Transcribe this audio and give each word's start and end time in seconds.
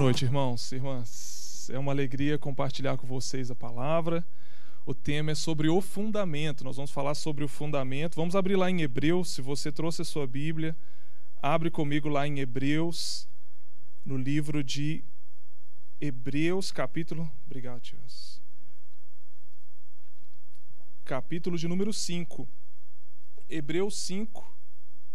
noite, 0.00 0.24
irmãos 0.24 0.72
irmãs. 0.72 1.68
É 1.70 1.78
uma 1.78 1.92
alegria 1.92 2.38
compartilhar 2.38 2.96
com 2.96 3.06
vocês 3.06 3.50
a 3.50 3.54
palavra. 3.54 4.26
O 4.86 4.94
tema 4.94 5.32
é 5.32 5.34
sobre 5.34 5.68
o 5.68 5.78
fundamento. 5.82 6.64
Nós 6.64 6.76
vamos 6.76 6.90
falar 6.90 7.14
sobre 7.14 7.44
o 7.44 7.48
fundamento. 7.48 8.16
Vamos 8.16 8.34
abrir 8.34 8.56
lá 8.56 8.70
em 8.70 8.80
Hebreus. 8.80 9.28
Se 9.28 9.42
você 9.42 9.70
trouxe 9.70 10.00
a 10.00 10.04
sua 10.06 10.26
Bíblia, 10.26 10.74
abre 11.42 11.70
comigo 11.70 12.08
lá 12.08 12.26
em 12.26 12.40
Hebreus, 12.40 13.28
no 14.02 14.16
livro 14.16 14.64
de 14.64 15.04
Hebreus, 16.00 16.72
capítulo. 16.72 17.30
Obrigado, 17.44 17.82
tios. 17.82 18.40
Capítulo 21.04 21.58
de 21.58 21.68
número 21.68 21.92
5. 21.92 22.48
Hebreus 23.50 23.98
5, 23.98 24.50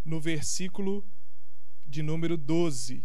no 0.04 0.20
versículo 0.20 1.04
de 1.84 2.04
número 2.04 2.36
12. 2.36 3.04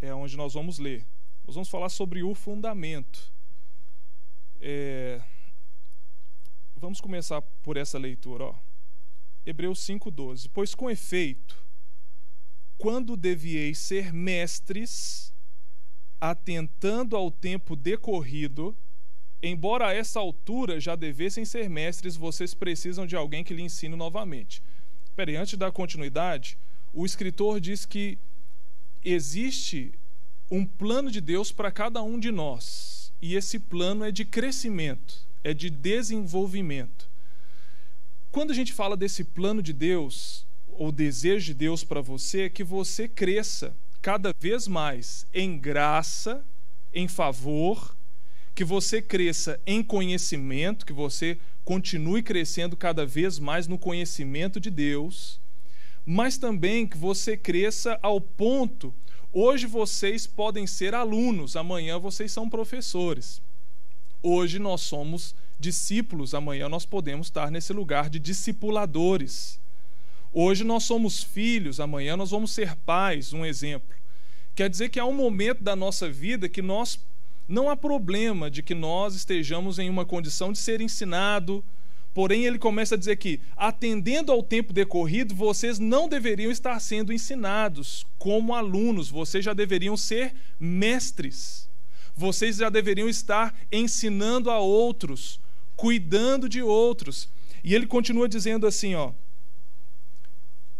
É 0.00 0.14
onde 0.14 0.36
nós 0.36 0.54
vamos 0.54 0.78
ler. 0.78 1.04
Nós 1.46 1.54
vamos 1.54 1.68
falar 1.68 1.88
sobre 1.88 2.22
o 2.22 2.34
fundamento. 2.34 3.32
É... 4.60 5.22
Vamos 6.74 7.00
começar 7.00 7.40
por 7.62 7.76
essa 7.76 7.98
leitura. 7.98 8.44
Ó. 8.44 8.54
Hebreus 9.44 9.78
5,12. 9.86 10.50
Pois 10.52 10.74
com 10.74 10.90
efeito, 10.90 11.56
quando 12.76 13.16
devieis 13.16 13.78
ser 13.78 14.12
mestres, 14.12 15.32
atentando 16.20 17.16
ao 17.16 17.30
tempo 17.30 17.76
decorrido, 17.76 18.76
embora 19.40 19.88
a 19.88 19.94
essa 19.94 20.18
altura 20.18 20.80
já 20.80 20.96
devessem 20.96 21.44
ser 21.44 21.70
mestres, 21.70 22.16
vocês 22.16 22.54
precisam 22.54 23.06
de 23.06 23.14
alguém 23.14 23.44
que 23.44 23.54
lhe 23.54 23.62
ensine 23.62 23.94
novamente. 23.94 24.60
Peraí, 25.14 25.36
antes 25.36 25.56
da 25.56 25.70
continuidade, 25.70 26.58
o 26.92 27.06
escritor 27.06 27.60
diz 27.60 27.86
que 27.86 28.18
existe 29.04 29.94
um 30.50 30.64
plano 30.64 31.10
de 31.10 31.20
Deus 31.20 31.50
para 31.52 31.70
cada 31.70 32.02
um 32.02 32.18
de 32.18 32.30
nós. 32.30 33.12
E 33.20 33.34
esse 33.34 33.58
plano 33.58 34.04
é 34.04 34.10
de 34.10 34.24
crescimento, 34.24 35.26
é 35.42 35.52
de 35.54 35.70
desenvolvimento. 35.70 37.08
Quando 38.30 38.50
a 38.50 38.54
gente 38.54 38.72
fala 38.72 38.96
desse 38.96 39.24
plano 39.24 39.62
de 39.62 39.72
Deus, 39.72 40.46
ou 40.68 40.92
desejo 40.92 41.46
de 41.46 41.54
Deus 41.54 41.82
para 41.82 42.00
você, 42.00 42.42
é 42.42 42.50
que 42.50 42.62
você 42.62 43.08
cresça 43.08 43.74
cada 44.02 44.32
vez 44.38 44.68
mais 44.68 45.26
em 45.32 45.58
graça, 45.58 46.44
em 46.92 47.08
favor, 47.08 47.96
que 48.54 48.64
você 48.64 49.00
cresça 49.00 49.58
em 49.66 49.82
conhecimento, 49.82 50.86
que 50.86 50.92
você 50.92 51.38
continue 51.64 52.22
crescendo 52.22 52.76
cada 52.76 53.04
vez 53.04 53.38
mais 53.38 53.66
no 53.66 53.78
conhecimento 53.78 54.60
de 54.60 54.70
Deus 54.70 55.40
mas 56.06 56.38
também 56.38 56.86
que 56.86 56.96
você 56.96 57.36
cresça 57.36 57.98
ao 58.00 58.20
ponto. 58.20 58.94
Hoje 59.38 59.66
vocês 59.66 60.26
podem 60.26 60.66
ser 60.66 60.94
alunos, 60.94 61.56
amanhã 61.56 61.98
vocês 61.98 62.32
são 62.32 62.48
professores. 62.48 63.42
Hoje 64.22 64.58
nós 64.58 64.80
somos 64.80 65.34
discípulos, 65.60 66.32
amanhã 66.32 66.70
nós 66.70 66.86
podemos 66.86 67.26
estar 67.26 67.50
nesse 67.50 67.70
lugar 67.74 68.08
de 68.08 68.18
discipuladores. 68.18 69.60
Hoje 70.32 70.64
nós 70.64 70.84
somos 70.84 71.22
filhos, 71.22 71.80
amanhã 71.80 72.16
nós 72.16 72.30
vamos 72.30 72.50
ser 72.50 72.76
pais, 72.76 73.34
um 73.34 73.44
exemplo. 73.44 73.94
Quer 74.54 74.70
dizer 74.70 74.88
que 74.88 74.98
há 74.98 75.04
um 75.04 75.12
momento 75.12 75.62
da 75.62 75.76
nossa 75.76 76.08
vida 76.08 76.48
que 76.48 76.62
nós 76.62 76.98
não 77.46 77.68
há 77.68 77.76
problema 77.76 78.50
de 78.50 78.62
que 78.62 78.74
nós 78.74 79.14
estejamos 79.14 79.78
em 79.78 79.90
uma 79.90 80.06
condição 80.06 80.50
de 80.50 80.58
ser 80.58 80.80
ensinado, 80.80 81.62
Porém, 82.16 82.46
ele 82.46 82.58
começa 82.58 82.94
a 82.94 82.98
dizer 82.98 83.16
que, 83.16 83.38
atendendo 83.54 84.32
ao 84.32 84.42
tempo 84.42 84.72
decorrido, 84.72 85.34
vocês 85.34 85.78
não 85.78 86.08
deveriam 86.08 86.50
estar 86.50 86.80
sendo 86.80 87.12
ensinados 87.12 88.06
como 88.18 88.54
alunos, 88.54 89.10
vocês 89.10 89.44
já 89.44 89.52
deveriam 89.52 89.98
ser 89.98 90.34
mestres. 90.58 91.68
Vocês 92.16 92.56
já 92.56 92.70
deveriam 92.70 93.06
estar 93.06 93.54
ensinando 93.70 94.50
a 94.50 94.58
outros, 94.58 95.38
cuidando 95.76 96.48
de 96.48 96.62
outros. 96.62 97.28
E 97.62 97.74
ele 97.74 97.86
continua 97.86 98.26
dizendo 98.26 98.66
assim, 98.66 98.94
ó. 98.94 99.12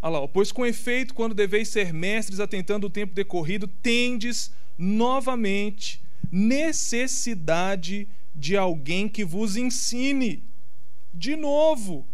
Olha 0.01 0.21
lá, 0.21 0.29
pois 0.29 0.51
com 0.51 0.65
efeito, 0.65 1.13
quando 1.13 1.35
deveis 1.35 1.69
ser 1.69 1.93
mestres, 1.93 2.41
atentando 2.41 2.87
o 2.87 2.91
tempo 2.91 3.13
decorrido, 3.13 3.69
tendes 3.69 4.51
novamente 4.79 6.01
necessidade 6.33 8.09
de 8.35 8.57
alguém 8.57 9.07
que 9.07 9.23
vos 9.23 9.59
ensine 9.59 10.43
de 11.17 11.35
novo, 11.35 12.07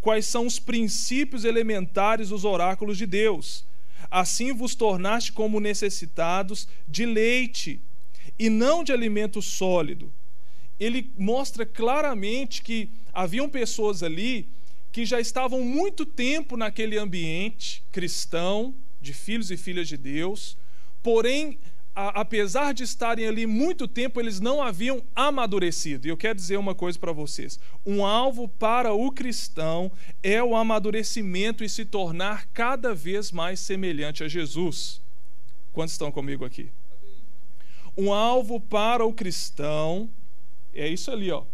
quais 0.00 0.26
são 0.26 0.46
os 0.46 0.58
princípios 0.58 1.44
elementares 1.44 2.28
dos 2.28 2.44
oráculos 2.44 2.98
de 2.98 3.06
Deus. 3.06 3.64
Assim 4.10 4.52
vos 4.52 4.74
tornaste 4.74 5.32
como 5.32 5.60
necessitados 5.60 6.68
de 6.86 7.06
leite 7.06 7.80
e 8.38 8.50
não 8.50 8.84
de 8.84 8.92
alimento 8.92 9.40
sólido. 9.40 10.12
Ele 10.78 11.10
mostra 11.18 11.64
claramente 11.64 12.62
que 12.62 12.88
haviam 13.12 13.48
pessoas 13.48 14.02
ali 14.02 14.48
que 14.92 15.04
já 15.04 15.20
estavam 15.20 15.62
muito 15.62 16.04
tempo 16.04 16.56
naquele 16.56 16.98
ambiente 16.98 17.82
cristão, 17.92 18.74
de 19.00 19.14
filhos 19.14 19.50
e 19.50 19.56
filhas 19.56 19.88
de 19.88 19.96
Deus, 19.96 20.56
porém 21.02 21.58
a, 22.00 22.20
apesar 22.20 22.72
de 22.72 22.82
estarem 22.82 23.26
ali 23.26 23.46
muito 23.46 23.86
tempo, 23.86 24.18
eles 24.18 24.40
não 24.40 24.62
haviam 24.62 25.04
amadurecido. 25.14 26.06
E 26.06 26.10
eu 26.10 26.16
quero 26.16 26.34
dizer 26.34 26.56
uma 26.56 26.74
coisa 26.74 26.98
para 26.98 27.12
vocês: 27.12 27.60
um 27.84 28.04
alvo 28.04 28.48
para 28.48 28.94
o 28.94 29.12
cristão 29.12 29.92
é 30.22 30.42
o 30.42 30.56
amadurecimento 30.56 31.62
e 31.62 31.68
se 31.68 31.84
tornar 31.84 32.46
cada 32.54 32.94
vez 32.94 33.30
mais 33.30 33.60
semelhante 33.60 34.24
a 34.24 34.28
Jesus. 34.28 35.02
Quantos 35.72 35.92
estão 35.92 36.10
comigo 36.10 36.42
aqui? 36.42 36.70
Um 37.94 38.14
alvo 38.14 38.58
para 38.58 39.04
o 39.04 39.12
cristão 39.12 40.08
é 40.72 40.88
isso 40.88 41.10
ali, 41.10 41.30
ó. 41.30 41.44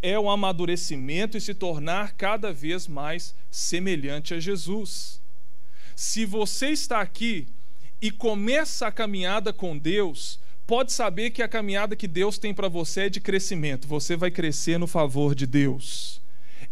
É 0.00 0.18
o 0.18 0.30
amadurecimento 0.30 1.36
e 1.36 1.40
se 1.40 1.52
tornar 1.52 2.12
cada 2.12 2.50
vez 2.50 2.88
mais 2.88 3.34
semelhante 3.50 4.32
a 4.32 4.40
Jesus. 4.40 5.20
Se 5.94 6.24
você 6.24 6.68
está 6.68 7.00
aqui 7.00 7.48
e 8.00 8.10
começa 8.10 8.86
a 8.86 8.92
caminhada 8.92 9.52
com 9.52 9.76
Deus, 9.76 10.38
pode 10.66 10.92
saber 10.92 11.30
que 11.30 11.42
a 11.42 11.48
caminhada 11.48 11.96
que 11.96 12.08
Deus 12.08 12.38
tem 12.38 12.52
para 12.52 12.68
você 12.68 13.02
é 13.02 13.08
de 13.08 13.20
crescimento. 13.20 13.88
Você 13.88 14.16
vai 14.16 14.30
crescer 14.30 14.78
no 14.78 14.86
favor 14.86 15.34
de 15.34 15.46
Deus. 15.46 16.20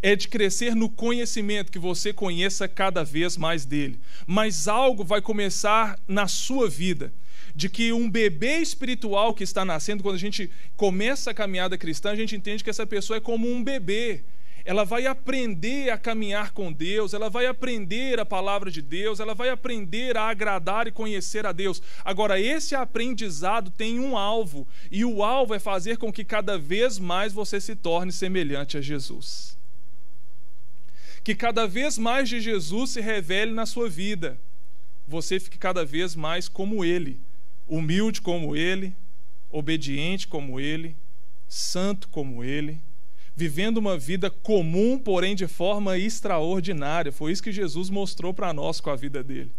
É 0.03 0.15
de 0.15 0.29
crescer 0.29 0.75
no 0.75 0.91
conhecimento, 0.91 1.73
que 1.73 1.79
você 1.79 2.13
conheça 2.13 2.69
cada 2.69 3.03
vez 3.03 3.37
mais 3.37 3.65
dele. 3.65 3.99
Mas 4.27 4.69
algo 4.69 5.03
vai 5.03 5.23
começar 5.23 5.99
na 6.07 6.29
sua 6.29 6.69
vida 6.69 7.13
de 7.55 7.69
que 7.69 7.93
um 7.93 8.11
bebê 8.11 8.59
espiritual 8.59 9.33
que 9.33 9.45
está 9.45 9.65
nascendo, 9.65 10.03
quando 10.03 10.17
a 10.17 10.19
gente 10.19 10.51
começa 10.77 11.31
a 11.31 11.35
caminhada 11.35 11.79
cristã, 11.79 12.11
a 12.11 12.17
gente 12.17 12.35
entende 12.35 12.65
que 12.65 12.71
essa 12.71 12.87
pessoa 12.87 13.17
é 13.17 13.21
como 13.21 13.49
um 13.49 13.63
bebê 13.63 14.25
ela 14.65 14.85
vai 14.85 15.07
aprender 15.07 15.91
a 15.91 15.99
caminhar 15.99 16.53
com 16.53 16.73
Deus, 16.73 17.13
ela 17.13 17.29
vai 17.29 17.45
aprender 17.47 18.19
a 18.19 18.25
palavra 18.25 18.71
de 18.71 18.81
Deus, 18.81 19.21
ela 19.21 19.35
vai 19.35 19.51
aprender 19.51 20.17
a 20.17 20.29
agradar 20.29 20.89
e 20.89 20.93
conhecer 20.93 21.45
a 21.45 21.53
Deus. 21.53 21.83
Agora, 22.03 22.41
esse 22.41 22.75
aprendizado 22.75 23.71
tem 23.71 24.01
um 24.01 24.17
alvo, 24.17 24.67
e 24.91 25.05
o 25.05 25.23
alvo 25.23 25.53
é 25.53 25.59
fazer 25.59 25.99
com 25.99 26.11
que 26.11 26.25
cada 26.25 26.57
vez 26.57 26.99
mais 26.99 27.33
você 27.33 27.61
se 27.61 27.77
torne 27.77 28.11
semelhante 28.11 28.79
a 28.79 28.81
Jesus. 28.81 29.59
Que 31.23 31.35
cada 31.35 31.67
vez 31.67 31.99
mais 31.99 32.29
de 32.29 32.41
Jesus 32.41 32.91
se 32.91 33.03
revele 33.03 33.53
na 33.53 33.67
sua 33.67 33.89
vida. 33.89 34.39
Você 35.07 35.39
fique 35.39 35.59
cada 35.59 35.85
vez 35.85 36.17
mais 36.17 36.49
como 36.49 36.83
Ele, 36.83 37.21
humilde 37.69 38.23
como 38.23 38.57
Ele, 38.57 38.95
obediente 39.51 40.27
como 40.27 40.59
Ele, 40.59 40.97
santo 41.47 42.09
como 42.09 42.43
Ele 42.43 42.81
vivendo 43.37 43.79
uma 43.79 43.99
vida 43.99 44.31
comum, 44.31 44.99
porém 44.99 45.35
de 45.35 45.47
forma 45.47 45.99
extraordinária. 45.99 47.11
Foi 47.11 47.33
isso 47.33 47.43
que 47.43 47.53
Jesus 47.53 47.91
mostrou 47.91 48.33
para 48.33 48.53
nós 48.53 48.81
com 48.81 48.91
a 48.91 48.97
vida 48.97 49.23
dele. 49.23 49.51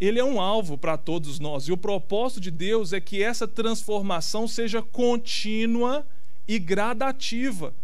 Ele 0.00 0.18
é 0.18 0.24
um 0.24 0.40
alvo 0.40 0.78
para 0.78 0.96
todos 0.96 1.40
nós, 1.40 1.64
e 1.64 1.72
o 1.72 1.76
propósito 1.76 2.40
de 2.40 2.50
Deus 2.52 2.92
é 2.92 3.00
que 3.00 3.22
essa 3.22 3.48
transformação 3.48 4.46
seja 4.46 4.80
contínua 4.80 6.06
e 6.46 6.58
gradativa. 6.58 7.74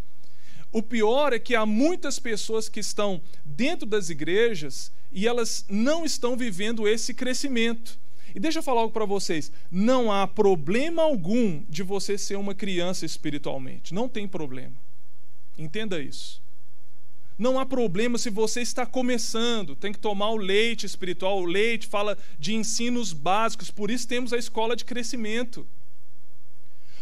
O 0.70 0.82
pior 0.82 1.32
é 1.32 1.38
que 1.38 1.54
há 1.54 1.66
muitas 1.66 2.18
pessoas 2.18 2.68
que 2.68 2.80
estão 2.80 3.20
dentro 3.44 3.86
das 3.86 4.10
igrejas 4.10 4.90
e 5.12 5.26
elas 5.26 5.64
não 5.68 6.04
estão 6.04 6.36
vivendo 6.36 6.88
esse 6.88 7.14
crescimento. 7.14 7.98
E 8.34 8.40
deixa 8.40 8.58
eu 8.58 8.62
falar 8.62 8.80
algo 8.80 8.92
para 8.92 9.04
vocês: 9.04 9.52
não 9.70 10.10
há 10.10 10.26
problema 10.26 11.02
algum 11.02 11.62
de 11.68 11.82
você 11.82 12.18
ser 12.18 12.36
uma 12.36 12.54
criança 12.54 13.06
espiritualmente. 13.06 13.94
Não 13.94 14.08
tem 14.08 14.26
problema. 14.26 14.74
Entenda 15.56 16.02
isso. 16.02 16.42
Não 17.38 17.58
há 17.58 17.66
problema 17.66 18.16
se 18.16 18.30
você 18.30 18.60
está 18.60 18.86
começando, 18.86 19.74
tem 19.74 19.92
que 19.92 19.98
tomar 19.98 20.30
o 20.30 20.36
leite 20.36 20.86
espiritual. 20.86 21.40
O 21.40 21.44
leite 21.44 21.86
fala 21.86 22.16
de 22.38 22.54
ensinos 22.54 23.12
básicos, 23.12 23.70
por 23.70 23.90
isso 23.90 24.06
temos 24.06 24.32
a 24.32 24.38
escola 24.38 24.76
de 24.76 24.84
crescimento. 24.84 25.66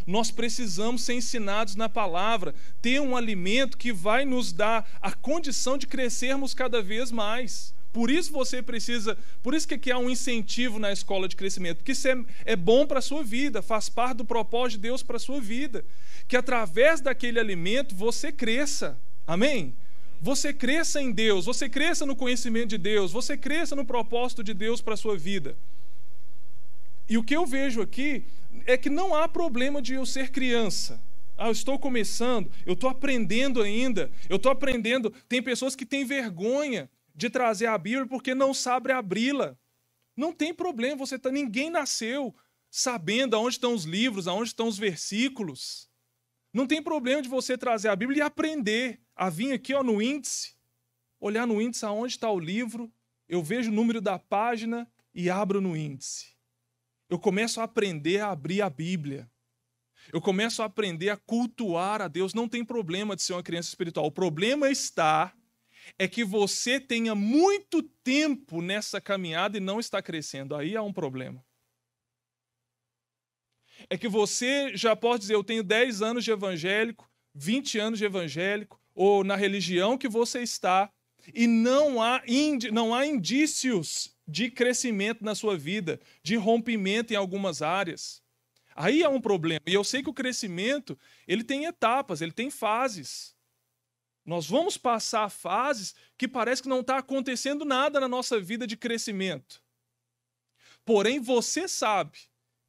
Nós 0.06 0.31
precisamos 0.31 1.02
ser 1.02 1.14
ensinados 1.14 1.76
na 1.76 1.88
palavra, 1.88 2.55
ter 2.81 3.00
um 3.00 3.14
alimento 3.14 3.79
que 3.79 3.93
vai 3.93 4.25
nos 4.25 4.52
dar 4.52 4.88
a 5.00 5.12
condição 5.12 5.79
de 5.79 5.87
crescermos 5.87 6.55
cada 6.55 6.82
vez 6.82 7.12
mais 7.12 7.73
Por 7.93 8.11
isso 8.11 8.33
você 8.33 8.62
precisa, 8.62 9.19
por 9.43 9.55
isso 9.55 9.69
que 9.69 9.75
aqui 9.75 9.91
há 9.91 9.99
um 9.99 10.09
incentivo 10.09 10.79
na 10.79 10.91
escola 10.91 11.29
de 11.29 11.37
crescimento, 11.37 11.79
porque 11.79 11.93
isso 11.93 12.09
é, 12.09 12.25
é 12.47 12.56
bom 12.56 12.87
para 12.87 13.00
a 13.00 13.03
sua 13.03 13.23
vida, 13.23 13.61
faz 13.61 13.91
parte 13.91 14.19
do 14.19 14.25
propósito 14.25 14.79
de 14.79 14.89
Deus 14.89 15.03
para 15.03 15.17
a 15.17 15.21
sua 15.21 15.41
vida. 15.41 15.85
Que 16.27 16.37
através 16.37 17.03
daquele 17.03 17.39
alimento 17.39 17.94
você 17.94 18.33
cresça. 18.33 18.99
Amém? 19.27 19.75
Você 20.23 20.55
cresça 20.55 21.03
em 21.03 21.12
Deus, 21.12 21.44
você 21.44 21.69
cresça 21.69 22.06
no 22.06 22.17
conhecimento 22.17 22.69
de 22.69 22.79
Deus, 22.79 23.12
você 23.12 23.37
cresça 23.37 23.77
no 23.77 23.85
propósito 23.85 24.43
de 24.43 24.55
Deus 24.55 24.81
para 24.81 24.94
a 24.94 24.97
sua 24.97 25.19
vida. 25.19 25.56
E 27.09 27.19
o 27.19 27.25
que 27.25 27.37
eu 27.37 27.44
vejo 27.44 27.83
aqui 27.83 28.25
é 28.65 28.79
que 28.79 28.89
não 28.89 29.15
há 29.15 29.29
problema 29.29 29.83
de 29.83 29.94
eu 29.94 30.06
ser 30.06 30.31
criança. 30.31 30.99
Ah, 31.37 31.49
eu 31.49 31.53
estou 31.53 31.79
começando, 31.79 32.50
eu 32.65 32.75
estou 32.75 32.89
aprendendo 32.89 33.61
ainda, 33.61 34.11
eu 34.31 34.37
estou 34.37 34.50
aprendendo. 34.53 35.12
Tem 35.29 35.43
pessoas 35.43 35.75
que 35.75 35.85
têm 35.85 36.05
vergonha 36.05 36.89
de 37.14 37.31
trazer 37.31 37.67
a 37.67 37.79
Bíblia 37.79 38.06
porque 38.06 38.35
não 38.35 38.53
sabe 38.55 38.93
abri-la. 38.93 39.56
Não 40.17 40.32
tem 40.32 40.53
problema, 40.53 40.97
você 40.97 41.19
tá, 41.19 41.31
ninguém 41.31 41.70
nasceu 41.70 42.35
sabendo 42.70 43.37
aonde 43.37 43.56
estão 43.56 43.75
os 43.75 43.85
livros, 43.85 44.26
aonde 44.26 44.49
estão 44.49 44.67
os 44.67 44.79
versículos. 44.79 45.91
Não 46.53 46.67
tem 46.67 46.82
problema 46.82 47.23
de 47.23 47.29
você 47.29 47.56
trazer 47.56 47.88
a 47.88 47.97
Bíblia 47.97 48.19
e 48.19 48.23
aprender 48.23 49.00
a 49.14 49.31
vir 49.31 49.53
aqui 49.53 49.75
ó, 49.75 49.82
no 49.82 50.03
índice, 50.03 50.55
olhar 51.20 51.47
no 51.47 51.61
índice 51.61 51.85
aonde 51.85 52.14
está 52.14 52.31
o 52.31 52.38
livro, 52.38 52.93
eu 53.29 53.43
vejo 53.43 53.70
o 53.70 53.75
número 53.75 54.00
da 54.00 54.19
página 54.19 54.91
e 55.15 55.31
abro 55.31 55.61
no 55.61 55.76
índice. 55.76 56.32
Eu 57.08 57.19
começo 57.19 57.61
a 57.61 57.65
aprender 57.65 58.20
a 58.20 58.31
abrir 58.31 58.62
a 58.62 58.70
Bíblia. 58.70 59.31
Eu 60.12 60.20
começo 60.20 60.62
a 60.62 60.65
aprender 60.65 61.11
a 61.11 61.17
cultuar 61.17 62.03
a 62.03 62.08
Deus. 62.08 62.35
Não 62.35 62.49
tem 62.49 62.65
problema 62.65 63.15
de 63.15 63.23
ser 63.23 63.35
uma 63.35 63.43
criança 63.43 63.69
espiritual. 63.69 64.06
O 64.06 64.11
problema 64.11 64.70
está 64.70 65.32
é 65.99 66.08
que 66.08 66.25
você 66.25 66.81
tenha 66.81 67.14
muito 67.14 67.82
tempo 67.82 68.61
nessa 68.62 69.00
caminhada 69.00 69.56
e 69.56 69.61
não 69.61 69.81
está 69.81 70.00
crescendo. 70.02 70.55
Aí 70.55 70.76
há 70.76 70.82
um 70.82 70.93
problema. 70.93 71.44
É 73.90 73.99
que 73.99 74.08
você 74.08 74.76
já 74.76 74.94
pode 74.94 75.23
dizer, 75.23 75.34
eu 75.34 75.44
tenho 75.44 75.62
10 75.62 76.02
anos 76.02 76.25
de 76.25 76.31
evangélico, 76.31 77.11
20 77.34 77.79
anos 77.79 77.99
de 77.99 78.05
evangélico, 78.05 78.81
ou 78.94 79.25
na 79.25 79.37
religião 79.37 79.99
que 79.99 80.08
você 80.08 80.43
está, 80.43 80.90
e 81.34 81.46
não 81.46 82.02
há, 82.02 82.23
não 82.73 82.94
há 82.94 83.06
indícios 83.06 84.17
de 84.26 84.50
crescimento 84.50 85.25
na 85.25 85.34
sua 85.34 85.56
vida, 85.56 86.00
de 86.23 86.37
rompimento 86.37 87.12
em 87.12 87.17
algumas 87.17 87.62
áreas. 87.62 88.23
Aí 88.75 89.02
há 89.02 89.08
um 89.08 89.20
problema. 89.20 89.61
E 89.67 89.75
eu 89.75 89.84
sei 89.84 90.02
que 90.02 90.11
o 90.11 90.14
crescimento, 90.14 90.99
ele 91.26 91.44
tem 91.44 91.67
etapas, 91.67 92.20
ele 92.20 92.32
tem 92.32 92.50
fases. 92.50 93.31
Nós 94.25 94.47
vamos 94.47 94.77
passar 94.77 95.29
fases 95.29 95.95
que 96.17 96.29
parece 96.29 96.63
que 96.63 96.69
não 96.69 96.81
está 96.81 96.99
acontecendo 96.99 97.65
nada 97.65 97.99
na 97.99 98.09
nossa 98.09 98.39
vida 98.39 98.67
de 98.67 98.77
crescimento. 98.77 99.63
Porém, 100.85 101.21
você 101.21 101.67
sabe 101.67 102.19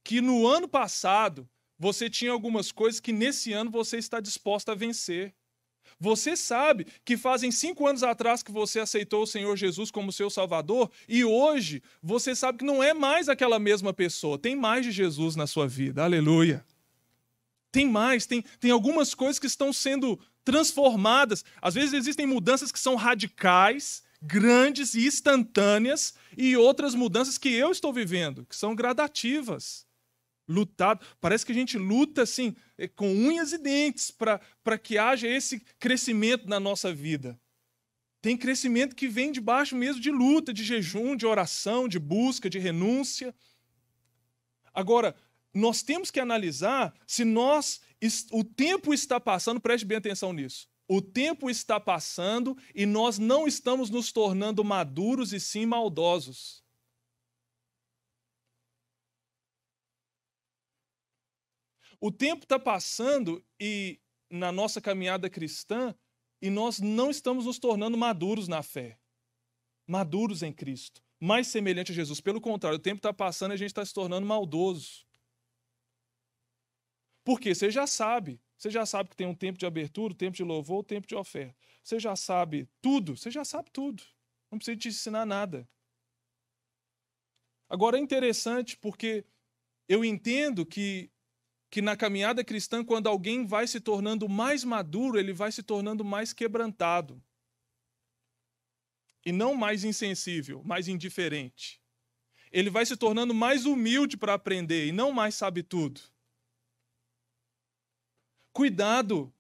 que 0.04 0.20
no 0.20 0.48
ano 0.48 0.68
passado 0.68 1.48
você 1.78 2.10
tinha 2.10 2.32
algumas 2.32 2.72
coisas 2.72 3.00
que 3.00 3.12
nesse 3.12 3.54
ano 3.54 3.70
você 3.70 3.98
está 3.98 4.20
disposto 4.20 4.70
a 4.70 4.76
vencer. 4.76 5.34
Você 6.00 6.36
sabe 6.36 6.88
que 7.06 7.16
fazem 7.16 7.52
cinco 7.52 7.88
anos 7.88 8.04
atrás 8.04 8.42
que 8.42 8.52
você 8.52 8.80
aceitou 8.80 9.24
o 9.24 9.28
Senhor 9.28 9.56
Jesus 9.56 9.92
como 9.92 10.12
seu 10.12 10.30
Salvador 10.30 10.92
e 11.08 11.24
hoje 11.24 11.82
você 12.02 12.36
sabe 12.36 12.60
que 12.60 12.66
não 12.66 12.82
é 12.82 12.94
mais 12.94 13.30
aquela 13.30 13.60
mesma 13.60 13.94
pessoa. 13.94 14.38
Tem 14.38 14.56
mais 14.56 14.86
de 14.86 14.92
Jesus 14.92 15.36
na 15.36 15.48
sua 15.48 15.68
vida. 15.68 16.04
Aleluia. 16.04 16.66
Tem 17.72 17.90
mais, 17.90 18.26
tem, 18.26 18.44
tem 18.60 18.72
algumas 18.72 19.16
coisas 19.16 19.40
que 19.40 19.48
estão 19.48 19.74
sendo 19.74 20.20
transformadas. 20.44 21.44
Às 21.62 21.74
vezes 21.74 21.94
existem 21.94 22.26
mudanças 22.26 22.72
que 22.72 22.80
são 22.80 22.96
radicais, 22.96 24.04
grandes 24.22 24.94
e 24.94 25.06
instantâneas, 25.06 26.14
e 26.38 26.56
outras 26.56 26.96
mudanças 26.96 27.38
que 27.38 27.50
eu 27.50 27.72
estou 27.72 27.92
vivendo, 27.92 28.46
que 28.46 28.56
são 28.56 28.76
gradativas. 28.76 29.86
Lutado. 30.48 31.06
Parece 31.22 31.46
que 31.46 31.54
a 31.54 31.56
gente 31.56 31.78
luta 31.78 32.24
assim, 32.24 32.56
eh, 32.78 32.88
com 32.88 33.10
unhas 33.14 33.54
e 33.54 33.58
dentes, 33.58 34.12
para 34.12 34.78
que 34.78 34.98
haja 34.98 35.28
esse 35.28 35.62
crescimento 35.80 36.50
na 36.50 36.60
nossa 36.60 36.94
vida. 36.94 37.40
Tem 38.22 38.38
crescimento 38.38 38.96
que 38.96 39.08
vem 39.08 39.32
debaixo 39.32 39.76
mesmo 39.76 40.02
de 40.02 40.12
luta, 40.12 40.54
de 40.54 40.64
jejum, 40.64 41.16
de 41.16 41.26
oração, 41.26 41.88
de 41.88 42.00
busca, 42.00 42.50
de 42.50 42.58
renúncia. 42.58 43.36
Agora, 44.74 45.16
nós 45.54 45.84
temos 45.84 46.10
que 46.10 46.20
analisar 46.20 46.94
se 47.06 47.24
nós 47.24 47.82
o 48.32 48.44
tempo 48.44 48.94
está 48.94 49.20
passando, 49.20 49.62
preste 49.62 49.86
bem 49.86 49.98
atenção 49.98 50.34
nisso. 50.34 50.68
O 50.88 51.02
tempo 51.02 51.50
está 51.50 51.80
passando 51.80 52.58
e 52.76 52.86
nós 52.86 53.18
não 53.18 53.48
estamos 53.48 53.90
nos 53.90 54.12
tornando 54.12 54.64
maduros 54.64 55.32
e 55.32 55.40
sim 55.40 55.66
maldosos. 55.66 56.64
O 62.00 62.12
tempo 62.12 62.44
está 62.44 62.60
passando 62.60 63.42
e 63.58 63.98
na 64.30 64.52
nossa 64.52 64.82
caminhada 64.82 65.30
cristã 65.30 65.96
e 66.42 66.50
nós 66.50 66.80
não 66.82 67.10
estamos 67.10 67.46
nos 67.46 67.58
tornando 67.58 67.98
maduros 67.98 68.50
na 68.50 68.62
fé, 68.62 69.00
maduros 69.88 70.44
em 70.44 70.52
Cristo, 70.52 71.02
mais 71.18 71.48
semelhante 71.48 71.94
a 71.94 71.96
Jesus. 71.96 72.20
Pelo 72.20 72.42
contrário, 72.42 72.78
o 72.78 72.82
tempo 72.82 72.98
está 72.98 73.14
passando 73.14 73.52
e 73.52 73.54
a 73.54 73.58
gente 73.58 73.70
está 73.70 73.86
se 73.86 73.94
tornando 73.94 74.28
maldoso. 74.28 75.06
Porque 77.24 77.56
você 77.56 77.72
já 77.72 77.88
sabe. 77.88 78.42
Você 78.58 78.70
já 78.70 78.86
sabe 78.86 79.10
que 79.10 79.16
tem 79.16 79.28
um 79.28 79.36
tempo 79.36 79.58
de 79.58 79.66
abertura, 79.66 80.14
um 80.14 80.18
tempo 80.18 80.36
de 80.36 80.44
louvor, 80.44 80.82
um 80.82 80.84
tempo 80.84 81.08
de 81.08 81.16
oferta. 81.16 81.56
Você 81.84 82.00
já 82.00 82.16
sabe 82.16 82.68
tudo. 82.82 83.18
Você 83.18 83.30
já 83.30 83.44
sabe 83.44 83.70
tudo. 83.72 84.04
Não 84.52 84.58
precisa 84.58 84.78
te 84.78 84.88
ensinar 84.90 85.26
nada. 85.26 85.68
Agora 87.70 87.98
é 87.98 88.00
interessante 88.00 88.78
porque 88.78 89.26
eu 89.88 90.06
entendo 90.06 90.66
que, 90.66 91.10
que 91.70 91.82
na 91.82 91.98
caminhada 91.98 92.44
cristã, 92.44 92.86
quando 92.86 93.08
alguém 93.08 93.46
vai 93.46 93.68
se 93.68 93.80
tornando 93.80 94.30
mais 94.30 94.64
maduro, 94.64 95.18
ele 95.20 95.34
vai 95.34 95.52
se 95.52 95.64
tornando 95.64 96.06
mais 96.06 96.32
quebrantado. 96.34 97.22
E 99.26 99.32
não 99.32 99.56
mais 99.56 99.84
insensível, 99.84 100.62
mais 100.64 100.88
indiferente. 100.88 101.82
Ele 102.52 102.70
vai 102.70 102.86
se 102.86 102.96
tornando 102.96 103.34
mais 103.34 103.66
humilde 103.66 104.16
para 104.18 104.36
aprender 104.36 104.86
e 104.86 104.92
não 104.92 105.12
mais 105.12 105.34
sabe 105.34 105.64
tudo. 105.64 106.13
Cuidado 108.54 109.34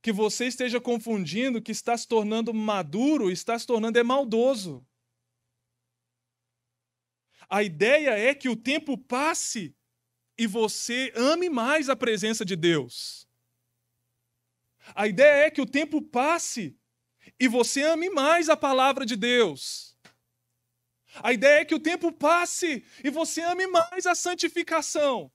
que 0.00 0.10
você 0.10 0.46
esteja 0.46 0.80
confundindo 0.80 1.60
que 1.60 1.72
está 1.72 1.96
se 1.96 2.08
tornando 2.08 2.54
maduro, 2.54 3.30
está 3.30 3.58
se 3.58 3.66
tornando 3.66 3.98
é 3.98 4.02
maldoso. 4.02 4.86
A 7.48 7.62
ideia 7.62 8.10
é 8.18 8.34
que 8.34 8.48
o 8.48 8.56
tempo 8.56 8.96
passe 8.96 9.76
e 10.38 10.46
você 10.46 11.12
ame 11.14 11.50
mais 11.50 11.88
a 11.88 11.94
presença 11.94 12.44
de 12.44 12.56
Deus. 12.56 13.28
A 14.94 15.06
ideia 15.06 15.46
é 15.46 15.50
que 15.50 15.60
o 15.60 15.66
tempo 15.66 16.00
passe 16.00 16.78
e 17.38 17.48
você 17.48 17.82
ame 17.82 18.08
mais 18.08 18.48
a 18.48 18.56
palavra 18.56 19.04
de 19.04 19.16
Deus. 19.16 19.96
A 21.22 21.32
ideia 21.32 21.60
é 21.60 21.64
que 21.64 21.74
o 21.74 21.80
tempo 21.80 22.10
passe 22.12 22.84
e 23.02 23.10
você 23.10 23.42
ame 23.42 23.66
mais 23.66 24.06
a 24.06 24.14
santificação. 24.14 25.30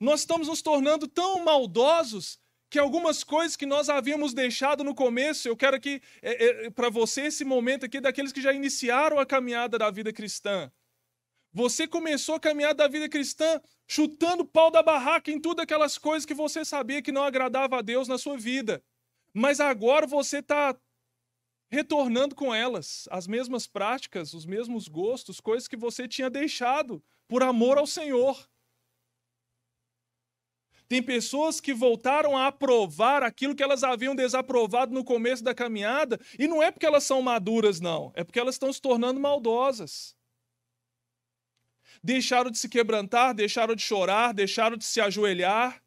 Nós 0.00 0.20
estamos 0.20 0.48
nos 0.48 0.62
tornando 0.62 1.06
tão 1.06 1.44
maldosos 1.44 2.40
que 2.70 2.78
algumas 2.78 3.22
coisas 3.22 3.56
que 3.56 3.66
nós 3.66 3.90
havíamos 3.90 4.32
deixado 4.32 4.82
no 4.82 4.94
começo, 4.94 5.46
eu 5.46 5.56
quero 5.56 5.76
aqui, 5.76 6.00
é, 6.22 6.66
é, 6.66 6.70
para 6.70 6.88
você, 6.88 7.22
esse 7.22 7.44
momento 7.44 7.84
aqui, 7.84 8.00
daqueles 8.00 8.32
que 8.32 8.40
já 8.40 8.52
iniciaram 8.52 9.18
a 9.18 9.26
caminhada 9.26 9.76
da 9.76 9.90
vida 9.90 10.12
cristã. 10.12 10.72
Você 11.52 11.86
começou 11.86 12.36
a 12.36 12.40
caminhada 12.40 12.74
da 12.74 12.88
vida 12.88 13.08
cristã 13.08 13.60
chutando 13.88 14.44
pau 14.44 14.70
da 14.70 14.82
barraca 14.82 15.32
em 15.32 15.40
tudo 15.40 15.60
aquelas 15.60 15.98
coisas 15.98 16.24
que 16.24 16.32
você 16.32 16.64
sabia 16.64 17.02
que 17.02 17.10
não 17.10 17.24
agradava 17.24 17.78
a 17.78 17.82
Deus 17.82 18.06
na 18.06 18.16
sua 18.16 18.38
vida. 18.38 18.82
Mas 19.34 19.58
agora 19.58 20.06
você 20.06 20.38
está 20.38 20.78
retornando 21.68 22.36
com 22.36 22.54
elas, 22.54 23.08
as 23.10 23.26
mesmas 23.26 23.66
práticas, 23.66 24.32
os 24.32 24.46
mesmos 24.46 24.86
gostos, 24.86 25.40
coisas 25.40 25.68
que 25.68 25.76
você 25.76 26.06
tinha 26.06 26.30
deixado 26.30 27.02
por 27.28 27.42
amor 27.42 27.78
ao 27.78 27.86
Senhor. 27.86 28.48
Tem 30.90 31.00
pessoas 31.00 31.60
que 31.60 31.72
voltaram 31.72 32.36
a 32.36 32.48
aprovar 32.48 33.22
aquilo 33.22 33.54
que 33.54 33.62
elas 33.62 33.84
haviam 33.84 34.12
desaprovado 34.12 34.92
no 34.92 35.04
começo 35.04 35.44
da 35.44 35.54
caminhada, 35.54 36.18
e 36.36 36.48
não 36.48 36.60
é 36.60 36.72
porque 36.72 36.84
elas 36.84 37.04
são 37.04 37.22
maduras, 37.22 37.80
não, 37.80 38.10
é 38.16 38.24
porque 38.24 38.40
elas 38.40 38.56
estão 38.56 38.72
se 38.72 38.82
tornando 38.82 39.20
maldosas. 39.20 40.16
Deixaram 42.02 42.50
de 42.50 42.58
se 42.58 42.68
quebrantar, 42.68 43.32
deixaram 43.32 43.76
de 43.76 43.82
chorar, 43.82 44.34
deixaram 44.34 44.76
de 44.76 44.84
se 44.84 45.00
ajoelhar, 45.00 45.80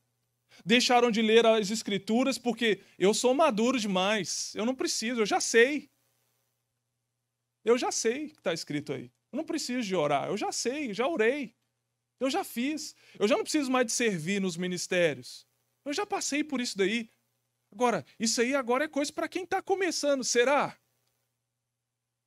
deixaram 0.64 1.12
de 1.12 1.22
ler 1.22 1.46
as 1.46 1.70
Escrituras, 1.70 2.38
porque 2.38 2.80
eu 2.98 3.14
sou 3.14 3.34
maduro 3.34 3.78
demais, 3.78 4.56
eu 4.56 4.66
não 4.66 4.74
preciso, 4.74 5.20
eu 5.20 5.26
já 5.26 5.42
sei. 5.42 5.92
Eu 7.66 7.78
já 7.78 7.92
sei 7.92 8.28
o 8.28 8.30
que 8.30 8.38
está 8.38 8.54
escrito 8.54 8.94
aí. 8.94 9.12
Eu 9.34 9.36
não 9.36 9.44
preciso 9.44 9.86
de 9.86 9.98
orar, 9.98 10.30
eu 10.30 10.38
já 10.38 10.54
sei, 10.54 10.94
já 10.94 11.06
orei. 11.06 11.54
Eu 12.24 12.30
já 12.30 12.44
fiz. 12.44 12.96
Eu 13.20 13.28
já 13.28 13.36
não 13.36 13.44
preciso 13.44 13.70
mais 13.70 13.86
de 13.86 13.92
servir 13.92 14.40
nos 14.40 14.56
ministérios. 14.56 15.46
Eu 15.84 15.92
já 15.92 16.06
passei 16.06 16.42
por 16.42 16.62
isso 16.62 16.78
daí. 16.78 17.10
Agora, 17.70 18.06
isso 18.18 18.40
aí 18.40 18.56
agora 18.56 18.86
é 18.86 18.88
coisa 18.88 19.12
para 19.12 19.28
quem 19.28 19.44
está 19.44 19.62
começando, 19.62 20.24
será? 20.24 20.78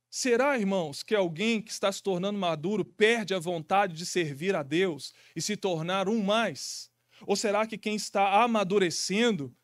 Será, 0.07 0.57
irmãos, 0.57 1.01
que 1.01 1.15
alguém 1.15 1.61
que 1.61 1.71
está 1.71 1.91
se 1.91 2.03
tornando 2.03 2.37
maduro 2.37 2.85
perde 2.85 3.33
a 3.33 3.39
vontade 3.39 3.95
de 3.95 4.05
servir 4.05 4.55
a 4.55 4.61
Deus 4.61 5.13
e 5.35 5.41
se 5.41 5.57
tornar 5.57 6.07
um 6.07 6.21
mais? 6.21 6.91
Ou 7.25 7.35
será 7.35 7.65
que 7.65 7.77
quem 7.77 7.95
está 7.95 8.43
amadurecendo 8.43 9.55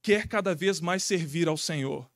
quer 0.00 0.26
cada 0.26 0.54
vez 0.54 0.80
mais 0.80 1.04
servir 1.04 1.48
ao 1.48 1.56
Senhor? 1.58 2.10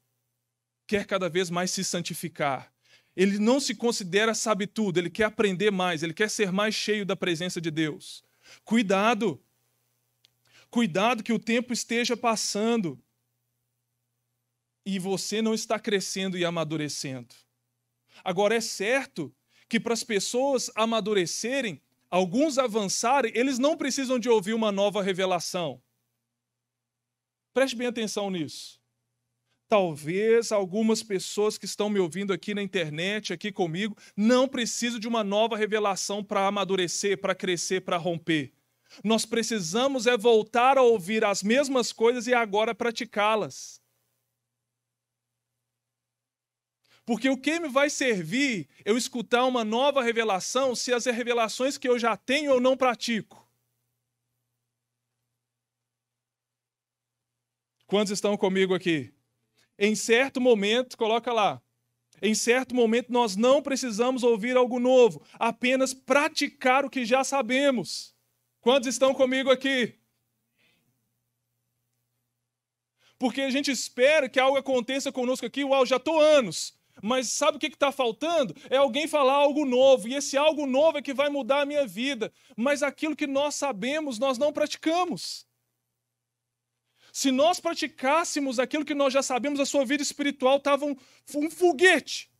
Quer 0.87 1.05
cada 1.05 1.29
vez 1.29 1.51
mais 1.51 1.71
se 1.71 1.85
santificar? 1.85 2.73
Ele 3.17 3.39
não 3.39 3.59
se 3.59 3.75
considera 3.75 4.35
sabe 4.35 4.67
tudo, 4.67 4.99
ele 4.99 5.09
quer 5.09 5.25
aprender 5.25 5.71
mais, 5.71 6.03
ele 6.03 6.13
quer 6.13 6.29
ser 6.29 6.53
mais 6.53 6.75
cheio 6.75 7.07
da 7.07 7.17
presença 7.17 7.61
de 7.61 7.71
Deus. 7.71 8.23
Cuidado! 8.63 9.43
Cuidado 10.69 11.23
que 11.23 11.33
o 11.33 11.39
tempo 11.39 11.73
esteja 11.73 12.17
passando 12.17 13.03
e 14.85 14.99
você 14.99 15.41
não 15.41 15.55
está 15.55 15.79
crescendo 15.79 16.37
e 16.37 16.45
amadurecendo. 16.45 17.35
Agora, 18.23 18.55
é 18.55 18.61
certo 18.61 19.35
que 19.69 19.81
para 19.81 19.95
as 19.95 20.05
pessoas 20.05 20.71
amadurecerem, 20.75 21.81
alguns 22.11 22.59
avançarem, 22.59 23.33
eles 23.35 23.59
não 23.59 23.77
precisam 23.77 24.19
de 24.19 24.29
ouvir 24.29 24.55
uma 24.55 24.71
nova 24.71 25.03
revelação. 25.03 25.83
Preste 27.53 27.75
bem 27.75 27.87
atenção 27.87 28.31
nisso. 28.31 28.76
Talvez 29.69 30.53
algumas 30.53 31.03
pessoas 31.03 31.59
que 31.59 31.65
estão 31.65 31.91
me 31.91 31.99
ouvindo 31.99 32.33
aqui 32.33 32.55
na 32.55 32.63
internet, 32.63 33.33
aqui 33.33 33.51
comigo, 33.51 33.97
não 34.17 34.47
precisam 34.47 35.01
de 35.01 35.09
uma 35.09 35.25
nova 35.25 35.57
revelação 35.57 36.23
para 36.23 36.47
amadurecer, 36.47 37.19
para 37.21 37.35
crescer, 37.35 37.81
para 37.81 37.97
romper. 37.97 38.53
Nós 39.03 39.27
precisamos 39.27 40.07
é 40.07 40.17
voltar 40.17 40.79
a 40.79 40.83
ouvir 40.83 41.25
as 41.25 41.43
mesmas 41.43 41.93
coisas 41.93 42.29
e 42.29 42.35
agora 42.35 42.75
praticá-las. 42.75 43.81
Porque 47.05 47.29
o 47.29 47.37
que 47.37 47.59
me 47.59 47.69
vai 47.69 47.91
servir 47.91 48.69
eu 48.85 48.97
escutar 48.97 49.45
uma 49.45 49.65
nova 49.65 50.03
revelação 50.03 50.75
se 50.75 50.93
as 50.93 51.07
revelações 51.07 51.77
que 51.77 51.89
eu 51.89 51.99
já 51.99 52.17
tenho 52.17 52.53
eu 52.53 52.61
não 52.61 52.77
pratico? 52.77 53.49
Quantos 57.87 58.13
estão 58.13 58.37
comigo 58.37 58.75
aqui? 58.75 59.16
Em 59.79 59.95
certo 59.95 60.41
momento, 60.41 60.97
coloca 60.97 61.33
lá. 61.33 61.61
Em 62.23 62.35
certo 62.35 62.75
momento 62.75 63.13
nós 63.13 63.37
não 63.37 63.63
precisamos 63.63 64.23
ouvir 64.23 64.57
algo 64.57 64.79
novo, 64.79 65.23
apenas 65.35 65.93
praticar 65.93 66.85
o 66.85 66.91
que 66.91 67.05
já 67.05 67.23
sabemos. 67.23 68.15
Quantos 68.61 68.89
estão 68.89 69.15
comigo 69.15 69.51
aqui? 69.51 69.95
Porque 73.19 73.43
a 73.43 73.51
gente 73.51 73.71
espera 73.71 74.29
que 74.29 74.41
algo 74.41 74.59
aconteça 74.59 75.13
conosco 75.13 75.47
aqui, 75.47 75.65
uau, 75.65 75.87
já 75.87 75.97
estou 75.97 76.21
anos. 76.21 76.75
Mas 77.03 77.29
sabe 77.29 77.57
o 77.57 77.61
que 77.61 77.67
está 77.67 77.93
faltando? 77.93 78.55
É 78.71 78.77
alguém 78.77 79.07
falar 79.07 79.35
algo 79.35 79.65
novo, 79.65 80.09
e 80.09 80.15
esse 80.15 80.37
algo 80.37 80.67
novo 80.67 80.99
é 80.99 81.03
que 81.03 81.13
vai 81.13 81.29
mudar 81.29 81.61
a 81.61 81.67
minha 81.67 81.87
vida. 81.87 82.33
Mas 82.57 82.83
aquilo 82.83 83.17
que 83.17 83.27
nós 83.27 83.55
sabemos, 83.55 84.19
nós 84.19 84.39
não 84.39 84.53
praticamos. 84.53 85.46
Se 87.17 87.31
nós 87.31 87.59
praticássemos 87.59 88.59
aquilo 88.59 88.85
que 88.85 88.95
nós 88.95 89.11
já 89.11 89.23
sabemos, 89.23 89.59
a 89.59 89.65
sua 89.65 89.87
vida 89.87 90.03
espiritual 90.03 90.59
estava 90.59 90.85
um, 90.85 90.95
um 91.35 91.51
foguete. 91.51 92.31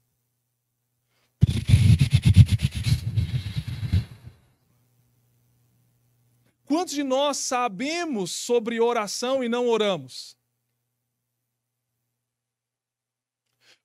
Quantos 6.67 6.93
de 6.93 7.03
nós 7.03 7.39
sabemos 7.39 8.33
sobre 8.33 8.79
oração 8.79 9.43
e 9.43 9.49
não 9.49 9.67
oramos? 9.67 10.37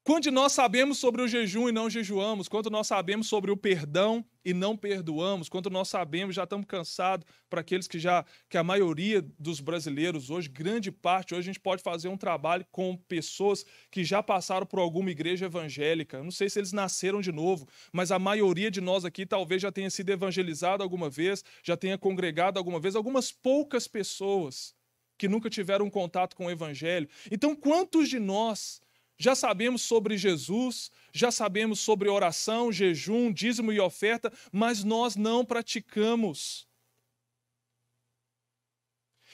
Quanto 0.04 0.24
de 0.24 0.32
nós 0.32 0.52
sabemos 0.52 0.98
sobre 0.98 1.22
o 1.22 1.28
jejum 1.28 1.70
e 1.70 1.72
não 1.72 1.90
jejuamos? 1.90 2.50
Quanto 2.50 2.70
nós 2.70 2.88
sabemos 2.88 3.28
sobre 3.28 3.50
o 3.50 3.56
perdão 3.56 4.26
e 4.44 4.54
não 4.54 4.76
perdoamos? 4.76 5.50
Quanto 5.50 5.70
nós 5.70 5.88
sabemos, 5.88 6.36
já 6.36 6.44
estamos 6.44 6.66
cansados 6.66 7.26
para 7.50 7.62
aqueles 7.62 7.88
que 7.88 8.00
já, 8.00 8.26
que 8.50 8.58
a 8.58 8.64
maioria 8.64 9.22
dos 9.38 9.60
brasileiros 9.60 10.30
hoje, 10.30 10.50
grande 10.50 10.92
parte, 10.92 11.34
hoje 11.34 11.42
a 11.42 11.54
gente 11.54 11.60
pode 11.60 11.82
fazer 11.84 12.08
um 12.08 12.18
trabalho 12.18 12.66
com 12.72 12.96
pessoas 12.96 13.66
que 13.90 14.04
já 14.04 14.22
passaram 14.24 14.66
por 14.66 14.80
alguma 14.80 15.12
igreja 15.12 15.46
evangélica. 15.46 16.24
Não 16.24 16.32
sei 16.32 16.50
se 16.50 16.60
eles 16.60 16.72
nasceram 16.72 17.22
de 17.22 17.32
novo, 17.32 17.68
mas 17.92 18.12
a 18.12 18.20
maioria 18.20 18.72
de 18.72 18.82
nós 18.82 19.06
aqui 19.06 19.26
talvez 19.26 19.62
já 19.62 19.72
tenha 19.72 19.90
sido 19.90 20.10
evangelizado 20.10 20.84
alguma 20.84 21.10
vez, 21.10 21.44
já 21.64 21.78
tenha 21.78 21.98
congregado 21.98 22.58
alguma 22.58 22.80
vez, 22.80 22.96
algumas 22.96 23.32
poucas 23.32 23.88
pessoas 23.88 24.74
que 25.22 25.28
nunca 25.28 25.52
tiveram 25.52 25.88
contato 25.88 26.36
com 26.36 26.48
o 26.48 26.52
evangelho. 26.52 27.08
Então, 27.30 27.56
quantos 27.56 28.10
de 28.10 28.18
nós 28.18 28.81
já 29.22 29.36
sabemos 29.36 29.84
sobre 29.84 30.18
Jesus, 30.18 30.90
já 31.14 31.32
sabemos 31.32 31.80
sobre 31.80 32.10
oração, 32.10 32.72
jejum, 32.72 33.32
dízimo 33.32 33.72
e 33.72 33.80
oferta, 33.80 34.34
mas 34.52 34.84
nós 34.84 35.16
não 35.16 35.46
praticamos. 35.46 36.68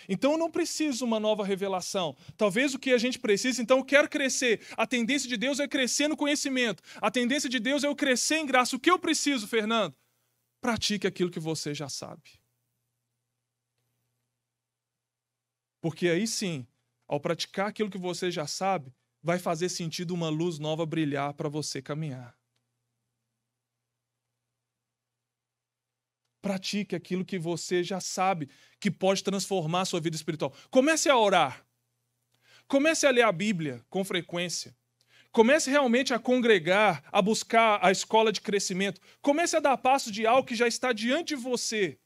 Então 0.09 0.33
eu 0.33 0.37
não 0.37 0.51
preciso 0.51 1.05
uma 1.05 1.21
nova 1.21 1.45
revelação. 1.45 2.17
Talvez 2.35 2.73
o 2.73 2.79
que 2.79 2.91
a 2.91 2.97
gente 2.97 3.17
precisa, 3.17 3.61
então 3.61 3.77
eu 3.77 3.85
quero 3.85 4.09
crescer. 4.09 4.59
A 4.75 4.85
tendência 4.85 5.29
de 5.29 5.37
Deus 5.37 5.57
é 5.57 5.67
crescer 5.69 6.09
no 6.09 6.17
conhecimento. 6.17 6.83
A 6.97 7.09
tendência 7.09 7.49
de 7.49 7.59
Deus 7.59 7.85
é 7.85 7.87
eu 7.87 7.95
crescer 7.95 8.39
em 8.39 8.45
graça. 8.45 8.75
O 8.75 8.79
que 8.79 8.91
eu 8.91 8.99
preciso, 8.99 9.47
Fernando? 9.47 9.95
Pratique 10.59 11.07
aquilo 11.07 11.31
que 11.31 11.39
você 11.39 11.73
já 11.73 11.87
sabe. 11.87 12.41
Porque 15.79 16.09
aí 16.09 16.27
sim, 16.27 16.67
ao 17.07 17.21
praticar 17.21 17.67
aquilo 17.67 17.89
que 17.89 17.97
você 17.97 18.29
já 18.29 18.45
sabe, 18.45 18.93
vai 19.21 19.39
fazer 19.39 19.69
sentido 19.69 20.13
uma 20.13 20.29
luz 20.29 20.59
nova 20.59 20.85
brilhar 20.85 21.33
para 21.33 21.49
você 21.49 21.81
caminhar. 21.81 22.37
Pratique 26.41 26.95
aquilo 26.95 27.25
que 27.25 27.37
você 27.37 27.83
já 27.83 27.99
sabe 27.99 28.49
que 28.79 28.89
pode 28.89 29.23
transformar 29.23 29.81
a 29.81 29.85
sua 29.85 29.99
vida 29.99 30.15
espiritual. 30.15 30.53
Comece 30.69 31.09
a 31.09 31.17
orar. 31.17 31.65
Comece 32.67 33.05
a 33.05 33.11
ler 33.11 33.23
a 33.23 33.31
Bíblia 33.31 33.83
com 33.89 34.03
frequência. 34.03 34.75
Comece 35.31 35.69
realmente 35.69 36.13
a 36.13 36.19
congregar, 36.19 37.03
a 37.11 37.21
buscar 37.21 37.79
a 37.85 37.91
escola 37.91 38.31
de 38.31 38.41
crescimento. 38.41 39.01
Comece 39.21 39.55
a 39.55 39.59
dar 39.59 39.77
passo 39.77 40.11
de 40.11 40.25
algo 40.25 40.47
que 40.47 40.55
já 40.55 40.67
está 40.67 40.93
diante 40.93 41.35
de 41.35 41.41
você, 41.41 41.99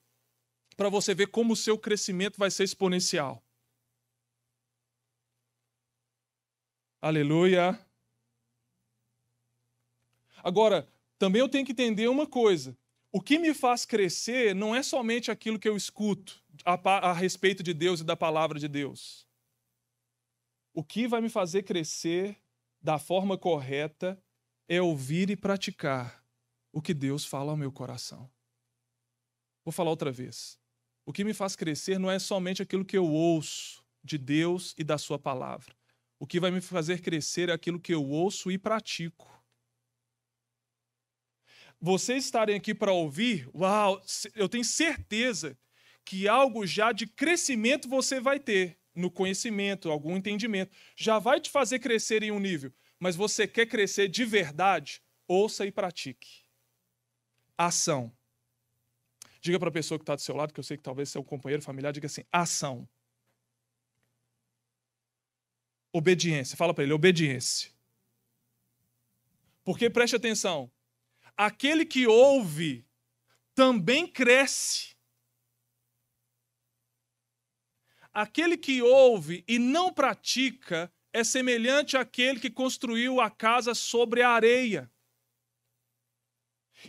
para 0.75 0.89
você 0.89 1.13
ver 1.13 1.27
como 1.27 1.53
o 1.53 1.56
seu 1.56 1.77
crescimento 1.77 2.38
vai 2.38 2.50
ser 2.50 2.63
exponencial. 2.63 3.44
Aleluia. 7.01 7.84
Agora, 10.43 10.88
também 11.17 11.39
eu 11.39 11.50
tenho 11.50 11.65
que 11.65 11.72
entender 11.72 12.08
uma 12.08 12.27
coisa. 12.27 12.77
O 13.12 13.20
que 13.20 13.39
me 13.39 13.55
faz 13.55 13.86
crescer 13.86 14.53
não 14.53 14.75
é 14.75 14.84
somente 14.84 15.31
aquilo 15.31 15.58
que 15.58 15.67
eu 15.67 15.75
escuto 15.75 16.39
a, 16.63 16.74
a, 17.10 17.13
respeito 17.13 17.63
de 17.63 17.74
Deus 17.74 18.01
e 18.01 18.03
da 18.03 18.15
palavra 18.15 18.60
de 18.60 18.67
Deus. 18.67 19.27
O 20.75 20.84
que 20.84 21.08
vai 21.08 21.22
me 21.22 21.29
fazer 21.29 21.63
crescer 21.63 22.38
da 22.79 23.00
forma 23.00 23.36
correta 23.36 24.22
é 24.67 24.79
ouvir 24.79 25.31
e 25.31 25.36
praticar 25.36 26.24
o 26.72 26.81
que 26.84 26.93
Deus 26.93 27.25
fala 27.25 27.50
ao 27.50 27.58
meu 27.58 27.72
coração. 27.72 28.29
Vou 29.65 29.72
falar 29.72 29.89
outra 29.89 30.12
vez. 30.12 30.60
O 31.03 31.12
que 31.12 31.24
me 31.24 31.34
faz 31.34 31.55
crescer 31.55 31.98
não 31.98 32.12
é 32.12 32.20
somente 32.20 32.62
aquilo 32.62 32.86
que 32.86 32.98
eu 32.98 33.08
ouço 33.08 33.84
de 34.03 34.20
Deus 34.20 34.75
e 34.77 34.84
da 34.84 35.00
Sua 35.00 35.17
palavra. 35.17 35.81
O 36.22 36.28
que 36.28 36.40
vai 36.40 36.51
me 36.51 36.62
fazer 36.62 37.01
crescer 37.01 37.50
é 37.50 37.51
aquilo 37.51 37.80
que 37.80 37.92
eu 37.92 38.08
ouço 38.08 38.51
e 38.51 38.58
pratico. 38.60 39.44
Vocês 41.82 42.25
estarem 42.25 42.56
aqui 42.56 42.75
para 42.75 42.94
ouvir, 42.94 43.50
uau, 43.56 44.00
eu 44.36 44.48
tenho 44.48 44.63
certeza 44.63 45.58
que 46.06 46.28
algo 46.28 46.63
já 46.68 46.92
de 46.92 47.08
crescimento 47.08 47.90
você 47.90 48.20
vai 48.20 48.40
ter 48.40 48.78
no 48.94 49.10
conhecimento, 49.10 49.90
algum 49.90 50.16
entendimento. 50.16 50.72
Já 50.96 51.18
vai 51.18 51.42
te 51.42 51.50
fazer 51.50 51.80
crescer 51.80 52.22
em 52.22 52.30
um 52.30 52.40
nível. 52.40 52.72
Mas 53.00 53.16
você 53.16 53.48
quer 53.48 53.66
crescer 53.66 54.08
de 54.08 54.24
verdade? 54.24 55.01
Ouça 55.28 55.66
e 55.66 55.72
pratique. 55.72 56.44
Ação. 57.58 58.16
Diga 59.42 59.58
para 59.58 59.70
a 59.70 59.74
pessoa 59.74 59.98
que 59.98 60.04
está 60.04 60.13
do 60.13 60.22
seu 60.22 60.36
lado, 60.36 60.54
que 60.54 60.60
eu 60.60 60.63
sei 60.63 60.78
que 60.78 60.84
talvez 60.84 61.10
seja 61.10 61.20
um 61.20 61.24
companheiro 61.24 61.63
familiar, 61.63 61.92
diga 61.92 62.06
assim: 62.06 62.24
ação. 62.32 62.88
Obediência. 65.93 66.57
Fala 66.57 66.74
para 66.74 66.83
ele, 66.83 66.93
obediência. 66.93 67.71
Porque 69.63 69.89
preste 69.89 70.15
atenção, 70.15 70.71
aquele 71.38 71.86
que 71.86 72.07
ouve 72.07 72.86
também 73.53 74.07
cresce. 74.07 74.95
Aquele 78.13 78.57
que 78.57 78.81
ouve 78.81 79.43
e 79.48 79.57
não 79.57 79.93
pratica 79.93 80.91
é 81.13 81.24
semelhante 81.24 81.95
àquele 81.95 82.39
que 82.39 82.50
construiu 82.50 83.21
a 83.21 83.29
casa 83.29 83.74
sobre 83.74 84.21
a 84.21 84.29
areia. 84.29 84.91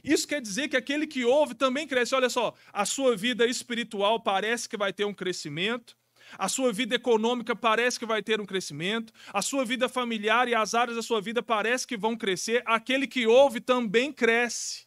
Isso 0.03 0.27
quer 0.27 0.41
dizer 0.41 0.69
que 0.69 0.77
aquele 0.77 1.07
que 1.07 1.25
ouve 1.25 1.55
também 1.55 1.87
cresce. 1.87 2.15
Olha 2.15 2.31
só, 2.31 2.55
a 2.73 2.87
sua 2.87 3.17
vida 3.17 3.47
espiritual 3.47 4.21
parece 4.21 4.69
que 4.69 4.77
vai 4.77 4.93
ter 4.93 5.05
um 5.05 5.15
crescimento, 5.15 5.97
a 6.39 6.49
sua 6.49 6.73
vida 6.73 6.95
econômica 6.95 7.55
parece 7.55 7.99
que 7.99 8.07
vai 8.07 8.23
ter 8.23 8.41
um 8.41 8.47
crescimento, 8.47 9.13
a 9.33 9.43
sua 9.43 9.65
vida 9.65 9.89
familiar 9.89 10.49
e 10.49 10.55
as 10.55 10.75
áreas 10.75 10.97
da 10.97 11.03
sua 11.03 11.21
vida 11.21 11.43
parece 11.43 11.87
que 11.87 11.97
vão 11.97 12.17
crescer, 12.17 12.63
aquele 12.67 13.07
que 13.07 13.27
ouve 13.27 13.61
também 13.61 14.13
cresce. 14.13 14.87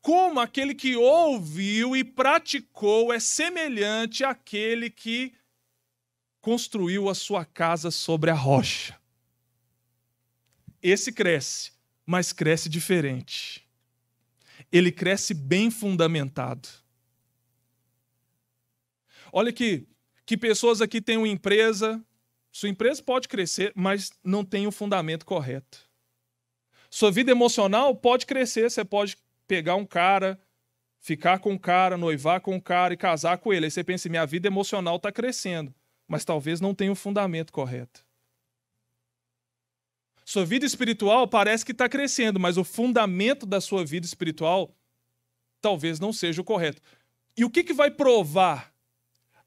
Como 0.00 0.40
aquele 0.40 0.74
que 0.74 0.96
ouviu 0.96 1.94
e 1.94 2.02
praticou 2.02 3.12
é 3.12 3.20
semelhante 3.20 4.24
àquele 4.24 4.88
que 4.88 5.34
construiu 6.40 7.08
a 7.08 7.14
sua 7.14 7.44
casa 7.44 7.90
sobre 7.90 8.30
a 8.30 8.34
rocha. 8.34 8.98
Esse 10.82 11.12
cresce, 11.12 11.72
mas 12.06 12.32
cresce 12.32 12.68
diferente. 12.68 13.62
Ele 14.72 14.90
cresce 14.90 15.34
bem 15.34 15.70
fundamentado. 15.70 16.68
Olha 19.32 19.52
que, 19.52 19.86
que 20.26 20.36
pessoas 20.36 20.80
aqui 20.80 21.00
têm 21.00 21.16
uma 21.16 21.28
empresa, 21.28 22.02
sua 22.52 22.68
empresa 22.68 23.02
pode 23.02 23.28
crescer, 23.28 23.72
mas 23.74 24.10
não 24.24 24.44
tem 24.44 24.66
o 24.66 24.72
fundamento 24.72 25.24
correto. 25.24 25.88
Sua 26.90 27.10
vida 27.10 27.30
emocional 27.30 27.94
pode 27.94 28.26
crescer, 28.26 28.70
você 28.70 28.84
pode 28.84 29.16
pegar 29.46 29.76
um 29.76 29.86
cara, 29.86 30.40
ficar 30.98 31.38
com 31.38 31.52
um 31.52 31.58
cara, 31.58 31.96
noivar 31.96 32.40
com 32.40 32.54
um 32.54 32.60
cara 32.60 32.92
e 32.92 32.96
casar 32.96 33.38
com 33.38 33.52
ele. 33.52 33.66
Aí 33.66 33.70
você 33.70 33.84
pensa, 33.84 34.08
minha 34.08 34.26
vida 34.26 34.48
emocional 34.48 34.96
está 34.96 35.12
crescendo, 35.12 35.72
mas 36.06 36.24
talvez 36.24 36.60
não 36.60 36.74
tenha 36.74 36.90
o 36.90 36.96
fundamento 36.96 37.52
correto. 37.52 38.04
Sua 40.24 40.44
vida 40.44 40.64
espiritual 40.64 41.26
parece 41.26 41.64
que 41.64 41.72
está 41.72 41.88
crescendo, 41.88 42.38
mas 42.38 42.56
o 42.56 42.62
fundamento 42.62 43.46
da 43.46 43.60
sua 43.60 43.84
vida 43.84 44.06
espiritual 44.06 44.72
talvez 45.60 45.98
não 45.98 46.12
seja 46.12 46.40
o 46.40 46.44
correto. 46.44 46.80
E 47.36 47.44
o 47.44 47.50
que, 47.50 47.64
que 47.64 47.72
vai 47.72 47.90
provar 47.90 48.69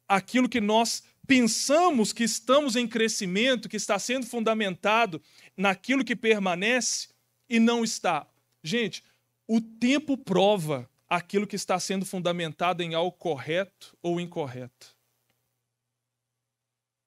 aquilo 0.07 0.49
que 0.49 0.61
nós 0.61 1.03
pensamos 1.27 2.11
que 2.11 2.23
estamos 2.23 2.75
em 2.75 2.87
crescimento, 2.87 3.69
que 3.69 3.77
está 3.77 3.97
sendo 3.97 4.25
fundamentado 4.25 5.21
naquilo 5.55 6.03
que 6.03 6.15
permanece 6.15 7.09
e 7.49 7.59
não 7.59 7.83
está? 7.83 8.27
Gente, 8.63 9.03
o 9.47 9.59
tempo 9.59 10.17
prova 10.17 10.89
aquilo 11.09 11.47
que 11.47 11.55
está 11.55 11.79
sendo 11.79 12.05
fundamentado 12.05 12.81
em 12.81 12.93
algo 12.93 13.11
correto 13.11 13.95
ou 14.01 14.19
incorreto. 14.19 14.95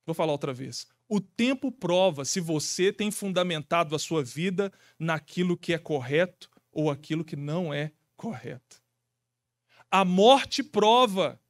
Vou 0.04 0.14
falar 0.14 0.32
outra 0.32 0.52
vez. 0.52 0.86
O 1.08 1.20
tempo 1.20 1.72
prova 1.72 2.24
se 2.24 2.40
você 2.40 2.92
tem 2.92 3.10
fundamentado 3.10 3.94
a 3.94 3.98
sua 3.98 4.22
vida 4.22 4.72
naquilo 4.98 5.56
que 5.56 5.72
é 5.72 5.78
correto 5.78 6.50
ou 6.72 6.90
aquilo 6.90 7.24
que 7.24 7.36
não 7.36 7.72
é 7.72 7.92
correto. 8.16 8.82
A 9.90 10.04
morte 10.04 10.62
prova 10.62 11.40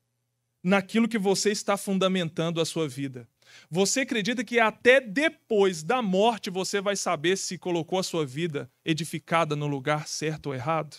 naquilo 0.66 1.06
que 1.06 1.16
você 1.16 1.52
está 1.52 1.76
fundamentando 1.76 2.60
a 2.60 2.66
sua 2.66 2.88
vida. 2.88 3.28
Você 3.70 4.00
acredita 4.00 4.42
que 4.42 4.58
até 4.58 5.00
depois 5.00 5.84
da 5.84 6.02
morte 6.02 6.50
você 6.50 6.80
vai 6.80 6.96
saber 6.96 7.38
se 7.38 7.56
colocou 7.56 8.00
a 8.00 8.02
sua 8.02 8.26
vida 8.26 8.68
edificada 8.84 9.54
no 9.54 9.68
lugar 9.68 10.08
certo 10.08 10.46
ou 10.46 10.54
errado? 10.56 10.96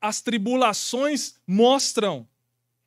As 0.00 0.22
tribulações 0.22 1.38
mostram 1.46 2.26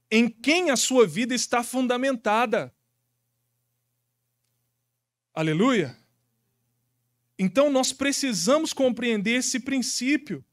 em 0.10 0.28
quem 0.28 0.72
a 0.72 0.76
sua 0.76 1.06
vida 1.06 1.36
está 1.36 1.64
fundamentada. 1.64 2.74
Aleluia! 5.36 5.96
Então 7.38 7.70
nós 7.70 7.94
precisamos 7.94 8.74
compreender 8.74 9.36
esse 9.36 9.60
princípio 9.60 10.44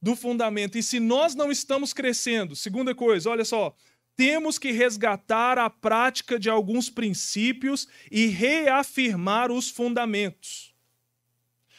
do 0.00 0.16
fundamento. 0.16 0.78
E 0.78 0.82
se 0.82 0.98
nós 0.98 1.34
não 1.34 1.50
estamos 1.50 1.92
crescendo, 1.92 2.56
segunda 2.56 2.94
coisa, 2.94 3.30
olha 3.30 3.44
só, 3.44 3.74
temos 4.16 4.58
que 4.58 4.70
resgatar 4.70 5.58
a 5.58 5.70
prática 5.70 6.38
de 6.38 6.50
alguns 6.50 6.90
princípios 6.90 7.88
e 8.10 8.26
reafirmar 8.26 9.50
os 9.50 9.70
fundamentos. 9.70 10.70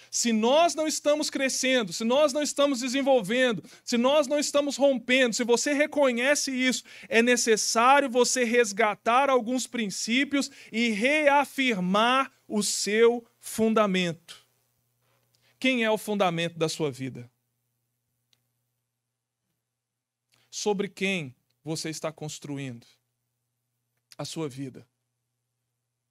Se 0.10 0.34
nós 0.34 0.76
não 0.76 0.88
estamos 0.88 1.30
crescendo, 1.30 1.94
se 1.94 2.04
nós 2.04 2.34
não 2.34 2.42
estamos 2.42 2.82
desenvolvendo, 2.82 3.64
se 3.82 3.98
nós 3.98 4.28
não 4.28 4.38
estamos 4.38 4.76
rompendo, 4.76 5.34
se 5.34 5.44
você 5.46 5.72
reconhece 5.72 6.52
isso, 6.52 6.84
é 7.08 7.22
necessário 7.22 8.10
você 8.10 8.44
resgatar 8.44 9.30
alguns 9.30 9.68
princípios 9.68 10.52
e 10.70 10.90
reafirmar 10.90 12.30
o 12.46 12.62
seu 12.62 13.26
fundamento. 13.40 14.46
Quem 15.58 15.86
é 15.86 15.90
o 15.90 15.98
fundamento 15.98 16.60
da 16.60 16.68
sua 16.68 16.92
vida? 16.92 17.32
Sobre 20.52 20.90
quem 20.90 21.34
você 21.64 21.90
está 21.90 22.12
construindo 22.12 22.86
a 24.18 24.26
sua 24.26 24.48
vida? 24.48 24.88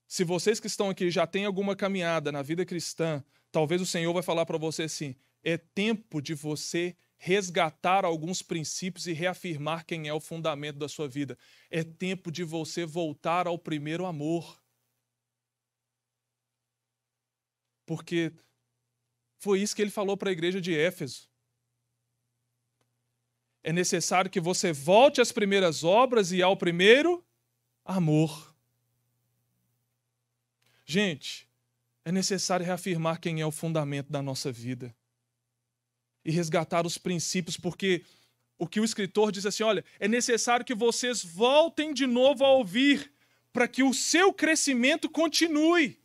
Se 0.09 0.25
vocês 0.25 0.59
que 0.59 0.67
estão 0.67 0.91
aqui 0.91 1.09
já 1.09 1.25
têm 1.25 1.45
alguma 1.45 1.77
caminhada 1.77 2.33
na 2.33 2.43
vida 2.43 2.67
cristã, 2.67 3.23
talvez 3.53 3.81
o 3.81 3.87
Senhor 3.87 4.13
vai 4.13 4.25
falar 4.25 4.45
para 4.47 4.59
você 4.59 4.85
assim: 4.85 5.15
é 5.45 5.57
tempo 5.57 6.21
de 6.21 6.35
você 6.35 6.97
resgatar 7.17 8.05
alguns 8.05 8.43
princípios 8.43 9.07
e 9.07 9.13
reafirmar 9.13 9.85
quem 9.85 10.09
é 10.09 10.13
o 10.13 10.19
fundamento 10.19 10.79
da 10.79 10.89
sua 10.89 11.07
vida. 11.07 11.39
É 11.71 11.85
tempo 11.85 12.33
de 12.33 12.43
você 12.43 12.85
voltar 12.85 13.47
ao 13.47 13.59
primeiro 13.59 14.07
amor. 14.07 14.59
Porque 17.85 18.33
foi 19.39 19.61
isso 19.61 19.77
que 19.77 19.83
ele 19.83 19.91
falou 19.91 20.17
para 20.17 20.31
a 20.31 20.33
igreja 20.33 20.61
de 20.61 20.75
Éfeso. 20.75 21.30
É 23.63 23.73
necessário 23.73 24.31
que 24.31 24.41
você 24.41 24.73
volte 24.73 25.21
às 25.21 25.33
primeiras 25.33 25.85
obras 25.85 26.33
e 26.33 26.43
ao 26.43 26.57
primeiro 26.57 27.25
amor. 27.85 28.55
Gente, 30.85 31.49
é 32.05 32.11
necessário 32.11 32.67
reafirmar 32.67 33.21
quem 33.21 33.41
é 33.41 33.47
o 33.47 33.51
fundamento 33.51 34.11
da 34.11 34.21
nossa 34.21 34.51
vida 34.51 34.95
e 36.25 36.31
resgatar 36.31 36.85
os 36.85 36.99
princípios, 36.99 37.57
porque 37.57 38.05
o 38.59 38.67
que 38.67 38.81
o 38.81 38.85
escritor 38.85 39.31
diz 39.31 39.47
assim: 39.47 39.63
olha, 39.63 39.85
é 39.99 40.09
necessário 40.09 40.67
que 40.67 40.75
vocês 40.75 41.23
voltem 41.23 41.95
de 41.95 42.07
novo 42.07 42.45
a 42.45 42.51
ouvir, 42.51 43.13
para 43.53 43.69
que 43.69 43.83
o 43.83 43.95
seu 43.95 44.33
crescimento 44.33 45.09
continue. 45.09 45.99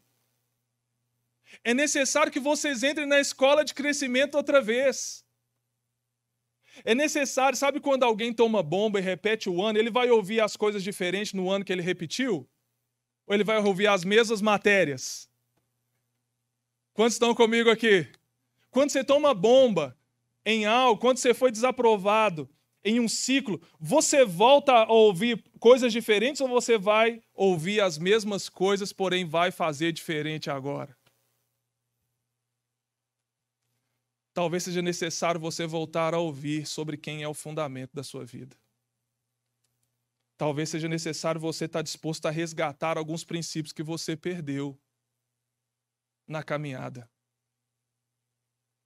É 1.63 1.73
necessário 1.73 2.31
que 2.31 2.39
vocês 2.39 2.83
entrem 2.83 3.07
na 3.07 3.19
escola 3.19 3.65
de 3.65 3.73
crescimento 3.73 4.35
outra 4.35 4.61
vez. 4.61 5.24
É 6.83 6.93
necessário, 6.93 7.57
sabe 7.57 7.79
quando 7.79 8.03
alguém 8.03 8.33
toma 8.33 8.61
bomba 8.61 8.99
e 8.99 9.01
repete 9.01 9.49
o 9.49 9.61
ano, 9.63 9.79
ele 9.79 9.89
vai 9.89 10.09
ouvir 10.09 10.41
as 10.41 10.57
coisas 10.57 10.83
diferentes 10.83 11.33
no 11.33 11.49
ano 11.49 11.63
que 11.63 11.71
ele 11.71 11.81
repetiu? 11.81 12.47
Ou 13.27 13.33
ele 13.33 13.43
vai 13.43 13.57
ouvir 13.57 13.87
as 13.87 14.03
mesmas 14.03 14.41
matérias? 14.41 15.29
Quantos 16.93 17.13
estão 17.13 17.33
comigo 17.33 17.69
aqui? 17.69 18.07
Quando 18.69 18.89
você 18.89 19.03
toma 19.03 19.33
bomba 19.33 19.97
em 20.45 20.65
algo, 20.65 20.99
quando 20.99 21.17
você 21.17 21.33
foi 21.33 21.51
desaprovado 21.51 22.49
em 22.83 22.99
um 22.99 23.07
ciclo, 23.07 23.59
você 23.79 24.23
volta 24.23 24.73
a 24.73 24.91
ouvir 24.91 25.43
coisas 25.59 25.91
diferentes 25.91 26.39
ou 26.39 26.47
você 26.47 26.77
vai 26.77 27.21
ouvir 27.33 27.81
as 27.81 27.97
mesmas 27.97 28.47
coisas, 28.47 28.93
porém 28.93 29.25
vai 29.25 29.49
fazer 29.51 29.91
diferente 29.91 30.49
agora? 30.51 30.95
Talvez 34.35 34.63
seja 34.63 34.81
necessário 34.81 35.39
você 35.39 35.65
voltar 35.65 36.13
a 36.13 36.19
ouvir 36.19 36.67
sobre 36.67 36.97
quem 36.97 37.23
é 37.23 37.27
o 37.27 37.33
fundamento 37.33 37.93
da 37.93 38.03
sua 38.03 38.25
vida. 38.25 38.53
Talvez 40.37 40.67
seja 40.67 40.89
necessário 40.89 41.39
você 41.39 41.63
estar 41.63 41.81
disposto 41.81 42.25
a 42.25 42.31
resgatar 42.31 42.97
alguns 42.97 43.23
princípios 43.23 43.71
que 43.71 43.81
você 43.81 44.17
perdeu 44.17 44.77
na 46.27 46.43
caminhada. 46.43 47.09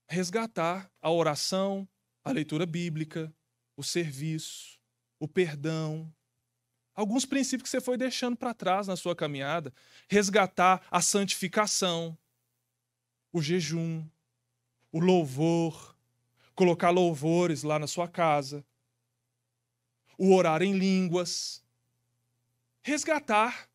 Resgatar 0.08 0.88
a 1.02 1.10
oração, 1.10 1.88
a 2.22 2.30
leitura 2.30 2.64
bíblica, 2.64 3.34
o 3.76 3.82
serviço, 3.82 4.78
o 5.18 5.26
perdão, 5.26 6.14
alguns 6.94 7.26
princípios 7.26 7.64
que 7.64 7.70
você 7.70 7.80
foi 7.80 7.96
deixando 7.96 8.36
para 8.36 8.54
trás 8.54 8.86
na 8.86 8.94
sua 8.94 9.16
caminhada. 9.16 9.74
Resgatar 10.08 10.86
a 10.92 11.02
santificação, 11.02 12.16
o 13.32 13.42
jejum, 13.42 14.08
o 14.92 15.00
louvor, 15.00 15.96
colocar 16.54 16.90
louvores 16.90 17.62
lá 17.62 17.78
na 17.78 17.86
sua 17.86 18.08
casa, 18.08 18.64
o 20.18 20.34
orar 20.34 20.62
em 20.62 20.76
línguas. 20.76 21.62
Resgatar 22.82 23.68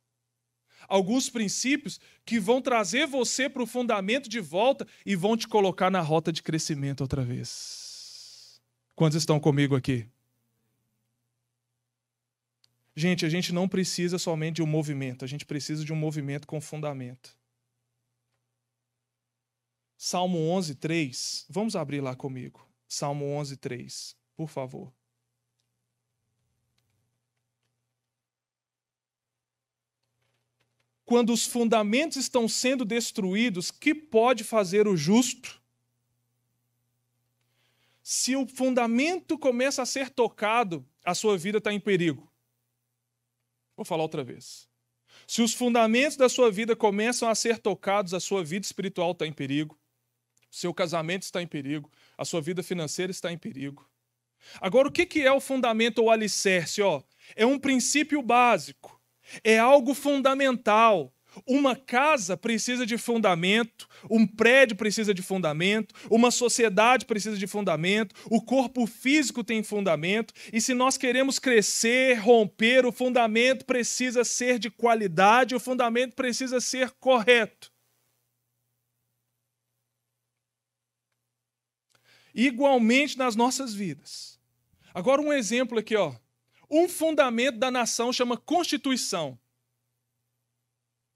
alguns 0.87 1.29
princípios 1.29 1.99
que 2.23 2.39
vão 2.39 2.61
trazer 2.61 3.07
você 3.07 3.49
para 3.49 3.63
o 3.63 3.67
fundamento 3.67 4.29
de 4.29 4.39
volta 4.39 4.87
e 5.05 5.15
vão 5.15 5.35
te 5.35 5.47
colocar 5.47 5.89
na 5.89 6.01
rota 6.01 6.31
de 6.31 6.43
crescimento 6.43 7.01
outra 7.01 7.23
vez. 7.23 8.61
Quantos 8.95 9.17
estão 9.17 9.39
comigo 9.39 9.75
aqui? 9.75 10.07
Gente, 12.95 13.25
a 13.25 13.29
gente 13.29 13.51
não 13.51 13.67
precisa 13.67 14.17
somente 14.17 14.57
de 14.57 14.63
um 14.63 14.67
movimento, 14.67 15.25
a 15.25 15.27
gente 15.27 15.45
precisa 15.45 15.83
de 15.83 15.91
um 15.91 15.97
movimento 15.97 16.47
com 16.47 16.61
fundamento. 16.61 17.35
Salmo 19.97 20.37
11, 20.49 20.75
3. 20.75 21.45
Vamos 21.49 21.75
abrir 21.75 22.01
lá 22.01 22.15
comigo. 22.15 22.67
Salmo 22.87 23.25
11, 23.25 23.57
3, 23.57 24.15
por 24.35 24.49
favor. 24.49 24.93
Quando 31.05 31.31
os 31.31 31.45
fundamentos 31.45 32.17
estão 32.17 32.47
sendo 32.47 32.83
destruídos, 32.83 33.69
que 33.69 33.93
pode 33.93 34.43
fazer 34.43 34.87
o 34.87 34.97
justo? 34.97 35.61
Se 38.01 38.35
o 38.35 38.47
fundamento 38.47 39.37
começa 39.37 39.81
a 39.81 39.85
ser 39.85 40.09
tocado, 40.09 40.85
a 41.03 41.13
sua 41.13 41.37
vida 41.37 41.59
está 41.59 41.71
em 41.71 41.79
perigo. 41.79 42.31
Vou 43.75 43.85
falar 43.85 44.03
outra 44.03 44.23
vez. 44.23 44.67
Se 45.27 45.41
os 45.41 45.53
fundamentos 45.53 46.17
da 46.17 46.29
sua 46.29 46.51
vida 46.51 46.75
começam 46.75 47.29
a 47.29 47.35
ser 47.35 47.59
tocados, 47.59 48.13
a 48.13 48.19
sua 48.19 48.43
vida 48.43 48.65
espiritual 48.65 49.11
está 49.11 49.25
em 49.27 49.33
perigo 49.33 49.77
seu 50.55 50.73
casamento 50.73 51.23
está 51.23 51.41
em 51.41 51.47
perigo, 51.47 51.91
a 52.17 52.23
sua 52.23 52.39
vida 52.39 52.63
financeira 52.63 53.11
está 53.11 53.29
em 53.29 53.37
perigo. 53.37 53.85
Agora, 54.61 54.87
o 54.87 54.91
que 54.91 55.21
é 55.21 55.31
o 55.31 55.41
fundamento 55.41 55.99
ou 55.99 56.09
alicerce? 56.09 56.81
É 57.35 57.45
um 57.45 57.59
princípio 57.59 58.21
básico, 58.21 58.97
é 59.43 59.59
algo 59.59 59.93
fundamental. 59.93 61.11
Uma 61.45 61.75
casa 61.75 62.37
precisa 62.37 62.85
de 62.85 62.97
fundamento, 62.97 63.89
um 64.09 64.25
prédio 64.25 64.77
precisa 64.77 65.13
de 65.13 65.21
fundamento, 65.21 65.93
uma 66.09 66.31
sociedade 66.31 67.05
precisa 67.05 67.35
de 67.35 67.45
fundamento, 67.45 68.15
o 68.31 68.41
corpo 68.41 68.87
físico 68.87 69.43
tem 69.43 69.61
fundamento, 69.61 70.33
e 70.53 70.61
se 70.61 70.73
nós 70.73 70.95
queremos 70.95 71.37
crescer, 71.37 72.13
romper, 72.19 72.85
o 72.85 72.93
fundamento 72.93 73.65
precisa 73.65 74.23
ser 74.23 74.57
de 74.57 74.69
qualidade, 74.69 75.53
o 75.53 75.59
fundamento 75.59 76.15
precisa 76.15 76.61
ser 76.61 76.91
correto. 76.91 77.74
Igualmente 82.35 83.17
nas 83.17 83.35
nossas 83.35 83.73
vidas. 83.73 84.39
Agora 84.93 85.21
um 85.21 85.33
exemplo 85.33 85.79
aqui, 85.79 85.95
ó. 85.95 86.13
Um 86.69 86.87
fundamento 86.87 87.57
da 87.57 87.71
nação 87.71 88.13
chama 88.13 88.37
Constituição 88.37 89.39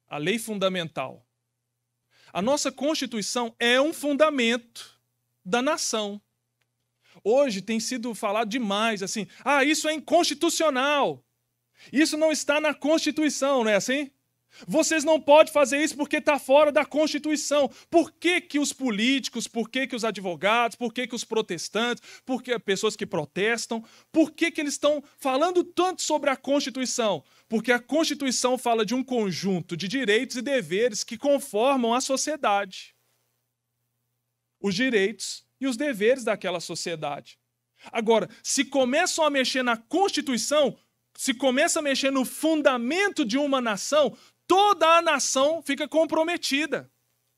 a 0.10 0.18
lei 0.18 0.40
fundamental. 0.40 1.26
A 2.34 2.42
nossa 2.42 2.72
Constituição 2.72 3.56
é 3.60 3.80
um 3.80 3.94
fundamento 3.94 5.00
da 5.46 5.62
nação. 5.62 6.22
Hoje 7.24 7.62
tem 7.62 7.80
sido 7.80 8.14
falado 8.16 8.50
demais 8.50 9.04
assim: 9.04 9.28
ah, 9.44 9.64
isso 9.64 9.88
é 9.88 9.94
inconstitucional. 9.94 11.24
Isso 11.94 12.18
não 12.18 12.32
está 12.32 12.60
na 12.60 12.74
Constituição, 12.74 13.64
não 13.64 13.72
é 13.72 13.76
assim? 13.76 14.12
Vocês 14.68 15.04
não 15.04 15.22
podem 15.22 15.54
fazer 15.54 15.82
isso 15.82 15.96
porque 15.96 16.18
está 16.18 16.38
fora 16.38 16.72
da 16.72 16.86
Constituição. 16.86 17.70
Por 17.90 18.12
que, 18.12 18.42
que 18.42 18.60
os 18.60 18.74
políticos, 18.74 19.48
por 19.48 19.70
que, 19.70 19.88
que 19.88 19.96
os 19.96 20.04
advogados, 20.04 20.76
por 20.76 20.94
que, 20.94 21.08
que 21.08 21.16
os 21.16 21.24
protestantes, 21.24 22.04
por 22.26 22.44
que 22.44 22.58
pessoas 22.60 22.96
que 22.96 23.06
protestam, 23.06 23.84
por 24.12 24.32
que, 24.32 24.52
que 24.52 24.60
eles 24.60 24.74
estão 24.74 25.04
falando 25.18 25.64
tanto 25.64 26.02
sobre 26.02 26.30
a 26.30 26.36
Constituição? 26.36 27.24
Porque 27.48 27.72
a 27.72 27.80
Constituição 27.80 28.58
fala 28.58 28.86
de 28.86 28.94
um 28.94 29.04
conjunto 29.04 29.78
de 29.78 29.88
direitos 29.88 30.38
e 30.38 30.42
deveres 30.42 31.04
que 31.04 31.18
conformam 31.18 31.94
a 31.94 32.02
sociedade. 32.02 32.96
Os 34.62 34.76
direitos 34.76 35.46
e 35.60 35.68
os 35.68 35.78
deveres 35.78 36.24
daquela 36.24 36.60
sociedade. 36.60 37.38
Agora, 37.92 38.30
se 38.44 38.66
começam 38.66 39.24
a 39.24 39.30
mexer 39.30 39.64
na 39.64 39.78
Constituição, 39.78 40.78
se 41.16 41.34
começa 41.34 41.80
a 41.80 41.82
mexer 41.82 42.12
no 42.12 42.26
fundamento 42.26 43.26
de 43.26 43.38
uma 43.38 43.62
nação, 43.62 44.16
toda 44.50 44.98
a 44.98 45.02
nação 45.02 45.62
fica 45.62 45.88
comprometida. 45.88 46.92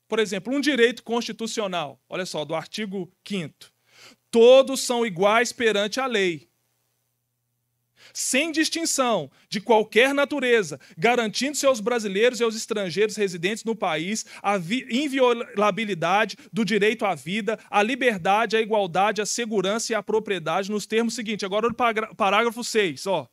Por 0.08 0.18
exemplo, 0.18 0.54
um 0.54 0.60
direito 0.60 1.02
constitucional, 1.02 2.00
olha 2.08 2.24
só, 2.24 2.42
do 2.42 2.54
artigo 2.54 3.12
5. 3.28 3.54
Todos 4.30 4.80
são 4.80 5.04
iguais 5.04 5.52
perante 5.52 6.00
a 6.00 6.06
lei, 6.06 6.48
sem 8.14 8.50
distinção 8.50 9.30
de 9.46 9.60
qualquer 9.60 10.14
natureza, 10.14 10.80
garantindo-se 10.96 11.66
aos 11.66 11.80
brasileiros 11.80 12.40
e 12.40 12.44
aos 12.44 12.56
estrangeiros 12.56 13.14
residentes 13.14 13.62
no 13.62 13.76
país 13.76 14.24
a 14.42 14.56
inviolabilidade 14.56 16.38
do 16.50 16.64
direito 16.64 17.04
à 17.04 17.14
vida, 17.14 17.58
à 17.70 17.82
liberdade, 17.82 18.56
à 18.56 18.60
igualdade, 18.60 19.20
à 19.20 19.26
segurança 19.26 19.92
e 19.92 19.94
à 19.94 20.02
propriedade, 20.02 20.70
nos 20.70 20.86
termos 20.86 21.14
seguintes. 21.14 21.44
Agora, 21.44 21.68
o 21.68 22.14
parágrafo 22.14 22.64
6, 22.64 23.06
ó. 23.06 23.28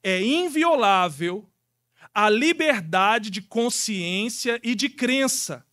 É 0.00 0.22
inviolável 0.22 1.47
a 2.20 2.28
liberdade 2.28 3.30
de 3.30 3.40
consciência 3.40 4.58
e 4.64 4.74
de 4.74 4.88
crença, 4.88 5.64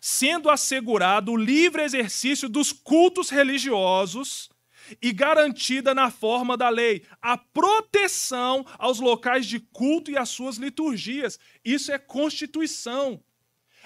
sendo 0.00 0.50
assegurado 0.50 1.30
o 1.30 1.36
livre 1.36 1.84
exercício 1.84 2.48
dos 2.48 2.72
cultos 2.72 3.30
religiosos 3.30 4.50
e 5.00 5.12
garantida 5.12 5.94
na 5.94 6.10
forma 6.10 6.56
da 6.56 6.68
lei 6.68 7.04
a 7.20 7.38
proteção 7.38 8.66
aos 8.76 8.98
locais 8.98 9.46
de 9.46 9.60
culto 9.60 10.10
e 10.10 10.18
às 10.18 10.30
suas 10.30 10.56
liturgias. 10.56 11.38
Isso 11.64 11.92
é 11.92 11.98
constituição. 11.98 13.22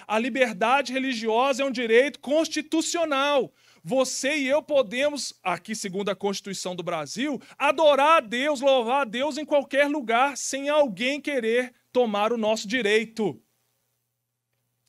A 0.07 0.17
liberdade 0.17 0.91
religiosa 0.91 1.61
é 1.61 1.65
um 1.67 1.69
direito 1.69 2.19
constitucional. 2.19 3.53
Você 3.89 4.35
e 4.35 4.47
eu 4.47 4.61
podemos, 4.61 5.33
aqui 5.41 5.73
segundo 5.73 6.09
a 6.09 6.15
Constituição 6.15 6.75
do 6.75 6.83
Brasil, 6.83 7.41
adorar 7.57 8.17
a 8.17 8.19
Deus, 8.19 8.59
louvar 8.59 9.03
a 9.03 9.05
Deus 9.05 9.37
em 9.37 9.45
qualquer 9.45 9.87
lugar, 9.87 10.35
sem 10.35 10.67
alguém 10.67 11.21
querer 11.21 11.73
tomar 11.89 12.33
o 12.33 12.37
nosso 12.37 12.67
direito. 12.67 13.41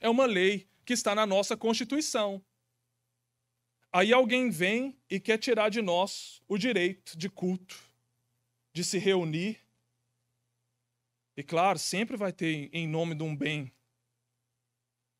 É 0.00 0.08
uma 0.08 0.26
lei 0.26 0.68
que 0.84 0.92
está 0.92 1.14
na 1.14 1.24
nossa 1.24 1.56
Constituição. 1.56 2.44
Aí 3.92 4.12
alguém 4.12 4.50
vem 4.50 4.98
e 5.08 5.20
quer 5.20 5.38
tirar 5.38 5.68
de 5.68 5.80
nós 5.80 6.42
o 6.48 6.58
direito 6.58 7.16
de 7.16 7.30
culto, 7.30 7.80
de 8.72 8.82
se 8.82 8.98
reunir. 8.98 9.60
E 11.36 11.44
claro, 11.44 11.78
sempre 11.78 12.16
vai 12.16 12.32
ter 12.32 12.68
em 12.72 12.88
nome 12.88 13.14
de 13.14 13.22
um 13.22 13.36
bem. 13.36 13.72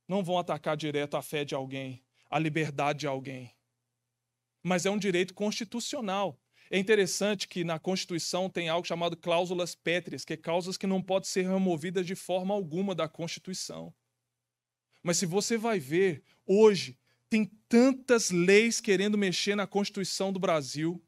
Não 0.08 0.24
vão 0.24 0.36
atacar 0.36 0.76
direto 0.76 1.16
a 1.16 1.22
fé 1.22 1.44
de 1.44 1.54
alguém, 1.54 2.02
a 2.28 2.40
liberdade 2.40 2.98
de 2.98 3.06
alguém 3.06 3.56
mas 4.62 4.86
é 4.86 4.90
um 4.90 4.98
direito 4.98 5.34
constitucional. 5.34 6.40
É 6.70 6.78
interessante 6.78 7.48
que 7.48 7.64
na 7.64 7.78
Constituição 7.78 8.50
tem 8.50 8.68
algo 8.68 8.86
chamado 8.86 9.16
cláusulas 9.16 9.74
pétreas, 9.74 10.24
que 10.24 10.34
é 10.34 10.36
cláusulas 10.36 10.76
que 10.76 10.86
não 10.86 11.02
podem 11.02 11.28
ser 11.28 11.42
removidas 11.42 12.06
de 12.06 12.14
forma 12.14 12.54
alguma 12.54 12.94
da 12.94 13.08
Constituição. 13.08 13.94
Mas 15.02 15.16
se 15.16 15.26
você 15.26 15.56
vai 15.56 15.78
ver, 15.78 16.22
hoje 16.46 16.98
tem 17.30 17.44
tantas 17.68 18.30
leis 18.30 18.80
querendo 18.80 19.16
mexer 19.16 19.54
na 19.54 19.66
Constituição 19.66 20.32
do 20.32 20.38
Brasil, 20.38 21.02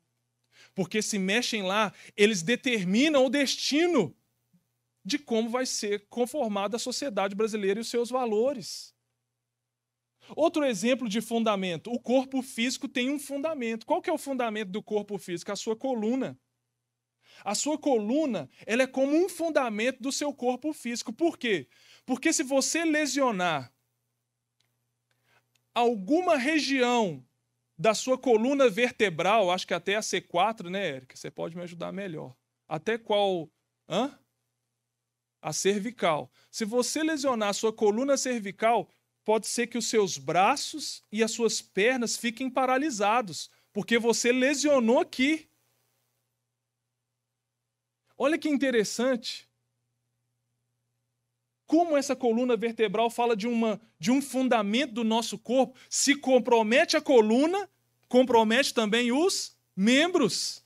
porque 0.74 1.02
se 1.02 1.18
mexem 1.18 1.62
lá, 1.62 1.92
eles 2.16 2.42
determinam 2.42 3.26
o 3.26 3.30
destino 3.30 4.16
de 5.04 5.18
como 5.18 5.48
vai 5.48 5.66
ser 5.66 6.06
conformada 6.08 6.76
a 6.76 6.80
sociedade 6.80 7.34
brasileira 7.34 7.80
e 7.80 7.82
os 7.82 7.88
seus 7.88 8.10
valores. 8.10 8.94
Outro 10.36 10.64
exemplo 10.64 11.08
de 11.08 11.20
fundamento: 11.20 11.92
o 11.92 11.98
corpo 11.98 12.42
físico 12.42 12.88
tem 12.88 13.10
um 13.10 13.18
fundamento. 13.18 13.86
Qual 13.86 14.00
que 14.02 14.10
é 14.10 14.12
o 14.12 14.18
fundamento 14.18 14.70
do 14.70 14.82
corpo 14.82 15.18
físico? 15.18 15.52
A 15.52 15.56
sua 15.56 15.76
coluna. 15.76 16.38
A 17.44 17.54
sua 17.54 17.78
coluna 17.78 18.48
ela 18.66 18.82
é 18.82 18.86
como 18.86 19.16
um 19.16 19.28
fundamento 19.28 20.00
do 20.00 20.12
seu 20.12 20.32
corpo 20.32 20.72
físico. 20.72 21.12
Por 21.12 21.38
quê? 21.38 21.68
Porque 22.04 22.32
se 22.32 22.42
você 22.42 22.84
lesionar 22.84 23.72
alguma 25.74 26.36
região 26.36 27.24
da 27.78 27.94
sua 27.94 28.18
coluna 28.18 28.68
vertebral, 28.68 29.50
acho 29.50 29.66
que 29.66 29.72
até 29.72 29.96
a 29.96 30.00
C4, 30.00 30.68
né, 30.68 30.96
Érica? 30.96 31.16
Você 31.16 31.30
pode 31.30 31.56
me 31.56 31.62
ajudar 31.62 31.92
melhor. 31.92 32.36
Até 32.68 32.98
qual? 32.98 33.50
Hã? 33.88 34.18
A 35.40 35.52
cervical. 35.52 36.30
Se 36.50 36.66
você 36.66 37.02
lesionar 37.02 37.48
a 37.48 37.54
sua 37.54 37.72
coluna 37.72 38.18
cervical, 38.18 38.86
pode 39.30 39.46
ser 39.46 39.68
que 39.68 39.78
os 39.78 39.86
seus 39.86 40.18
braços 40.18 41.04
e 41.12 41.22
as 41.22 41.30
suas 41.30 41.62
pernas 41.62 42.16
fiquem 42.16 42.50
paralisados, 42.50 43.48
porque 43.72 43.96
você 43.96 44.32
lesionou 44.32 44.98
aqui. 44.98 45.48
Olha 48.18 48.36
que 48.36 48.48
interessante. 48.48 49.48
Como 51.64 51.96
essa 51.96 52.16
coluna 52.16 52.56
vertebral 52.56 53.08
fala 53.08 53.36
de, 53.36 53.46
uma, 53.46 53.80
de 54.00 54.10
um 54.10 54.20
fundamento 54.20 54.94
do 54.94 55.04
nosso 55.04 55.38
corpo, 55.38 55.78
se 55.88 56.16
compromete 56.16 56.96
a 56.96 57.00
coluna, 57.00 57.70
compromete 58.08 58.74
também 58.74 59.12
os 59.12 59.56
membros. 59.76 60.64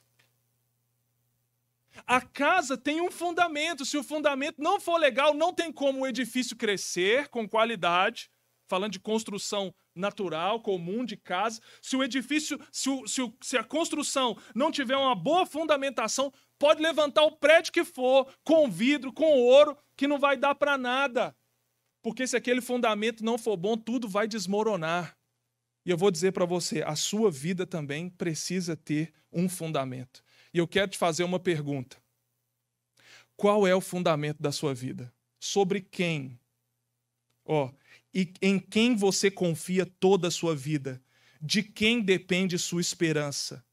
A 2.07 2.23
casa 2.23 2.79
tem 2.79 3.03
um 3.03 3.11
fundamento. 3.11 3.85
Se 3.85 3.99
o 3.99 4.03
fundamento 4.03 4.63
não 4.63 4.81
for 4.81 4.97
legal, 4.97 5.35
não 5.35 5.53
tem 5.53 5.71
como 5.71 6.01
o 6.01 6.07
edifício 6.07 6.57
crescer 6.57 7.29
com 7.29 7.47
qualidade 7.47 8.33
falando 8.67 8.93
de 8.93 9.01
construção 9.01 9.75
natural, 9.95 10.61
comum, 10.61 11.05
de 11.05 11.17
casa. 11.17 11.61
Se 11.81 11.97
o 11.97 12.03
edifício, 12.03 12.59
se, 12.73 12.91
o, 12.91 13.07
se, 13.07 13.23
o, 13.23 13.35
se 13.43 13.57
a 13.57 13.65
construção 13.65 14.37
não 14.55 14.71
tiver 14.71 14.97
uma 14.97 15.15
boa 15.15 15.47
fundamentação, 15.47 16.33
pode 16.59 16.83
levantar 16.83 17.23
o 17.23 17.37
prédio 17.37 17.73
que 17.73 17.85
for, 17.85 18.27
com 18.43 18.71
vidro, 18.71 19.13
com 19.13 19.39
ouro, 19.41 19.77
que 19.97 20.07
não 20.07 20.19
vai 20.19 20.37
dar 20.37 20.55
para 20.55 20.79
nada. 20.79 21.37
Porque 22.03 22.27
se 22.27 22.37
aquele 22.37 22.61
fundamento 22.61 23.25
não 23.25 23.39
for 23.39 23.57
bom, 23.57 23.77
tudo 23.77 24.09
vai 24.09 24.29
desmoronar. 24.29 25.17
E 25.87 25.91
eu 25.91 25.97
vou 25.97 26.11
dizer 26.11 26.33
para 26.33 26.47
você, 26.47 26.83
a 26.83 26.97
sua 26.97 27.31
vida 27.31 27.67
também 27.67 28.09
precisa 28.09 28.77
ter 28.77 29.13
um 29.33 29.49
fundamento. 29.49 30.23
E 30.53 30.59
eu 30.59 30.67
quero 30.67 30.91
te 30.91 30.99
fazer 30.99 31.25
uma 31.25 31.39
pergunta. 31.39 32.03
Qual 33.37 33.67
é 33.67 33.75
o 33.75 33.81
fundamento 33.81 34.41
da 34.41 34.53
sua 34.53 34.75
vida? 34.75 35.13
Sobre 35.41 35.81
quem? 35.81 36.39
Ó, 37.45 37.71
e 38.15 38.33
em 38.41 38.61
quem 38.61 38.95
você 38.95 39.31
confia 39.31 39.85
toda 39.85 40.29
a 40.29 40.31
sua 40.31 40.55
vida? 40.55 41.03
De 41.41 41.63
quem 41.63 42.01
depende 42.01 42.57
sua 42.59 42.81
esperança? 42.81 43.65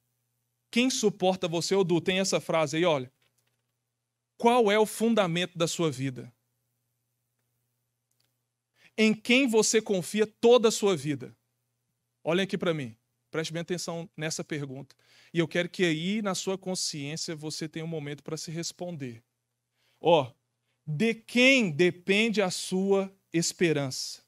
Quem 0.72 0.90
suporta 0.90 1.48
você? 1.48 1.76
Odu, 1.76 2.02
tem 2.02 2.20
essa 2.20 2.40
frase 2.40 2.78
aí, 2.78 2.86
olha. 2.86 3.12
Qual 4.38 4.72
é 4.72 4.80
o 4.80 4.86
fundamento 4.86 5.56
da 5.56 5.68
sua 5.68 5.92
vida? 5.92 6.34
Em 8.98 9.14
quem 9.14 9.48
você 9.48 9.80
confia 9.82 10.26
toda 10.26 10.70
a 10.70 10.72
sua 10.72 10.98
vida? 10.98 11.38
Olhem 12.24 12.44
aqui 12.44 12.58
para 12.58 12.74
mim. 12.74 12.96
Preste 13.30 13.54
bem 13.54 13.62
atenção 13.62 14.10
nessa 14.18 14.44
pergunta. 14.44 14.96
E 15.34 15.40
eu 15.40 15.48
quero 15.48 15.70
que 15.70 15.86
aí 15.86 16.22
na 16.22 16.34
sua 16.34 16.58
consciência 16.58 17.36
você 17.36 17.70
tenha 17.70 17.86
um 17.86 17.88
momento 17.88 18.24
para 18.24 18.36
se 18.36 18.50
responder. 18.50 19.24
Ó, 20.00 20.24
oh, 20.24 20.34
de 20.86 21.14
quem 21.14 21.72
depende 21.72 22.42
a 22.42 22.50
sua 22.50 23.14
esperança? 23.32 24.22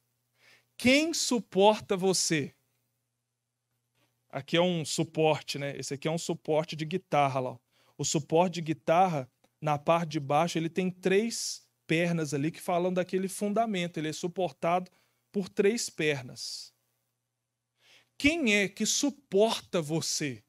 Quem 0.78 1.14
suporta 1.14 1.96
você? 1.96 2.54
Aqui 4.30 4.58
é 4.58 4.62
um 4.62 4.84
suporte, 4.84 5.60
né? 5.60 5.78
Esse 5.78 5.94
aqui 5.94 6.08
é 6.08 6.12
um 6.12 6.18
suporte 6.18 6.76
de 6.76 6.86
guitarra 6.86 7.40
lá. 7.40 7.60
O 7.98 8.04
suporte 8.04 8.56
de 8.56 8.62
guitarra, 8.62 9.30
na 9.62 9.78
parte 9.78 10.10
de 10.12 10.20
baixo, 10.20 10.58
ele 10.58 10.70
tem 10.70 10.90
três 10.90 11.68
pernas 11.86 12.34
ali 12.34 12.52
que 12.52 12.60
falam 12.60 12.92
daquele 12.92 13.28
fundamento. 13.28 13.98
Ele 13.98 14.10
é 14.10 14.14
suportado 14.14 14.92
por 15.32 15.48
três 15.48 15.90
pernas. 15.90 16.74
Quem 18.18 18.56
é 18.56 18.68
que 18.68 18.86
suporta 18.86 19.82
você? 19.82 20.44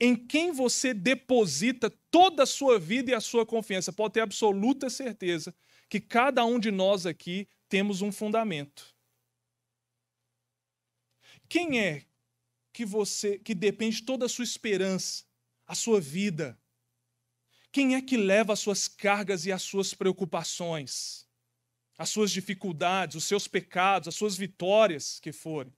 Em 0.00 0.16
quem 0.16 0.52
você 0.52 0.92
deposita 0.92 1.90
toda 2.10 2.44
a 2.44 2.46
sua 2.46 2.78
vida 2.78 3.10
e 3.10 3.14
a 3.14 3.20
sua 3.20 3.44
confiança? 3.44 3.92
Pode 3.92 4.14
ter 4.14 4.20
absoluta 4.20 4.88
certeza 4.88 5.54
que 5.88 6.00
cada 6.00 6.44
um 6.44 6.58
de 6.58 6.70
nós 6.70 7.06
aqui 7.06 7.46
temos 7.68 8.02
um 8.02 8.10
fundamento. 8.10 8.93
Quem 11.48 11.80
é 11.80 12.04
que 12.72 12.84
você 12.84 13.38
que 13.38 13.54
depende 13.54 14.02
toda 14.02 14.26
a 14.26 14.28
sua 14.28 14.44
esperança, 14.44 15.24
a 15.66 15.74
sua 15.74 16.00
vida? 16.00 16.58
Quem 17.70 17.94
é 17.94 18.02
que 18.02 18.16
leva 18.16 18.52
as 18.52 18.60
suas 18.60 18.86
cargas 18.88 19.46
e 19.46 19.52
as 19.52 19.62
suas 19.62 19.94
preocupações, 19.94 21.26
as 21.98 22.08
suas 22.08 22.30
dificuldades, 22.30 23.16
os 23.16 23.24
seus 23.24 23.48
pecados, 23.48 24.08
as 24.08 24.14
suas 24.14 24.36
vitórias 24.36 25.18
que 25.20 25.32
forem? 25.32 25.72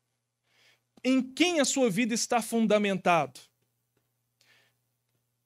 em 1.06 1.22
quem 1.22 1.60
a 1.60 1.64
sua 1.64 1.88
vida 1.88 2.14
está 2.14 2.42
fundamentado? 2.42 3.40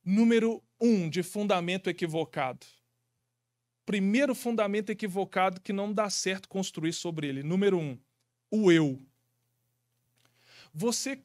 Número 0.03 0.63
um 0.81 1.11
de 1.11 1.23
fundamento 1.23 1.91
equivocado. 1.91 2.67
Primeiro 3.85 4.35
fundamento 4.35 4.89
equivocado 4.89 5.61
que 5.61 5.73
não 5.73 5.93
dá 5.93 6.09
certo 6.09 6.49
construir 6.49 6.95
sobre 6.95 7.29
ele. 7.29 7.43
Número 7.43 7.79
um, 7.79 7.99
o 8.51 8.73
eu. 8.73 9.05
Você 10.73 11.23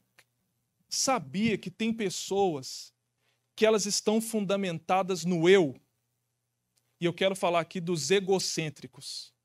sabia 0.90 1.58
que 1.58 1.70
tem 1.70 1.94
pessoas 1.94 2.94
que 3.56 3.66
elas 3.66 3.86
estão 3.86 4.20
fundamentadas 4.20 5.24
no 5.26 5.48
eu? 5.48 5.80
E 7.00 7.06
eu 7.06 7.14
quero 7.14 7.36
falar 7.36 7.60
aqui 7.60 7.80
dos 7.80 8.12
egocêntricos 8.12 9.36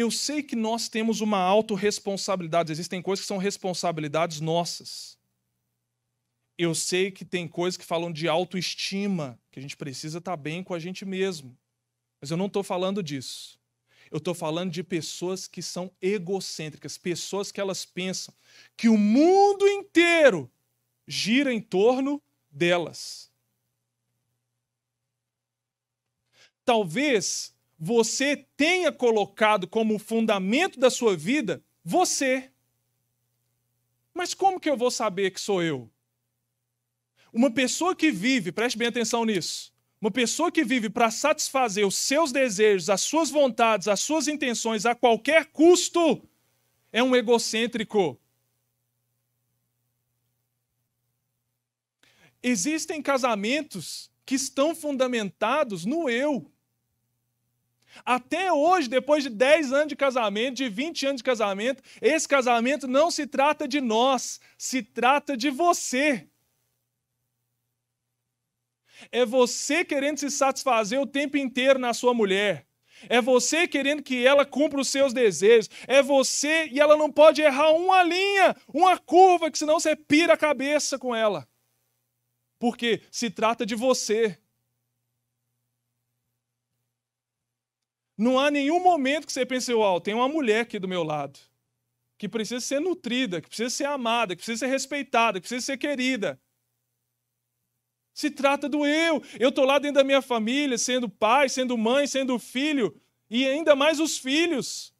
eu 0.00 0.10
sei 0.10 0.42
que 0.42 0.56
nós 0.56 0.88
temos 0.88 1.20
uma 1.20 1.38
autorresponsabilidade, 1.38 2.72
existem 2.72 3.02
coisas 3.02 3.22
que 3.22 3.28
são 3.28 3.36
responsabilidades 3.36 4.40
nossas. 4.40 5.18
Eu 6.56 6.74
sei 6.74 7.10
que 7.10 7.24
tem 7.24 7.46
coisas 7.46 7.76
que 7.76 7.84
falam 7.84 8.10
de 8.10 8.26
autoestima, 8.26 9.38
que 9.50 9.58
a 9.58 9.62
gente 9.62 9.76
precisa 9.76 10.18
estar 10.18 10.36
bem 10.36 10.64
com 10.64 10.72
a 10.72 10.78
gente 10.78 11.04
mesmo. 11.04 11.54
Mas 12.18 12.30
eu 12.30 12.36
não 12.36 12.46
estou 12.46 12.62
falando 12.62 13.02
disso. 13.02 13.59
Eu 14.10 14.18
estou 14.18 14.34
falando 14.34 14.72
de 14.72 14.82
pessoas 14.82 15.46
que 15.46 15.62
são 15.62 15.90
egocêntricas, 16.02 16.98
pessoas 16.98 17.52
que 17.52 17.60
elas 17.60 17.84
pensam 17.84 18.34
que 18.76 18.88
o 18.88 18.98
mundo 18.98 19.68
inteiro 19.68 20.50
gira 21.06 21.52
em 21.52 21.60
torno 21.60 22.20
delas. 22.50 23.30
Talvez 26.64 27.54
você 27.78 28.36
tenha 28.56 28.92
colocado 28.92 29.66
como 29.66 29.98
fundamento 29.98 30.78
da 30.78 30.90
sua 30.90 31.16
vida 31.16 31.64
você. 31.84 32.50
Mas 34.12 34.34
como 34.34 34.60
que 34.60 34.68
eu 34.68 34.76
vou 34.76 34.90
saber 34.90 35.30
que 35.30 35.40
sou 35.40 35.62
eu? 35.62 35.90
Uma 37.32 37.50
pessoa 37.50 37.94
que 37.94 38.10
vive, 38.10 38.50
preste 38.52 38.76
bem 38.76 38.88
atenção 38.88 39.24
nisso, 39.24 39.72
uma 40.00 40.10
pessoa 40.10 40.50
que 40.50 40.64
vive 40.64 40.88
para 40.88 41.10
satisfazer 41.10 41.86
os 41.86 41.96
seus 41.96 42.32
desejos, 42.32 42.88
as 42.88 43.02
suas 43.02 43.30
vontades, 43.30 43.86
as 43.86 44.00
suas 44.00 44.28
intenções 44.28 44.86
a 44.86 44.94
qualquer 44.94 45.46
custo, 45.46 46.22
é 46.90 47.02
um 47.02 47.14
egocêntrico. 47.14 48.18
Existem 52.42 53.02
casamentos 53.02 54.10
que 54.24 54.34
estão 54.34 54.74
fundamentados 54.74 55.84
no 55.84 56.08
eu. 56.08 56.50
Até 58.04 58.50
hoje, 58.50 58.88
depois 58.88 59.24
de 59.24 59.28
10 59.28 59.72
anos 59.72 59.88
de 59.88 59.96
casamento, 59.96 60.56
de 60.56 60.68
20 60.68 61.06
anos 61.06 61.18
de 61.18 61.24
casamento, 61.24 61.82
esse 62.00 62.26
casamento 62.26 62.88
não 62.88 63.10
se 63.10 63.26
trata 63.26 63.68
de 63.68 63.80
nós, 63.80 64.40
se 64.56 64.82
trata 64.82 65.36
de 65.36 65.50
você. 65.50 66.29
É 69.10 69.24
você 69.24 69.84
querendo 69.84 70.18
se 70.18 70.30
satisfazer 70.30 71.00
o 71.00 71.06
tempo 71.06 71.36
inteiro 71.36 71.78
na 71.78 71.92
sua 71.94 72.14
mulher. 72.14 72.66
É 73.08 73.20
você 73.20 73.66
querendo 73.66 74.02
que 74.02 74.26
ela 74.26 74.44
cumpra 74.44 74.80
os 74.80 74.88
seus 74.88 75.12
desejos. 75.12 75.70
É 75.86 76.02
você 76.02 76.68
e 76.68 76.80
ela 76.80 76.96
não 76.96 77.10
pode 77.10 77.40
errar 77.40 77.72
uma 77.72 78.02
linha, 78.02 78.54
uma 78.72 78.98
curva, 78.98 79.50
que 79.50 79.58
senão 79.58 79.80
você 79.80 79.96
pira 79.96 80.34
a 80.34 80.36
cabeça 80.36 80.98
com 80.98 81.14
ela. 81.14 81.48
Porque 82.58 83.02
se 83.10 83.30
trata 83.30 83.64
de 83.64 83.74
você. 83.74 84.38
Não 88.16 88.38
há 88.38 88.50
nenhum 88.50 88.80
momento 88.80 89.26
que 89.26 89.32
você 89.32 89.46
pense, 89.46 89.72
uau, 89.72 89.98
tem 89.98 90.12
uma 90.12 90.28
mulher 90.28 90.60
aqui 90.60 90.78
do 90.78 90.86
meu 90.86 91.02
lado, 91.02 91.40
que 92.18 92.28
precisa 92.28 92.60
ser 92.60 92.78
nutrida, 92.78 93.40
que 93.40 93.48
precisa 93.48 93.70
ser 93.70 93.86
amada, 93.86 94.36
que 94.36 94.42
precisa 94.42 94.66
ser 94.66 94.70
respeitada, 94.70 95.40
que 95.40 95.48
precisa 95.48 95.64
ser 95.64 95.78
querida. 95.78 96.38
Se 98.12 98.30
trata 98.30 98.68
do 98.68 98.84
eu. 98.84 99.22
Eu 99.38 99.50
estou 99.50 99.64
lá 99.64 99.78
dentro 99.78 99.96
da 99.96 100.04
minha 100.04 100.22
família, 100.22 100.76
sendo 100.76 101.08
pai, 101.08 101.48
sendo 101.48 101.76
mãe, 101.78 102.06
sendo 102.06 102.38
filho, 102.38 102.94
e 103.28 103.46
ainda 103.46 103.76
mais 103.76 104.00
os 104.00 104.18
filhos. 104.18 104.92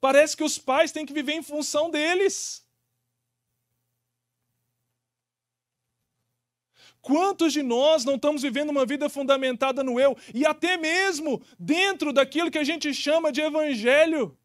Parece 0.00 0.36
que 0.36 0.44
os 0.44 0.58
pais 0.58 0.92
têm 0.92 1.04
que 1.04 1.12
viver 1.12 1.32
em 1.32 1.42
função 1.42 1.90
deles. 1.90 2.66
Quantos 7.00 7.52
de 7.52 7.62
nós 7.62 8.04
não 8.04 8.16
estamos 8.16 8.42
vivendo 8.42 8.70
uma 8.70 8.84
vida 8.84 9.08
fundamentada 9.08 9.82
no 9.82 9.98
eu 9.98 10.16
e 10.34 10.44
até 10.44 10.76
mesmo 10.76 11.42
dentro 11.58 12.12
daquilo 12.12 12.50
que 12.50 12.58
a 12.58 12.64
gente 12.64 12.92
chama 12.92 13.32
de 13.32 13.40
evangelho? 13.40 14.36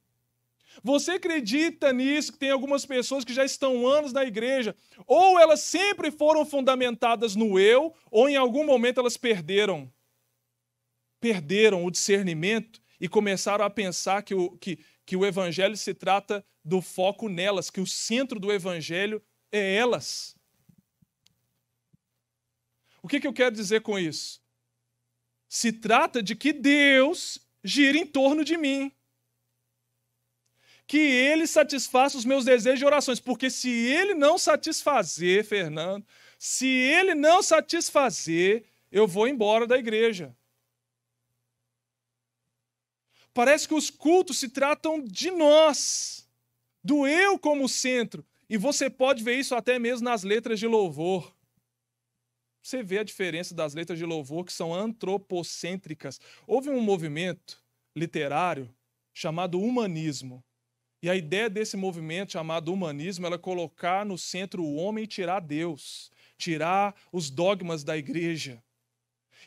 Você 0.81 1.11
acredita 1.11 1.91
nisso 1.91 2.31
que 2.31 2.39
tem 2.39 2.49
algumas 2.49 2.85
pessoas 2.85 3.23
que 3.23 3.33
já 3.33 3.43
estão 3.43 3.85
anos 3.85 4.13
na 4.13 4.23
igreja, 4.23 4.75
ou 5.05 5.39
elas 5.39 5.59
sempre 5.59 6.09
foram 6.09 6.45
fundamentadas 6.45 7.35
no 7.35 7.59
eu, 7.59 7.93
ou 8.09 8.29
em 8.29 8.35
algum 8.35 8.65
momento 8.65 8.99
elas 8.99 9.17
perderam 9.17 9.91
perderam 11.19 11.85
o 11.85 11.91
discernimento 11.91 12.81
e 12.99 13.07
começaram 13.07 13.63
a 13.63 13.69
pensar 13.69 14.23
que 14.23 14.35
o, 14.35 14.57
que, 14.57 14.77
que 15.05 15.15
o 15.15 15.25
evangelho 15.25 15.77
se 15.77 15.93
trata 15.93 16.45
do 16.65 16.81
foco 16.81 17.29
nelas, 17.29 17.69
que 17.69 17.79
o 17.79 17.87
centro 17.87 18.41
do 18.41 18.51
evangelho 18.51 19.23
é 19.49 19.75
elas. 19.75 20.35
O 23.01 23.07
que, 23.07 23.21
que 23.21 23.27
eu 23.27 23.31
quero 23.31 23.55
dizer 23.55 23.81
com 23.81 23.97
isso? 23.97 24.41
Se 25.47 25.71
trata 25.71 26.21
de 26.21 26.35
que 26.35 26.51
Deus 26.51 27.39
gira 27.63 27.97
em 27.97 28.05
torno 28.05 28.43
de 28.43 28.57
mim. 28.57 28.91
Que 30.85 30.97
Ele 30.97 31.47
satisfaça 31.47 32.17
os 32.17 32.25
meus 32.25 32.45
desejos 32.45 32.81
e 32.81 32.85
orações. 32.85 33.19
Porque 33.19 33.49
se 33.49 33.69
Ele 33.69 34.13
não 34.13 34.37
satisfazer, 34.37 35.45
Fernando, 35.45 36.05
se 36.37 36.67
Ele 36.67 37.15
não 37.15 37.41
satisfazer, 37.41 38.65
eu 38.91 39.07
vou 39.07 39.27
embora 39.27 39.65
da 39.65 39.77
igreja. 39.77 40.35
Parece 43.33 43.67
que 43.67 43.73
os 43.73 43.89
cultos 43.89 44.37
se 44.37 44.49
tratam 44.49 45.03
de 45.03 45.31
nós, 45.31 46.27
do 46.83 47.07
eu 47.07 47.39
como 47.39 47.67
centro. 47.67 48.25
E 48.47 48.57
você 48.57 48.89
pode 48.89 49.23
ver 49.23 49.39
isso 49.39 49.55
até 49.55 49.79
mesmo 49.79 50.05
nas 50.05 50.23
letras 50.23 50.59
de 50.59 50.67
louvor 50.67 51.33
você 52.63 52.81
vê 52.81 52.99
a 52.99 53.03
diferença 53.03 53.53
das 53.53 53.73
letras 53.73 53.99
de 53.99 54.05
louvor 54.05 54.45
que 54.45 54.53
são 54.53 54.73
antropocêntricas. 54.73 56.19
Houve 56.47 56.69
um 56.69 56.79
movimento 56.79 57.61
literário 57.93 58.73
chamado 59.13 59.59
humanismo. 59.59 60.41
E 61.03 61.09
a 61.09 61.15
ideia 61.17 61.49
desse 61.49 61.75
movimento 61.75 62.31
chamado 62.31 62.71
humanismo 62.71 63.25
era 63.25 63.37
colocar 63.37 64.05
no 64.05 64.17
centro 64.17 64.63
o 64.63 64.75
homem 64.75 65.03
e 65.03 65.07
tirar 65.07 65.41
Deus, 65.41 66.09
tirar 66.37 66.95
os 67.11 67.29
dogmas 67.29 67.83
da 67.83 67.97
igreja. 67.97 68.63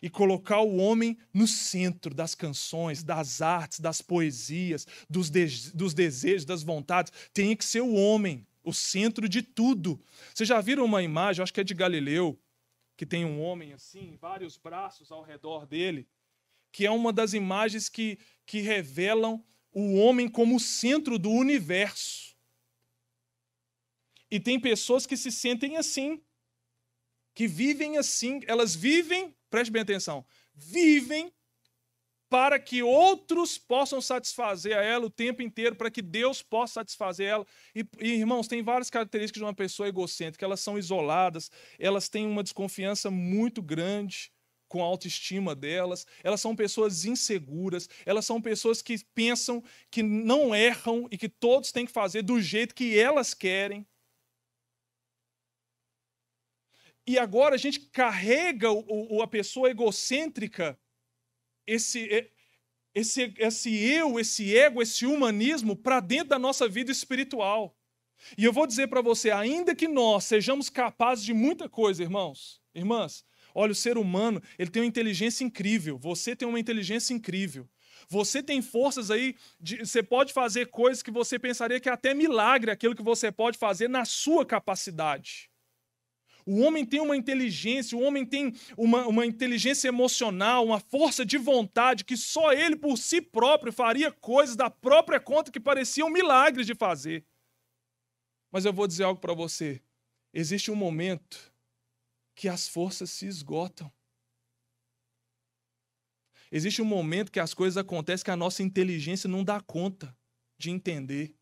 e 0.03 0.11
colocar 0.11 0.61
o 0.61 0.77
homem 0.77 1.17
no 1.33 1.47
centro 1.47 2.15
das 2.15 2.35
canções, 2.35 3.03
das 3.03 3.41
artes, 3.41 3.81
das 3.81 4.03
poesias, 4.03 4.87
dos, 5.09 5.31
de 5.31 5.73
dos 5.73 5.95
desejos, 5.95 6.45
das 6.45 6.63
vontades. 6.63 7.11
Tem 7.33 7.57
que 7.57 7.65
ser 7.65 7.81
o 7.81 7.95
homem, 7.95 8.47
o 8.63 8.75
centro 8.75 9.27
de 9.27 9.41
tudo. 9.41 9.99
Vocês 10.35 10.47
já 10.47 10.61
viram 10.61 10.85
uma 10.85 11.03
imagem, 11.03 11.43
acho 11.43 11.55
que 11.55 11.63
é 11.63 11.65
de 11.65 11.73
Galileu, 11.73 12.39
que 12.95 13.07
tem 13.07 13.25
um 13.25 13.41
homem 13.41 13.73
assim, 13.73 14.19
vários 14.21 14.59
braços 14.59 15.11
ao 15.11 15.23
redor 15.23 15.65
dele, 15.65 16.07
que 16.71 16.85
é 16.85 16.91
uma 16.91 17.11
das 17.11 17.33
imagens 17.33 17.89
que, 17.89 18.19
que 18.45 18.61
revelam 18.61 19.43
o 19.79 19.97
homem 19.97 20.27
como 20.27 20.59
centro 20.59 21.19
do 21.19 21.31
universo. 21.31 22.35
E 24.31 24.41
tem 24.41 24.59
pessoas 24.59 25.05
que 25.05 25.19
se 25.19 25.31
sentem 25.31 25.77
assim, 25.77 26.19
que 27.35 27.47
vivem 27.47 27.99
assim, 27.99 28.41
elas 28.47 28.75
vivem 28.75 29.37
preste 29.51 29.71
bem 29.71 29.83
atenção, 29.83 30.25
vivem 30.55 31.31
para 32.31 32.59
que 32.59 32.83
outros 32.83 33.59
possam 33.59 34.01
satisfazer 34.01 34.77
a 34.77 34.83
ela 34.83 35.05
o 35.05 35.11
tempo 35.11 35.43
inteiro, 35.43 35.77
para 35.77 35.91
que 35.91 36.01
Deus 36.01 36.43
possa 36.43 36.81
satisfazer 36.81 37.29
ela. 37.29 37.47
E, 37.75 37.87
e, 38.01 38.15
irmãos, 38.15 38.49
tem 38.49 38.63
várias 38.63 38.89
características 38.89 39.41
de 39.41 39.45
uma 39.45 39.55
pessoa 39.55 39.89
egocêntrica. 39.89 40.45
Elas 40.45 40.61
são 40.61 40.79
isoladas, 40.79 41.51
elas 41.79 42.09
têm 42.09 42.27
uma 42.27 42.43
desconfiança 42.43 43.11
muito 43.11 43.63
grande 43.63 44.33
com 44.69 44.83
a 44.83 44.87
autoestima 44.87 45.55
delas, 45.55 46.07
elas 46.23 46.41
são 46.41 46.55
pessoas 46.55 47.05
inseguras, 47.05 47.89
elas 48.05 48.25
são 48.25 48.41
pessoas 48.41 48.83
que 48.83 48.99
pensam 49.15 49.63
que 49.91 50.03
não 50.03 50.55
erram 50.55 51.07
e 51.11 51.17
que 51.17 51.29
todos 51.29 51.73
têm 51.73 51.87
que 51.87 51.93
fazer 51.93 52.23
do 52.23 52.41
jeito 52.41 52.75
que 52.75 52.99
elas 52.99 53.35
querem. 53.35 53.87
E 57.07 57.19
agora 57.19 57.55
a 57.55 57.59
gente 57.59 57.79
carrega 57.79 58.71
o, 58.71 59.17
o, 59.17 59.23
a 59.23 59.29
pessoa 59.29 59.71
egocêntrica, 59.71 60.79
esse, 61.65 62.29
esse, 62.93 63.33
esse 63.39 63.77
eu, 63.77 64.19
esse 64.19 64.57
ego, 64.57 64.83
esse 64.83 65.07
humanismo 65.07 65.77
para 65.77 66.01
dentro 66.01 66.31
da 66.31 66.39
nossa 66.39 66.69
vida 66.69 66.91
espiritual. 66.91 67.77
E 68.37 68.45
eu 68.45 68.53
vou 68.53 68.67
dizer 68.67 68.89
para 68.89 69.01
você, 69.01 69.31
ainda 69.31 69.75
que 69.75 69.87
nós 69.87 70.25
sejamos 70.25 70.69
capazes 70.69 71.25
de 71.25 71.33
muita 71.33 71.69
coisa, 71.69 72.03
irmãos, 72.03 72.61
irmãs, 72.75 73.25
olha, 73.57 73.73
o 73.73 73.75
ser 73.75 73.97
humano, 73.97 74.43
ele 74.59 74.71
tem 74.71 74.83
uma 74.83 74.89
inteligência 74.89 75.43
incrível, 75.43 75.97
você 75.97 76.37
tem 76.37 76.47
uma 76.47 76.61
inteligência 76.61 77.15
incrível. 77.15 77.67
Você 78.09 78.43
tem 78.43 78.61
forças 78.61 79.11
aí, 79.11 79.35
de, 79.59 79.79
você 79.79 80.03
pode 80.03 80.33
fazer 80.33 80.67
coisas 80.67 81.03
que 81.03 81.11
você 81.11 81.39
pensaria 81.39 81.81
que 81.81 81.89
é 81.89 81.93
até 81.93 82.13
milagre 82.13 82.71
aquilo 82.71 82.95
que 82.95 83.03
você 83.03 83.33
pode 83.33 83.59
fazer 83.59 83.89
na 83.89 84.05
sua 84.05 84.45
capacidade. 84.45 85.51
O 86.45 86.61
homem 86.61 86.85
tem 86.85 87.01
uma 87.01 87.17
inteligência, 87.17 87.99
o 87.99 88.03
homem 88.03 88.25
tem 88.25 88.55
uma, 88.77 89.07
uma 89.09 89.27
inteligência 89.27 89.89
emocional, 89.89 90.65
uma 90.65 90.79
força 90.79 91.25
de 91.25 91.39
vontade 91.39 92.05
que 92.05 92.17
só 92.17 92.53
ele 92.53 92.77
por 92.77 92.97
si 92.99 93.21
próprio 93.21 93.73
faria 93.73 94.13
coisas 94.13 94.55
da 94.55 94.71
própria 94.71 95.19
conta 95.19 95.51
que 95.51 95.59
pareciam 95.59 96.11
milagres 96.11 96.67
de 96.67 96.75
fazer. 96.75 97.25
Mas 98.53 98.65
eu 98.65 98.73
vou 98.73 98.87
dizer 98.87 99.05
algo 99.05 99.21
para 99.21 99.35
você. 99.35 99.83
Existe 100.33 100.71
um 100.71 100.77
momento 100.77 101.56
que 102.37 102.49
as 102.49 102.69
forças 102.69 103.11
se 103.11 103.27
esgotam. 103.27 103.91
Existe 106.53 106.81
um 106.81 106.85
momento 106.85 107.33
que 107.33 107.41
as 107.41 107.53
coisas 107.53 107.77
acontecem 107.77 108.25
que 108.25 108.31
a 108.31 108.37
nossa 108.37 108.63
inteligência 108.63 109.29
não 109.29 109.43
dá 109.43 109.61
conta 109.61 110.17
de 110.57 110.71
entender. 110.71 111.35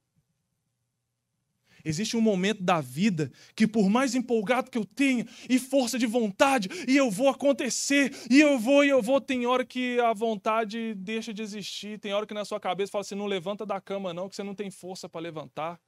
Existe 1.84 2.16
um 2.16 2.20
momento 2.20 2.62
da 2.62 2.80
vida 2.80 3.30
que, 3.54 3.66
por 3.66 3.90
mais 3.90 4.14
empolgado 4.14 4.70
que 4.70 4.78
eu 4.78 4.86
tenha, 4.86 5.26
e 5.50 5.58
força 5.58 5.98
de 5.98 6.06
vontade, 6.06 6.70
e 6.88 6.96
eu 6.96 7.10
vou 7.10 7.28
acontecer, 7.28 8.10
e 8.30 8.40
eu 8.40 8.58
vou, 8.58 8.82
e 8.82 8.88
eu 8.88 9.02
vou, 9.02 9.20
tem 9.20 9.44
hora 9.44 9.66
que 9.66 10.00
a 10.00 10.14
vontade 10.14 10.94
deixa 10.94 11.34
de 11.34 11.42
existir, 11.42 11.98
tem 11.98 12.14
hora 12.14 12.26
que 12.26 12.32
na 12.32 12.44
sua 12.44 12.58
cabeça 12.58 12.92
fala 12.92 13.02
assim: 13.02 13.14
não 13.14 13.26
levanta 13.26 13.66
da 13.66 13.80
cama, 13.80 14.14
não, 14.14 14.30
que 14.30 14.36
você 14.36 14.42
não 14.42 14.54
tem 14.54 14.70
força 14.70 15.08
para 15.08 15.20
levantar. 15.20 15.78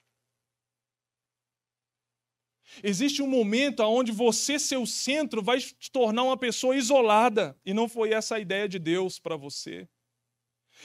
Existe 2.82 3.22
um 3.22 3.26
momento 3.26 3.80
onde 3.82 4.12
você, 4.12 4.58
seu 4.58 4.84
centro, 4.86 5.42
vai 5.42 5.58
te 5.58 5.90
tornar 5.90 6.24
uma 6.24 6.36
pessoa 6.36 6.76
isolada, 6.76 7.56
e 7.64 7.72
não 7.72 7.88
foi 7.88 8.12
essa 8.12 8.36
a 8.36 8.40
ideia 8.40 8.68
de 8.68 8.78
Deus 8.78 9.18
para 9.18 9.36
você. 9.36 9.88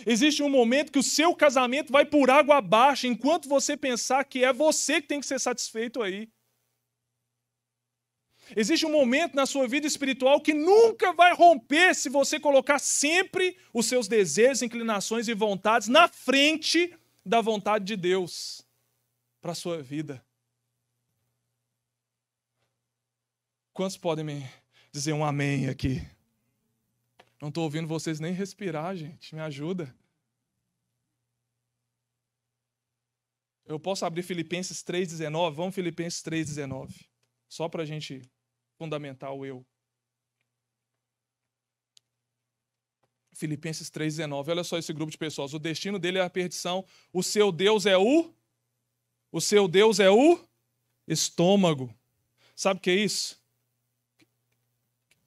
Existe 0.06 0.41
um 0.41 0.50
momento 0.50 0.91
que 0.91 1.00
o 1.00 1.04
seu 1.04 1.36
casamento 1.36 1.91
vai 1.91 2.06
por 2.06 2.30
água 2.30 2.58
abaixo, 2.58 3.08
enquanto 3.08 3.50
você 3.50 3.76
pensar 3.76 4.24
que 4.24 4.44
é 4.44 4.54
você 4.54 5.02
que 5.02 5.08
tem 5.08 5.20
que 5.20 5.26
ser 5.26 5.39
satisfeito 5.39 6.02
aí. 6.02 6.30
Existe 8.56 8.86
um 8.86 8.91
momento 8.91 9.36
na 9.36 9.46
sua 9.46 9.67
vida 9.67 9.88
espiritual 9.88 10.41
que 10.41 10.54
nunca 10.54 11.13
vai 11.13 11.34
romper 11.34 11.96
se 11.96 12.10
você 12.10 12.39
colocar 12.39 12.80
sempre 12.80 13.58
os 13.74 13.86
seus 13.86 14.08
desejos, 14.08 14.62
inclinações 14.62 15.28
e 15.28 15.34
vontades 15.34 15.88
na 15.88 16.08
frente 16.08 16.94
da 17.26 17.39
vontade 17.39 17.86
de 17.86 17.96
Deus 17.96 18.65
para 19.41 19.52
a 19.52 19.56
sua 19.56 19.82
vida. 19.82 20.24
Quantos 23.73 23.95
podem 23.95 24.25
me 24.25 24.49
dizer 24.91 25.13
um 25.13 25.23
amém 25.23 25.69
aqui? 25.69 26.05
Não 27.41 27.47
estou 27.47 27.63
ouvindo 27.63 27.88
vocês 27.88 28.19
nem 28.19 28.34
respirar, 28.34 28.95
gente. 28.95 29.34
Me 29.34 29.41
ajuda. 29.41 29.95
Eu 33.65 33.79
posso 33.79 34.05
abrir 34.05 34.23
Filipenses 34.23 34.84
3,19? 34.84 35.53
Vamos 35.53 35.73
Filipenses 35.73 36.21
3,19. 36.21 37.05
Só 37.47 37.69
para 37.69 37.84
a 37.84 37.86
gente 37.86 38.21
fundamentar 38.77 39.31
o 39.31 39.45
eu. 39.45 39.65
Filipenses 43.34 43.89
3,19. 43.89 44.49
Olha 44.49 44.63
só 44.65 44.77
esse 44.77 44.91
grupo 44.91 45.12
de 45.12 45.17
pessoas. 45.17 45.53
O 45.53 45.60
destino 45.60 45.97
dele 45.97 46.17
é 46.17 46.21
a 46.21 46.29
perdição. 46.29 46.86
O 47.13 47.23
seu 47.23 47.51
Deus 47.53 47.86
é 47.86 47.97
o. 47.97 48.34
O 49.31 49.39
seu 49.39 49.67
Deus 49.67 49.99
é 50.01 50.12
o 50.12 50.45
estômago. 51.07 51.91
Sabe 52.53 52.79
o 52.79 52.81
que 52.81 52.91
é 52.91 52.95
isso? 52.95 53.40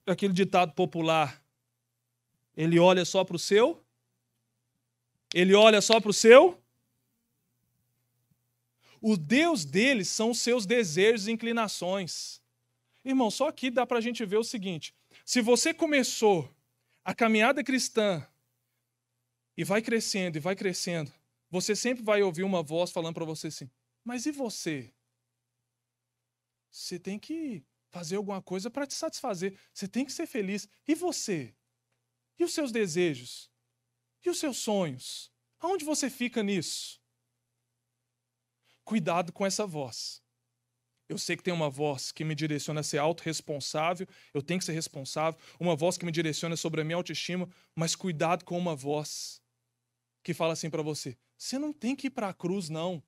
Aquele 0.07 0.33
ditado 0.33 0.73
popular. 0.73 1.43
Ele 2.57 2.79
olha 2.79 3.05
só 3.05 3.25
para 3.25 3.37
o 3.37 3.39
seu? 3.39 3.83
Ele 5.33 5.55
olha 5.55 5.81
só 5.81 6.01
para 6.01 6.11
o 6.11 6.15
seu? 6.15 6.63
O 9.01 9.17
Deus 9.17 9.65
deles 9.65 10.09
são 10.09 10.31
os 10.31 10.39
seus 10.39 10.65
desejos 10.65 11.29
e 11.29 11.33
inclinações. 11.33 12.41
Irmão, 13.05 13.31
só 13.31 13.49
aqui 13.49 13.71
dá 13.71 13.87
para 13.87 13.99
a 13.99 14.01
gente 14.01 14.25
ver 14.25 14.39
o 14.39 14.45
seguinte: 14.45 14.95
se 15.25 15.43
você 15.43 15.75
começou 15.75 16.51
a 17.05 17.15
caminhada 17.15 17.63
cristã 17.63 18.27
e 19.57 19.63
vai 19.63 19.83
crescendo 19.83 20.37
e 20.37 20.41
vai 20.41 20.57
crescendo, 20.57 21.13
você 21.51 21.77
sempre 21.77 22.03
vai 22.03 22.23
ouvir 22.23 22.45
uma 22.45 22.63
voz 22.63 22.91
falando 22.91 23.15
para 23.15 23.25
você 23.25 23.49
assim: 23.49 23.71
mas 24.03 24.25
e 24.25 24.31
você? 24.31 24.91
Você 26.71 26.99
tem 26.99 27.19
que 27.19 27.63
fazer 27.95 28.17
alguma 28.17 28.43
coisa 28.43 28.69
para 28.69 28.89
te 28.89 28.95
satisfazer. 28.95 29.57
Você 29.73 29.87
tem 29.87 30.05
que 30.05 30.13
ser 30.13 30.27
feliz. 30.27 30.69
E 30.89 30.97
você? 30.97 31.55
E 32.37 32.43
os 32.43 32.53
seus 32.53 32.73
desejos? 32.73 33.49
E 34.25 34.29
os 34.29 34.41
seus 34.41 34.57
sonhos? 34.57 35.31
Aonde 35.61 35.85
você 35.85 36.11
fica 36.11 36.43
nisso? 36.43 37.01
Cuidado 38.83 39.33
com 39.33 39.47
essa 39.47 39.65
voz. 39.65 40.21
Eu 41.09 41.17
sei 41.19 41.37
que 41.37 41.43
tem 41.45 41.55
uma 41.55 41.71
voz 41.71 42.11
que 42.11 42.25
me 42.25 42.35
direciona 42.35 42.81
a 42.81 42.83
ser 42.83 42.99
autorresponsável, 42.99 44.09
eu 44.33 44.43
tenho 44.43 44.59
que 44.59 44.67
ser 44.67 44.73
responsável, 44.73 45.39
uma 45.61 45.77
voz 45.77 45.97
que 45.97 46.05
me 46.05 46.11
direciona 46.11 46.57
sobre 46.57 46.81
a 46.81 46.85
minha 46.85 46.97
autoestima, 46.97 47.49
mas 47.77 47.95
cuidado 47.95 48.45
com 48.45 48.59
uma 48.59 48.75
voz 48.75 49.41
que 50.25 50.35
fala 50.35 50.55
assim 50.55 50.69
para 50.69 50.83
você: 50.83 51.17
você 51.39 51.59
não 51.61 51.73
tem 51.73 51.95
que 51.95 52.09
ir 52.09 52.11
para 52.11 52.31
a 52.31 52.35
cruz, 52.35 52.69
não. 52.69 53.01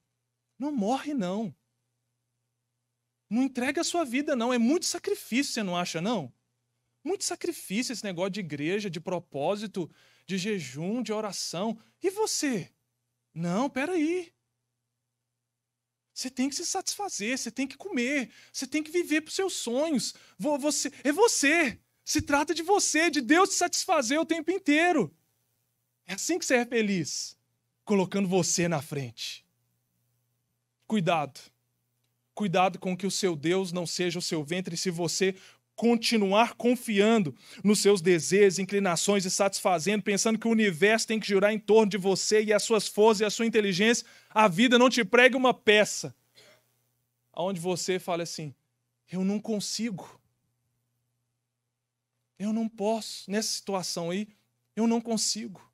Não 0.56 0.70
morre, 0.70 1.12
não. 1.12 1.52
Não 3.28 3.42
entrega 3.42 3.80
a 3.80 3.84
sua 3.84 4.04
vida, 4.04 4.36
não. 4.36 4.52
É 4.52 4.58
muito 4.58 4.86
sacrifício, 4.86 5.52
você 5.52 5.62
não 5.62 5.76
acha, 5.76 6.00
não? 6.00 6.32
Muito 7.02 7.24
sacrifício 7.24 7.92
esse 7.92 8.04
negócio 8.04 8.30
de 8.30 8.40
igreja, 8.40 8.90
de 8.90 9.00
propósito, 9.00 9.90
de 10.26 10.38
jejum, 10.38 11.02
de 11.02 11.12
oração. 11.12 11.78
E 12.02 12.10
você? 12.10 12.72
Não, 13.34 13.68
peraí. 13.68 14.32
Você 16.12 16.30
tem 16.30 16.48
que 16.48 16.54
se 16.56 16.64
satisfazer, 16.64 17.36
você 17.36 17.50
tem 17.50 17.66
que 17.66 17.76
comer, 17.76 18.30
você 18.50 18.66
tem 18.66 18.82
que 18.82 18.90
viver 18.90 19.20
para 19.20 19.28
os 19.28 19.34
seus 19.34 19.52
sonhos. 19.52 20.14
Você, 20.38 20.90
é 21.04 21.12
você. 21.12 21.78
Se 22.04 22.22
trata 22.22 22.54
de 22.54 22.62
você, 22.62 23.10
de 23.10 23.20
Deus 23.20 23.50
te 23.50 23.54
satisfazer 23.56 24.18
o 24.18 24.24
tempo 24.24 24.50
inteiro. 24.50 25.14
É 26.06 26.14
assim 26.14 26.38
que 26.38 26.46
você 26.46 26.54
é 26.54 26.64
feliz, 26.64 27.36
colocando 27.84 28.28
você 28.28 28.66
na 28.66 28.80
frente. 28.80 29.44
Cuidado. 30.86 31.40
Cuidado 32.36 32.78
com 32.78 32.94
que 32.94 33.06
o 33.06 33.10
seu 33.10 33.34
Deus 33.34 33.72
não 33.72 33.86
seja 33.86 34.18
o 34.18 34.22
seu 34.22 34.44
ventre 34.44 34.76
se 34.76 34.90
você 34.90 35.34
continuar 35.74 36.52
confiando 36.52 37.34
nos 37.64 37.78
seus 37.78 38.02
desejos, 38.02 38.58
inclinações 38.58 39.24
e 39.24 39.30
satisfazendo, 39.30 40.02
pensando 40.02 40.38
que 40.38 40.46
o 40.46 40.50
universo 40.50 41.06
tem 41.06 41.18
que 41.18 41.26
girar 41.26 41.50
em 41.50 41.58
torno 41.58 41.90
de 41.90 41.96
você 41.96 42.44
e 42.44 42.52
as 42.52 42.62
suas 42.62 42.86
forças 42.86 43.22
e 43.22 43.24
a 43.24 43.30
sua 43.30 43.46
inteligência, 43.46 44.06
a 44.28 44.48
vida 44.48 44.78
não 44.78 44.90
te 44.90 45.02
prega 45.02 45.34
uma 45.34 45.54
peça 45.54 46.14
aonde 47.32 47.58
você 47.58 47.98
fala 47.98 48.22
assim: 48.22 48.54
eu 49.10 49.24
não 49.24 49.40
consigo. 49.40 50.20
Eu 52.38 52.52
não 52.52 52.68
posso, 52.68 53.30
nessa 53.30 53.48
situação 53.48 54.10
aí, 54.10 54.28
eu 54.76 54.86
não 54.86 55.00
consigo. 55.00 55.66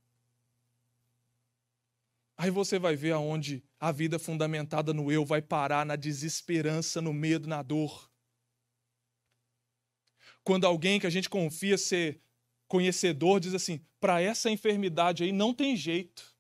Aí 2.42 2.50
você 2.50 2.76
vai 2.76 2.96
ver 2.96 3.12
aonde 3.12 3.62
a 3.78 3.92
vida 3.92 4.18
fundamentada 4.18 4.92
no 4.92 5.12
eu 5.12 5.24
vai 5.24 5.40
parar 5.40 5.86
na 5.86 5.94
desesperança, 5.94 7.00
no 7.00 7.12
medo, 7.12 7.46
na 7.46 7.62
dor. 7.62 8.10
Quando 10.42 10.66
alguém 10.66 10.98
que 10.98 11.06
a 11.06 11.10
gente 11.10 11.30
confia 11.30 11.78
ser 11.78 12.20
conhecedor 12.66 13.38
diz 13.38 13.54
assim: 13.54 13.86
para 14.00 14.20
essa 14.20 14.50
enfermidade 14.50 15.22
aí 15.22 15.30
não 15.30 15.54
tem 15.54 15.76
jeito. 15.76 16.36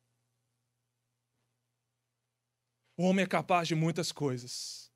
O 2.96 3.04
homem 3.04 3.22
é 3.22 3.28
capaz 3.28 3.68
de 3.68 3.76
muitas 3.76 4.10
coisas. 4.10 4.92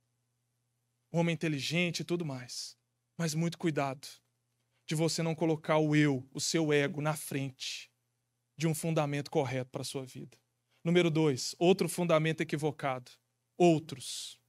O 1.13 1.19
homem 1.19 1.35
é 1.35 1.37
inteligente 1.37 2.01
e 2.01 2.05
tudo 2.05 2.25
mais. 2.25 2.77
Mas 3.17 3.33
muito 3.33 3.59
cuidado 3.59 4.09
de 4.85 4.97
você 4.97 5.23
não 5.23 5.37
colocar 5.37 5.79
o 5.79 5.95
eu, 5.95 6.29
o 6.35 6.41
seu 6.41 6.73
ego, 6.73 7.01
na 7.01 7.15
frente 7.15 7.93
de 8.57 8.67
um 8.67 8.75
fundamento 8.75 9.31
correto 9.31 9.71
para 9.71 9.83
a 9.83 9.85
sua 9.85 10.05
vida. 10.05 10.37
Número 10.87 11.11
dois, 11.11 11.53
outro 11.59 11.89
fundamento 11.89 12.43
equivocado. 12.43 13.11
Outros. 13.57 14.41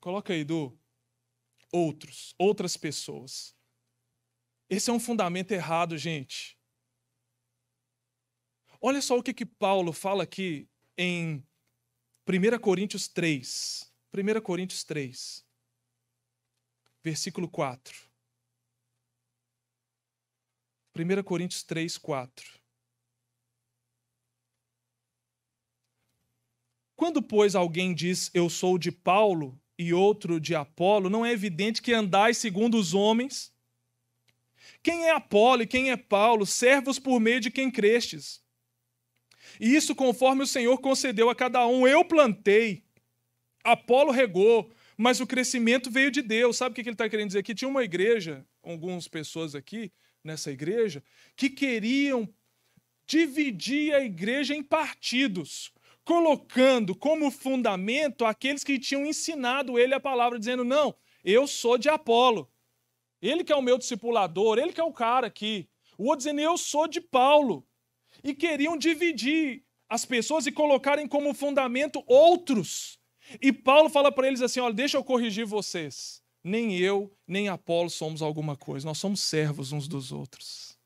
Coloca 0.00 0.32
aí, 0.32 0.44
do 0.44 0.74
outros, 1.70 2.34
outras 2.38 2.74
pessoas. 2.74 3.54
Esse 4.66 4.88
é 4.88 4.94
um 4.94 4.98
fundamento 4.98 5.52
errado, 5.52 5.98
gente. 5.98 6.58
Olha 8.80 9.02
só 9.02 9.18
o 9.18 9.22
que, 9.22 9.34
que 9.34 9.44
Paulo 9.44 9.92
fala 9.92 10.22
aqui 10.22 10.66
em 10.96 11.46
1 12.26 12.58
Coríntios 12.58 13.06
3. 13.06 13.92
1 14.10 14.40
Coríntios 14.40 14.84
3, 14.84 15.46
versículo 17.04 17.46
4. 17.46 18.08
1 20.96 21.22
Coríntios 21.22 21.62
3, 21.62 21.98
4. 21.98 22.61
Quando, 27.02 27.20
pois, 27.20 27.56
alguém 27.56 27.92
diz 27.92 28.30
eu 28.32 28.48
sou 28.48 28.78
de 28.78 28.92
Paulo 28.92 29.60
e 29.76 29.92
outro 29.92 30.38
de 30.38 30.54
Apolo, 30.54 31.10
não 31.10 31.26
é 31.26 31.32
evidente 31.32 31.82
que 31.82 31.92
andais 31.92 32.38
segundo 32.38 32.78
os 32.78 32.94
homens? 32.94 33.52
Quem 34.84 35.06
é 35.06 35.10
Apolo 35.10 35.62
e 35.62 35.66
quem 35.66 35.90
é 35.90 35.96
Paulo? 35.96 36.46
Servos 36.46 37.00
por 37.00 37.18
meio 37.18 37.40
de 37.40 37.50
quem 37.50 37.72
crestes. 37.72 38.40
E 39.58 39.74
isso 39.74 39.96
conforme 39.96 40.44
o 40.44 40.46
Senhor 40.46 40.78
concedeu 40.78 41.28
a 41.28 41.34
cada 41.34 41.66
um. 41.66 41.88
Eu 41.88 42.04
plantei, 42.04 42.84
Apolo 43.64 44.12
regou, 44.12 44.72
mas 44.96 45.18
o 45.18 45.26
crescimento 45.26 45.90
veio 45.90 46.08
de 46.12 46.22
Deus. 46.22 46.56
Sabe 46.56 46.70
o 46.70 46.74
que 46.76 46.82
ele 46.82 46.90
está 46.90 47.08
querendo 47.08 47.30
dizer 47.30 47.40
aqui? 47.40 47.52
Tinha 47.52 47.68
uma 47.68 47.82
igreja, 47.82 48.46
algumas 48.62 49.08
pessoas 49.08 49.56
aqui 49.56 49.90
nessa 50.22 50.52
igreja, 50.52 51.02
que 51.34 51.50
queriam 51.50 52.32
dividir 53.08 53.92
a 53.92 54.04
igreja 54.04 54.54
em 54.54 54.62
partidos 54.62 55.72
colocando 56.04 56.94
como 56.94 57.30
fundamento 57.30 58.24
aqueles 58.24 58.64
que 58.64 58.78
tinham 58.78 59.06
ensinado 59.06 59.78
ele 59.78 59.94
a 59.94 60.00
palavra, 60.00 60.38
dizendo: 60.38 60.64
Não, 60.64 60.94
eu 61.24 61.46
sou 61.46 61.78
de 61.78 61.88
Apolo. 61.88 62.50
Ele 63.20 63.44
que 63.44 63.52
é 63.52 63.56
o 63.56 63.62
meu 63.62 63.78
discipulador, 63.78 64.58
ele 64.58 64.72
que 64.72 64.80
é 64.80 64.84
o 64.84 64.92
cara 64.92 65.26
aqui. 65.26 65.68
O 65.96 66.04
outro 66.04 66.18
dizendo: 66.18 66.40
Eu 66.40 66.58
sou 66.58 66.88
de 66.88 67.00
Paulo. 67.00 67.66
E 68.22 68.34
queriam 68.34 68.76
dividir 68.76 69.64
as 69.88 70.04
pessoas 70.04 70.46
e 70.46 70.52
colocarem 70.52 71.06
como 71.06 71.34
fundamento 71.34 72.02
outros. 72.06 72.98
E 73.40 73.52
Paulo 73.52 73.88
fala 73.88 74.10
para 74.10 74.26
eles 74.26 74.42
assim: 74.42 74.60
Olha, 74.60 74.74
deixa 74.74 74.96
eu 74.96 75.04
corrigir 75.04 75.46
vocês. 75.46 76.20
Nem 76.44 76.76
eu, 76.76 77.16
nem 77.26 77.48
Apolo 77.48 77.88
somos 77.88 78.20
alguma 78.20 78.56
coisa. 78.56 78.86
Nós 78.86 78.98
somos 78.98 79.20
servos 79.20 79.70
uns 79.70 79.86
dos 79.86 80.10
outros. 80.10 80.76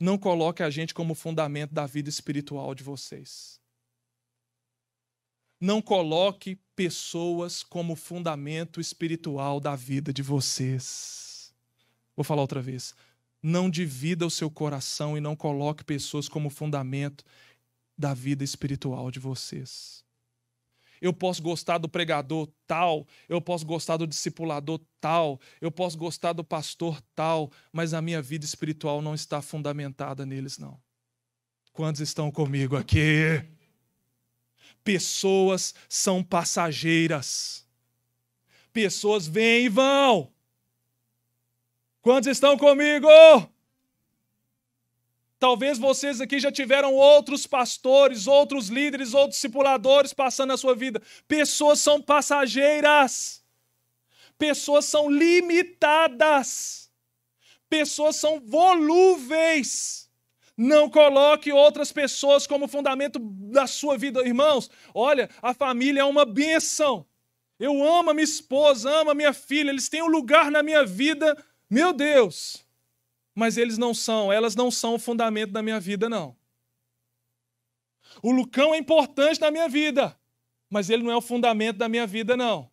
Não 0.00 0.18
coloque 0.18 0.62
a 0.62 0.70
gente 0.70 0.92
como 0.92 1.14
fundamento 1.14 1.72
da 1.72 1.86
vida 1.86 2.08
espiritual 2.08 2.74
de 2.74 2.82
vocês. 2.82 3.59
Não 5.60 5.82
coloque 5.82 6.58
pessoas 6.74 7.62
como 7.62 7.94
fundamento 7.94 8.80
espiritual 8.80 9.60
da 9.60 9.76
vida 9.76 10.10
de 10.10 10.22
vocês. 10.22 11.52
Vou 12.16 12.24
falar 12.24 12.40
outra 12.40 12.62
vez. 12.62 12.94
Não 13.42 13.68
divida 13.68 14.26
o 14.26 14.30
seu 14.30 14.50
coração 14.50 15.18
e 15.18 15.20
não 15.20 15.36
coloque 15.36 15.84
pessoas 15.84 16.28
como 16.28 16.48
fundamento 16.48 17.22
da 17.96 18.14
vida 18.14 18.42
espiritual 18.42 19.10
de 19.10 19.18
vocês. 19.18 20.02
Eu 21.00 21.12
posso 21.12 21.42
gostar 21.42 21.78
do 21.78 21.88
pregador 21.88 22.48
tal, 22.66 23.06
eu 23.28 23.40
posso 23.40 23.64
gostar 23.66 23.98
do 23.98 24.06
discipulador 24.06 24.80
tal, 25.00 25.38
eu 25.60 25.70
posso 25.70 25.96
gostar 25.96 26.32
do 26.32 26.44
pastor 26.44 27.00
tal, 27.14 27.50
mas 27.72 27.92
a 27.92 28.02
minha 28.02 28.20
vida 28.20 28.44
espiritual 28.44 29.00
não 29.00 29.14
está 29.14 29.40
fundamentada 29.42 30.24
neles, 30.24 30.58
não. 30.58 30.80
Quantos 31.72 32.00
estão 32.00 32.30
comigo 32.30 32.76
aqui? 32.76 33.59
Pessoas 34.90 35.72
são 35.88 36.20
passageiras. 36.20 37.64
Pessoas 38.72 39.28
vêm 39.28 39.66
e 39.66 39.68
vão. 39.68 40.32
Quantos 42.02 42.26
estão 42.26 42.58
comigo? 42.58 43.06
Talvez 45.38 45.78
vocês 45.78 46.20
aqui 46.20 46.40
já 46.40 46.50
tiveram 46.50 46.92
outros 46.92 47.46
pastores, 47.46 48.26
outros 48.26 48.66
líderes, 48.66 49.14
outros 49.14 49.36
discipuladores 49.36 50.12
passando 50.12 50.48
na 50.48 50.56
sua 50.56 50.74
vida. 50.74 51.00
Pessoas 51.28 51.78
são 51.78 52.02
passageiras. 52.02 53.44
Pessoas 54.36 54.86
são 54.86 55.08
limitadas. 55.08 56.90
Pessoas 57.68 58.16
são 58.16 58.40
volúveis. 58.40 60.09
Não 60.62 60.90
coloque 60.90 61.50
outras 61.50 61.90
pessoas 61.90 62.46
como 62.46 62.68
fundamento 62.68 63.18
da 63.18 63.66
sua 63.66 63.96
vida. 63.96 64.20
Irmãos, 64.20 64.70
olha, 64.94 65.30
a 65.40 65.54
família 65.54 66.02
é 66.02 66.04
uma 66.04 66.26
bênção. 66.26 67.06
Eu 67.58 67.82
amo 67.82 68.10
a 68.10 68.12
minha 68.12 68.24
esposa, 68.24 68.90
amo 68.90 69.10
a 69.10 69.14
minha 69.14 69.32
filha, 69.32 69.70
eles 69.70 69.88
têm 69.88 70.02
um 70.02 70.06
lugar 70.06 70.50
na 70.50 70.62
minha 70.62 70.84
vida, 70.84 71.34
meu 71.70 71.94
Deus. 71.94 72.62
Mas 73.34 73.56
eles 73.56 73.78
não 73.78 73.94
são, 73.94 74.30
elas 74.30 74.54
não 74.54 74.70
são 74.70 74.96
o 74.96 74.98
fundamento 74.98 75.50
da 75.50 75.62
minha 75.62 75.80
vida, 75.80 76.10
não. 76.10 76.36
O 78.22 78.30
Lucão 78.30 78.74
é 78.74 78.76
importante 78.76 79.40
na 79.40 79.50
minha 79.50 79.66
vida, 79.66 80.14
mas 80.68 80.90
ele 80.90 81.02
não 81.02 81.10
é 81.10 81.16
o 81.16 81.22
fundamento 81.22 81.78
da 81.78 81.88
minha 81.88 82.06
vida, 82.06 82.36
não. 82.36 82.70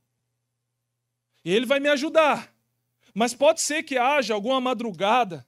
Ele 1.42 1.66
vai 1.66 1.80
me 1.80 1.88
ajudar, 1.88 2.54
mas 3.14 3.34
pode 3.34 3.62
ser 3.62 3.84
que 3.84 3.98
haja 3.98 4.34
alguma 4.34 4.60
madrugada 4.60 5.48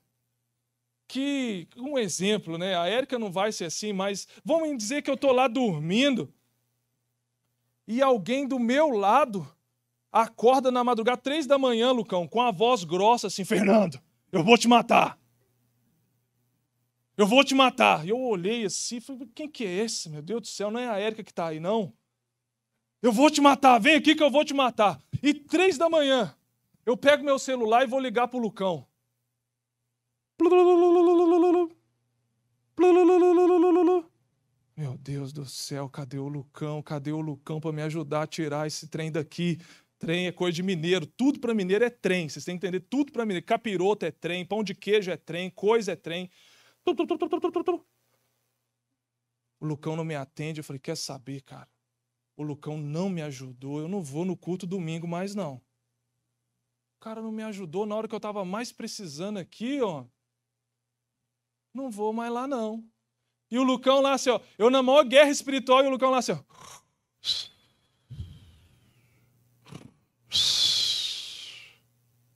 que, 1.09 1.67
um 1.75 1.97
exemplo, 1.97 2.55
né? 2.55 2.77
A 2.77 2.87
Érica 2.87 3.17
não 3.17 3.31
vai 3.31 3.51
ser 3.51 3.65
assim, 3.65 3.91
mas 3.91 4.27
vamos 4.45 4.77
dizer 4.77 5.01
que 5.01 5.09
eu 5.09 5.15
estou 5.15 5.31
lá 5.31 5.47
dormindo 5.47 6.31
e 7.87 7.99
alguém 8.03 8.47
do 8.47 8.59
meu 8.59 8.89
lado 8.89 9.51
acorda 10.11 10.69
na 10.69 10.83
madrugada, 10.83 11.19
três 11.19 11.47
da 11.47 11.57
manhã, 11.57 11.91
Lucão, 11.91 12.27
com 12.27 12.39
a 12.39 12.51
voz 12.51 12.83
grossa 12.83 13.25
assim: 13.25 13.43
Fernando, 13.43 13.99
eu 14.31 14.43
vou 14.43 14.55
te 14.55 14.67
matar. 14.67 15.17
Eu 17.17 17.25
vou 17.25 17.43
te 17.43 17.55
matar. 17.55 18.05
E 18.05 18.09
eu 18.09 18.19
olhei 18.19 18.63
assim 18.65 18.99
falei: 18.99 19.27
quem 19.33 19.49
que 19.49 19.65
é 19.65 19.83
esse? 19.83 20.07
Meu 20.09 20.21
Deus 20.21 20.41
do 20.41 20.47
céu, 20.47 20.69
não 20.69 20.79
é 20.79 20.87
a 20.87 20.99
Érica 20.99 21.23
que 21.23 21.31
está 21.31 21.47
aí, 21.47 21.59
não. 21.59 21.91
Eu 23.01 23.11
vou 23.11 23.31
te 23.31 23.41
matar, 23.41 23.79
vem 23.79 23.95
aqui 23.95 24.13
que 24.13 24.21
eu 24.21 24.29
vou 24.29 24.45
te 24.45 24.53
matar. 24.53 25.01
E 25.23 25.33
três 25.33 25.75
da 25.75 25.89
manhã, 25.89 26.35
eu 26.85 26.95
pego 26.95 27.23
meu 27.23 27.39
celular 27.39 27.83
e 27.83 27.87
vou 27.87 27.99
ligar 27.99 28.27
para 28.27 28.37
o 28.37 28.41
Lucão. 28.41 28.85
Meu 34.75 34.97
Deus 34.97 35.33
do 35.33 35.45
céu, 35.45 35.89
cadê 35.89 36.17
o 36.17 36.29
Lucão? 36.29 36.81
Cadê 36.81 37.11
o 37.11 37.19
Lucão 37.19 37.59
para 37.59 37.73
me 37.73 37.81
ajudar 37.81 38.23
a 38.23 38.27
tirar 38.27 38.65
esse 38.65 38.87
trem 38.87 39.11
daqui? 39.11 39.59
Trem 39.97 40.27
é 40.27 40.31
coisa 40.31 40.55
de 40.55 40.63
mineiro, 40.63 41.05
tudo 41.05 41.41
para 41.41 41.53
mineiro 41.53 41.83
é 41.83 41.89
trem. 41.89 42.29
Vocês 42.29 42.45
têm 42.45 42.57
que 42.57 42.65
entender, 42.65 42.79
tudo 42.79 43.11
para 43.11 43.25
mineiro. 43.25 43.45
Capiroto 43.45 44.05
é 44.05 44.11
trem, 44.11 44.45
pão 44.45 44.63
de 44.63 44.73
queijo 44.73 45.11
é 45.11 45.17
trem, 45.17 45.49
coisa 45.49 45.91
é 45.91 45.95
trem. 45.97 46.31
O 49.59 49.65
Lucão 49.65 49.97
não 49.97 50.05
me 50.05 50.15
atende. 50.15 50.61
Eu 50.61 50.63
falei: 50.63 50.79
quer 50.79 50.95
saber, 50.95 51.41
cara? 51.41 51.67
O 52.37 52.43
Lucão 52.43 52.77
não 52.77 53.09
me 53.09 53.21
ajudou. 53.21 53.81
Eu 53.81 53.89
não 53.89 54.01
vou 54.01 54.23
no 54.23 54.37
culto 54.37 54.65
domingo 54.65 55.05
mais, 55.05 55.35
não. 55.35 55.55
O 56.95 56.99
cara 57.01 57.21
não 57.21 57.33
me 57.33 57.43
ajudou 57.43 57.85
na 57.85 57.95
hora 57.95 58.07
que 58.07 58.15
eu 58.15 58.17
estava 58.17 58.45
mais 58.45 58.71
precisando 58.71 59.37
aqui, 59.37 59.81
ó. 59.81 60.05
Não 61.79 61.89
vou 61.89 62.11
mais 62.11 62.29
lá, 62.29 62.45
não. 62.45 62.83
E 63.49 63.57
o 63.57 63.63
Lucão 63.63 64.01
lá, 64.01 64.11
assim, 64.11 64.29
ó, 64.29 64.41
eu 64.57 64.69
na 64.69 64.83
maior 64.83 65.05
guerra 65.05 65.29
espiritual, 65.29 65.81
e 65.81 65.87
o 65.87 65.89
Lucão 65.89 66.09
lá, 66.09 66.17
assim, 66.17 66.33
ó. 66.33 66.43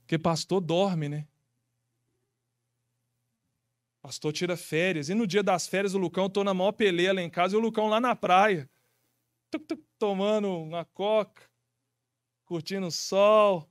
Porque 0.00 0.18
pastor 0.18 0.62
dorme, 0.62 1.10
né? 1.10 1.28
Pastor 4.00 4.32
tira 4.32 4.56
férias. 4.56 5.10
E 5.10 5.14
no 5.14 5.26
dia 5.26 5.42
das 5.42 5.68
férias, 5.68 5.94
o 5.94 5.98
Lucão, 5.98 6.30
tô 6.30 6.42
na 6.42 6.54
maior 6.54 6.72
peleia 6.72 7.12
lá 7.12 7.20
em 7.20 7.28
casa, 7.28 7.54
e 7.54 7.58
o 7.58 7.60
Lucão 7.60 7.86
lá 7.86 8.00
na 8.00 8.16
praia. 8.16 8.68
Tuc, 9.50 9.66
tuc, 9.66 9.84
tomando 9.98 10.48
uma 10.48 10.86
coca, 10.86 11.42
curtindo 12.46 12.86
o 12.86 12.90
sol. 12.90 13.70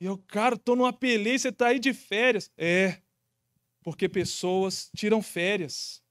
E 0.00 0.06
eu, 0.06 0.18
cara, 0.18 0.58
tô 0.58 0.74
numa 0.74 0.92
peleia, 0.92 1.38
você 1.38 1.52
tá 1.52 1.68
aí 1.68 1.78
de 1.78 1.94
férias. 1.94 2.50
É, 2.58 3.00
porque 3.84 4.08
pessoas 4.08 4.90
tiram 4.96 5.22
férias. 5.22 6.02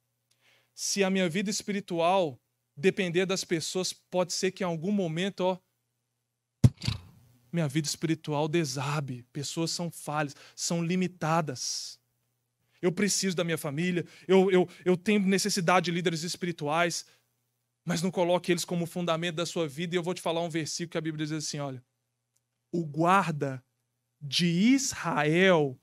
Se 0.73 1.03
a 1.03 1.09
minha 1.09 1.27
vida 1.27 1.49
espiritual 1.49 2.39
depender 2.77 3.25
das 3.25 3.43
pessoas, 3.43 3.91
pode 3.91 4.31
ser 4.31 4.51
que 4.51 4.63
em 4.63 4.67
algum 4.67 4.91
momento, 4.91 5.41
ó, 5.41 5.59
minha 7.51 7.67
vida 7.67 7.87
espiritual 7.87 8.47
desabe. 8.47 9.23
Pessoas 9.33 9.71
são 9.71 9.91
falhas, 9.91 10.35
são 10.55 10.83
limitadas. 10.83 11.99
Eu 12.81 12.91
preciso 12.91 13.35
da 13.35 13.43
minha 13.43 13.57
família, 13.57 14.05
eu, 14.27 14.51
eu, 14.51 14.69
eu 14.85 14.97
tenho 14.97 15.19
necessidade 15.21 15.85
de 15.85 15.91
líderes 15.91 16.23
espirituais, 16.23 17.05
mas 17.85 18.01
não 18.01 18.11
coloque 18.11 18.51
eles 18.51 18.65
como 18.65 18.85
fundamento 18.85 19.35
da 19.35 19.45
sua 19.45 19.67
vida. 19.67 19.95
E 19.95 19.97
eu 19.97 20.03
vou 20.03 20.13
te 20.13 20.21
falar 20.21 20.41
um 20.41 20.49
versículo 20.49 20.91
que 20.91 20.97
a 20.97 21.01
Bíblia 21.01 21.25
diz 21.25 21.31
assim: 21.35 21.59
olha, 21.59 21.83
o 22.71 22.85
guarda 22.85 23.63
de 24.21 24.45
Israel 24.45 25.79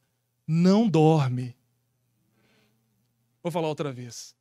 não 0.46 0.88
dorme. 0.88 1.59
Vou 3.42 3.50
falar 3.50 3.68
outra 3.68 3.92
vez. 3.92 4.34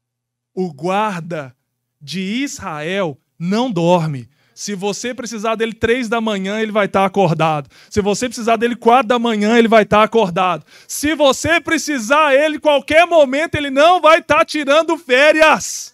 O 0.53 0.73
guarda 0.73 1.55
de 2.01 2.19
Israel 2.19 3.17
não 3.37 3.71
dorme. 3.71 4.29
Se 4.53 4.75
você 4.75 5.13
precisar 5.13 5.55
dele 5.55 5.73
três 5.73 6.09
da 6.09 6.19
manhã, 6.19 6.59
ele 6.59 6.71
vai 6.71 6.85
estar 6.85 7.05
acordado. 7.05 7.69
Se 7.89 8.01
você 8.01 8.27
precisar 8.27 8.57
dele 8.57 8.75
quatro 8.75 9.07
da 9.07 9.17
manhã, 9.17 9.57
ele 9.57 9.69
vai 9.69 9.83
estar 9.83 10.03
acordado. 10.03 10.65
Se 10.85 11.15
você 11.15 11.61
precisar 11.61 12.35
ele 12.35 12.59
qualquer 12.59 13.07
momento, 13.07 13.55
ele 13.55 13.69
não 13.69 14.01
vai 14.01 14.19
estar 14.19 14.43
tirando 14.43 14.97
férias. 14.97 15.93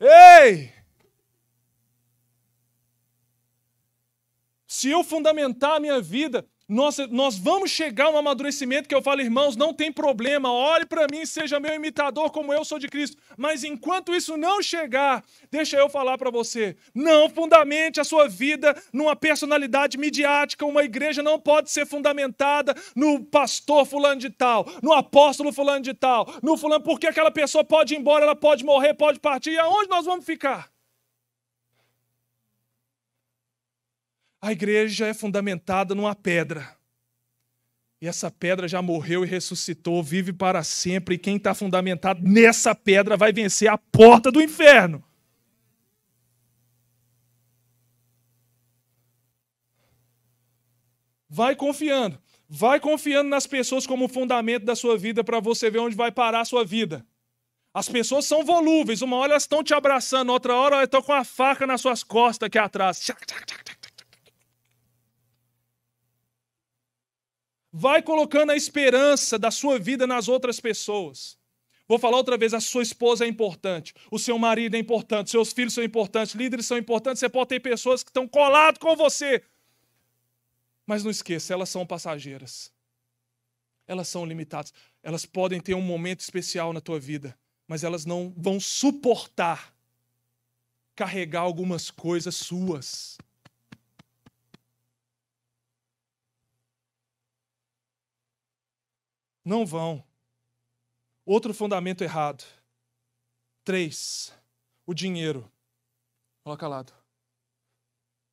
Ei! 0.00 0.72
Se 4.66 4.90
eu 4.90 5.04
fundamentar 5.04 5.76
a 5.76 5.80
minha 5.80 6.00
vida 6.00 6.44
nós, 6.68 6.98
nós 7.10 7.38
vamos 7.38 7.70
chegar 7.70 8.06
a 8.06 8.10
um 8.10 8.18
amadurecimento 8.18 8.88
que 8.88 8.94
eu 8.94 9.02
falo, 9.02 9.20
irmãos, 9.20 9.54
não 9.54 9.72
tem 9.72 9.92
problema, 9.92 10.52
olhe 10.52 10.84
para 10.84 11.06
mim, 11.10 11.24
seja 11.24 11.60
meu 11.60 11.72
imitador 11.74 12.30
como 12.30 12.52
eu 12.52 12.64
sou 12.64 12.78
de 12.78 12.88
Cristo. 12.88 13.16
Mas 13.36 13.62
enquanto 13.62 14.14
isso 14.14 14.36
não 14.36 14.60
chegar, 14.60 15.24
deixa 15.50 15.76
eu 15.76 15.88
falar 15.88 16.18
para 16.18 16.30
você, 16.30 16.76
não 16.92 17.30
fundamente 17.30 18.00
a 18.00 18.04
sua 18.04 18.28
vida 18.28 18.76
numa 18.92 19.14
personalidade 19.14 19.96
midiática. 19.96 20.66
Uma 20.66 20.82
igreja 20.82 21.22
não 21.22 21.38
pode 21.38 21.70
ser 21.70 21.86
fundamentada 21.86 22.74
no 22.96 23.24
pastor 23.24 23.86
fulano 23.86 24.20
de 24.20 24.30
tal, 24.30 24.66
no 24.82 24.92
apóstolo 24.92 25.52
fulano 25.52 25.82
de 25.82 25.94
tal, 25.94 26.26
no 26.42 26.56
fulano, 26.56 26.82
porque 26.82 27.06
aquela 27.06 27.30
pessoa 27.30 27.64
pode 27.64 27.94
ir 27.94 27.98
embora, 27.98 28.24
ela 28.24 28.36
pode 28.36 28.64
morrer, 28.64 28.94
pode 28.94 29.20
partir. 29.20 29.52
E 29.52 29.58
aonde 29.58 29.88
nós 29.88 30.04
vamos 30.04 30.24
ficar? 30.24 30.75
A 34.40 34.52
igreja 34.52 35.06
é 35.06 35.14
fundamentada 35.14 35.94
numa 35.94 36.14
pedra. 36.14 36.76
E 38.00 38.06
essa 38.06 38.30
pedra 38.30 38.68
já 38.68 38.82
morreu 38.82 39.24
e 39.24 39.28
ressuscitou, 39.28 40.02
vive 40.02 40.32
para 40.32 40.62
sempre. 40.62 41.14
E 41.14 41.18
quem 41.18 41.36
está 41.36 41.54
fundamentado 41.54 42.22
nessa 42.22 42.74
pedra 42.74 43.16
vai 43.16 43.32
vencer 43.32 43.68
a 43.68 43.78
porta 43.78 44.30
do 44.30 44.40
inferno. 44.42 45.02
Vai 51.28 51.56
confiando. 51.56 52.18
Vai 52.48 52.78
confiando 52.78 53.28
nas 53.28 53.46
pessoas 53.46 53.86
como 53.86 54.08
fundamento 54.08 54.64
da 54.64 54.76
sua 54.76 54.96
vida 54.96 55.24
para 55.24 55.40
você 55.40 55.70
ver 55.70 55.80
onde 55.80 55.96
vai 55.96 56.12
parar 56.12 56.40
a 56.40 56.44
sua 56.44 56.64
vida. 56.64 57.04
As 57.74 57.88
pessoas 57.88 58.24
são 58.24 58.44
volúveis. 58.44 59.02
Uma 59.02 59.16
hora 59.16 59.32
elas 59.32 59.42
estão 59.42 59.62
te 59.64 59.74
abraçando, 59.74 60.30
outra 60.30 60.54
hora 60.54 60.76
elas 60.76 60.86
estão 60.86 61.02
com 61.02 61.12
a 61.12 61.24
faca 61.24 61.66
nas 61.66 61.80
suas 61.80 62.02
costas 62.02 62.46
aqui 62.46 62.58
atrás. 62.58 63.00
Tchac, 63.00 63.26
tchac, 63.26 63.44
tchac, 63.44 63.75
Vai 67.78 68.00
colocando 68.00 68.52
a 68.52 68.56
esperança 68.56 69.38
da 69.38 69.50
sua 69.50 69.78
vida 69.78 70.06
nas 70.06 70.28
outras 70.28 70.58
pessoas. 70.58 71.36
Vou 71.86 71.98
falar 71.98 72.16
outra 72.16 72.38
vez: 72.38 72.54
a 72.54 72.60
sua 72.60 72.82
esposa 72.82 73.26
é 73.26 73.28
importante, 73.28 73.92
o 74.10 74.18
seu 74.18 74.38
marido 74.38 74.76
é 74.76 74.78
importante, 74.78 75.30
seus 75.30 75.52
filhos 75.52 75.74
são 75.74 75.84
importantes, 75.84 76.34
líderes 76.34 76.64
são 76.64 76.78
importantes. 76.78 77.20
Você 77.20 77.28
pode 77.28 77.50
ter 77.50 77.60
pessoas 77.60 78.02
que 78.02 78.08
estão 78.08 78.26
coladas 78.26 78.78
com 78.78 78.96
você. 78.96 79.42
Mas 80.86 81.04
não 81.04 81.10
esqueça, 81.10 81.52
elas 81.52 81.68
são 81.68 81.86
passageiras. 81.86 82.72
Elas 83.86 84.08
são 84.08 84.24
limitadas. 84.24 84.72
Elas 85.02 85.26
podem 85.26 85.60
ter 85.60 85.74
um 85.74 85.82
momento 85.82 86.20
especial 86.20 86.72
na 86.72 86.80
tua 86.80 86.98
vida, 86.98 87.38
mas 87.68 87.84
elas 87.84 88.06
não 88.06 88.32
vão 88.38 88.58
suportar 88.58 89.76
carregar 90.94 91.42
algumas 91.42 91.90
coisas 91.90 92.36
suas. 92.36 93.18
Não 99.46 99.64
vão. 99.64 100.04
Outro 101.24 101.54
fundamento 101.54 102.02
errado. 102.02 102.44
Três, 103.62 104.36
o 104.84 104.92
dinheiro. 104.92 105.48
Coloca 106.42 106.66
lado. 106.66 106.92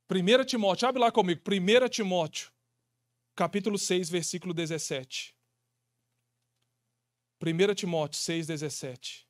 1 0.09 0.43
Timóteo, 0.43 0.87
abre 0.87 0.99
lá 0.99 1.11
comigo. 1.11 1.39
1 1.47 1.87
Timóteo, 1.87 2.51
capítulo 3.35 3.77
6, 3.77 4.09
versículo 4.09 4.55
17. 4.55 5.37
1 7.39 7.75
Timóteo 7.75 8.19
6, 8.19 8.47
17. 8.47 9.29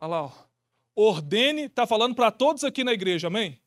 Olha 0.00 0.08
lá, 0.08 0.22
ó 0.24 0.43
ordene, 0.96 1.62
está 1.62 1.86
falando 1.86 2.14
para 2.14 2.30
todos 2.30 2.64
aqui 2.64 2.84
na 2.84 2.92
igreja, 2.92 3.26
amém? 3.26 3.60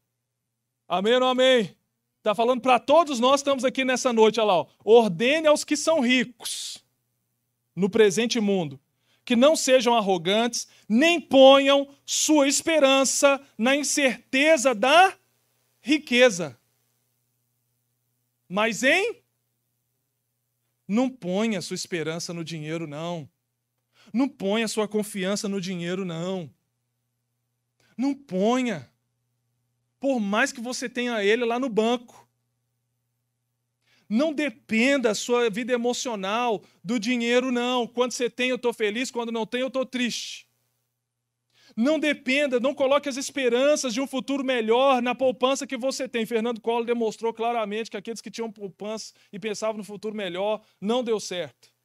Amém 0.88 1.16
ou 1.16 1.20
não 1.20 1.28
amém? 1.28 1.76
Está 2.18 2.34
falando 2.34 2.62
para 2.62 2.80
todos 2.80 3.20
nós 3.20 3.42
que 3.42 3.50
estamos 3.50 3.64
aqui 3.64 3.86
nessa 3.86 4.12
noite, 4.12 4.40
olha 4.40 4.48
lá. 4.48 4.56
Ó. 4.58 4.68
Ordene 4.84 5.48
aos 5.48 5.64
que 5.64 5.78
são 5.78 6.02
ricos 6.02 6.84
no 7.76 7.90
presente 7.90 8.40
mundo, 8.40 8.80
que 9.24 9.36
não 9.36 9.56
sejam 9.56 9.96
arrogantes, 9.96 10.68
nem 10.90 11.22
ponham 11.22 11.88
sua 12.06 12.48
esperança 12.48 13.42
na 13.58 13.76
incerteza 13.76 14.74
da 14.74 15.16
riqueza. 15.80 16.58
Mas 18.50 18.84
em 18.84 19.22
não 20.88 21.10
ponha 21.10 21.62
sua 21.62 21.76
esperança 21.76 22.34
no 22.34 22.44
dinheiro, 22.44 22.88
não. 22.88 23.30
Não 24.14 24.28
ponha 24.28 24.68
sua 24.68 24.88
confiança 24.88 25.50
no 25.50 25.60
dinheiro, 25.60 26.06
não. 26.06 26.50
Não 27.98 28.14
ponha. 28.14 28.90
Por 30.00 30.20
mais 30.20 30.52
que 30.52 30.62
você 30.62 30.88
tenha 30.88 31.24
ele 31.24 31.44
lá 31.44 31.60
no 31.60 31.68
banco. 31.68 32.28
Não 34.08 34.32
dependa 34.32 35.12
a 35.12 35.16
sua 35.16 35.50
vida 35.50 35.74
emocional 35.74 36.64
do 36.84 37.00
dinheiro, 37.00 37.52
não. 37.52 37.88
Quando 37.88 38.12
você 38.12 38.30
tem, 38.30 38.50
eu 38.50 38.56
estou 38.56 38.72
feliz. 38.72 39.10
Quando 39.10 39.32
não 39.32 39.46
tem, 39.46 39.62
eu 39.62 39.68
estou 39.68 39.86
triste. 39.86 40.48
Não 41.76 42.00
dependa, 42.00 42.60
não 42.60 42.74
coloque 42.74 43.08
as 43.08 43.18
esperanças 43.18 43.94
de 43.94 44.02
um 44.02 44.08
futuro 44.08 44.44
melhor 44.44 45.02
na 45.02 45.14
poupança 45.14 45.68
que 45.68 45.78
você 45.78 46.08
tem. 46.08 46.26
Fernando 46.26 46.62
Collor 46.62 46.86
demonstrou 46.86 47.34
claramente 47.34 47.92
que 47.92 47.98
aqueles 47.98 48.22
que 48.22 48.32
tinham 48.32 48.52
poupança 48.52 49.14
e 49.32 49.38
pensavam 49.38 49.78
no 49.78 49.84
futuro 49.84 50.16
melhor, 50.16 50.62
não 50.82 51.04
deu 51.04 51.20
certo 51.20 51.77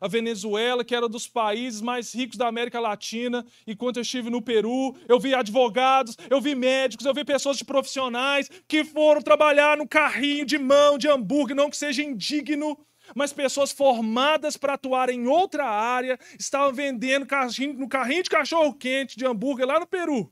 a 0.00 0.08
Venezuela, 0.08 0.84
que 0.84 0.94
era 0.94 1.08
dos 1.08 1.26
países 1.26 1.80
mais 1.80 2.14
ricos 2.14 2.36
da 2.36 2.48
América 2.48 2.80
Latina. 2.80 3.44
Enquanto 3.66 3.96
eu 3.96 4.02
estive 4.02 4.30
no 4.30 4.42
Peru, 4.42 4.94
eu 5.08 5.18
vi 5.18 5.34
advogados, 5.34 6.16
eu 6.28 6.40
vi 6.40 6.54
médicos, 6.54 7.06
eu 7.06 7.14
vi 7.14 7.24
pessoas 7.24 7.56
de 7.56 7.64
profissionais 7.64 8.50
que 8.68 8.84
foram 8.84 9.22
trabalhar 9.22 9.76
no 9.76 9.88
carrinho 9.88 10.44
de 10.44 10.58
mão 10.58 10.98
de 10.98 11.08
hambúrguer, 11.08 11.56
não 11.56 11.70
que 11.70 11.76
seja 11.76 12.02
indigno, 12.02 12.78
mas 13.14 13.32
pessoas 13.32 13.72
formadas 13.72 14.56
para 14.56 14.74
atuar 14.74 15.10
em 15.10 15.26
outra 15.26 15.64
área, 15.64 16.18
estavam 16.38 16.72
vendendo 16.72 17.26
no 17.76 17.88
carrinho 17.88 18.22
de 18.22 18.30
cachorro 18.30 18.74
quente 18.74 19.16
de 19.16 19.26
hambúrguer 19.26 19.66
lá 19.66 19.80
no 19.80 19.86
Peru. 19.86 20.30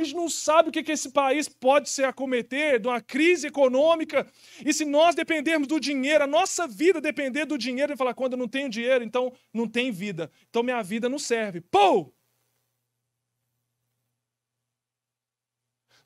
A 0.00 0.04
gente 0.04 0.16
não 0.16 0.30
sabe 0.30 0.70
o 0.70 0.72
que, 0.72 0.90
esse 0.90 1.10
país 1.10 1.46
pode 1.46 1.90
se 1.90 2.02
acometer 2.02 2.80
de 2.80 2.88
uma 2.88 3.02
crise 3.02 3.48
econômica. 3.48 4.26
E 4.64 4.72
se 4.72 4.86
nós 4.86 5.14
dependermos 5.14 5.68
do 5.68 5.78
dinheiro, 5.78 6.24
a 6.24 6.26
nossa 6.26 6.66
vida 6.66 7.02
depender 7.02 7.44
do 7.44 7.58
dinheiro, 7.58 7.92
e 7.92 7.96
falar, 7.96 8.14
quando 8.14 8.32
eu 8.32 8.38
não 8.38 8.48
tenho 8.48 8.70
dinheiro, 8.70 9.04
então 9.04 9.30
não 9.52 9.68
tem 9.68 9.92
vida. 9.92 10.30
Então 10.48 10.62
minha 10.62 10.82
vida 10.82 11.06
não 11.06 11.18
serve. 11.18 11.60
Pô! 11.60 12.10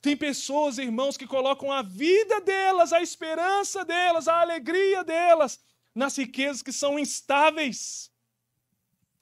Tem 0.03 0.17
pessoas, 0.17 0.77
irmãos, 0.77 1.17
que 1.17 1.27
colocam 1.27 1.71
a 1.71 1.81
vida 1.81 2.41
delas, 2.41 2.93
a 2.93 3.01
esperança 3.01 3.85
delas, 3.85 4.27
a 4.27 4.41
alegria 4.41 5.05
delas 5.05 5.61
nas 5.95 6.17
riquezas 6.17 6.63
que 6.63 6.73
são 6.73 6.99
instáveis. 6.99 8.13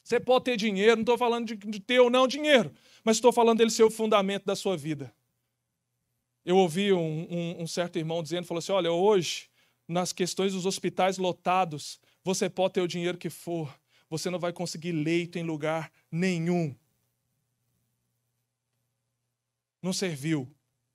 Você 0.03 0.19
pode 0.19 0.47
ter 0.47 0.57
dinheiro, 0.57 0.97
não 0.97 1.03
estou 1.03 1.19
falando 1.19 1.55
de 1.55 1.81
ter 1.81 2.01
ou 2.01 2.11
não 2.11 2.27
dinheiro, 2.27 2.73
mas 3.05 3.17
estou 3.17 3.33
falando 3.33 3.59
dele 3.59 3.71
ser 3.71 3.85
o 3.85 3.91
fundamento 3.91 4.45
da 4.45 4.57
sua 4.57 4.77
vida. 4.77 5.15
Eu 6.45 6.57
ouvi 6.57 6.93
um, 6.93 7.27
um, 7.31 7.63
um 7.63 7.67
certo 7.67 7.99
irmão 7.99 8.23
dizendo, 8.23 8.47
falou 8.47 8.59
assim, 8.59 8.73
olha, 8.73 8.91
hoje, 8.91 9.49
nas 9.87 10.13
questões 10.13 10.53
dos 10.53 10.67
hospitais 10.67 11.19
lotados, 11.19 12.01
você 12.25 12.49
pode 12.49 12.75
ter 12.75 12.81
o 12.81 12.89
dinheiro 12.89 13.19
que 13.19 13.31
for, 13.31 13.73
você 14.09 14.31
não 14.31 14.39
vai 14.39 14.53
conseguir 14.53 14.93
leito 14.93 15.39
em 15.39 15.43
lugar 15.43 15.93
nenhum. 16.11 16.75
Não 19.81 19.93
serviu 19.93 20.53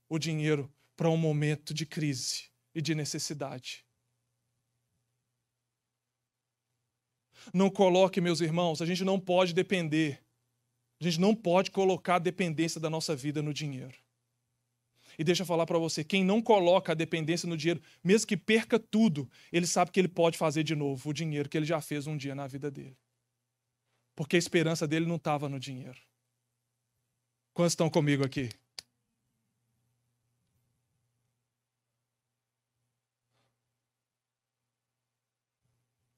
o 0.10 0.18
dinheiro 0.18 0.72
para 0.96 1.10
um 1.10 1.18
momento 1.18 1.74
de 1.74 1.86
crise 1.86 2.46
e 2.74 2.82
de 2.82 2.96
necessidade. 2.96 3.86
Não 7.54 7.70
coloque, 7.70 8.20
meus 8.20 8.42
irmãos, 8.42 8.82
a 8.82 8.86
gente 8.86 9.04
não 9.04 9.20
pode 9.20 9.54
depender. 9.54 10.22
A 11.00 11.04
gente 11.04 11.20
não 11.20 11.36
pode 11.36 11.72
colocar 11.72 12.16
a 12.16 12.20
dependência 12.20 12.82
da 12.82 12.90
nossa 12.90 13.16
vida 13.16 13.42
no 13.42 13.54
dinheiro. 13.54 13.96
E 15.18 15.24
deixa 15.24 15.42
eu 15.42 15.48
falar 15.48 15.66
para 15.66 15.80
você, 15.80 16.04
quem 16.04 16.24
não 16.24 16.42
coloca 16.42 16.92
a 16.92 16.96
dependência 16.96 17.50
no 17.50 17.58
dinheiro, 17.58 17.82
mesmo 18.04 18.28
que 18.28 18.38
perca 18.38 18.78
tudo, 18.78 19.30
ele 19.52 19.66
sabe 19.66 19.92
que 19.92 20.00
ele 20.00 20.08
pode 20.08 20.38
fazer 20.38 20.64
de 20.64 20.76
novo 20.76 21.10
o 21.10 21.14
dinheiro 21.14 21.50
que 21.50 21.58
ele 21.58 21.66
já 21.66 21.82
fez 21.82 22.06
um 22.06 22.16
dia 22.16 22.36
na 22.36 22.46
vida 22.46 22.70
dele. 22.70 22.98
Porque 24.16 24.36
a 24.36 24.40
esperança 24.40 24.88
dele 24.88 25.06
não 25.06 25.16
estava 25.16 25.50
no 25.50 25.60
dinheiro. 25.60 26.00
Quantos 27.54 27.74
estão 27.74 27.90
comigo 27.90 28.24
aqui? 28.24 28.50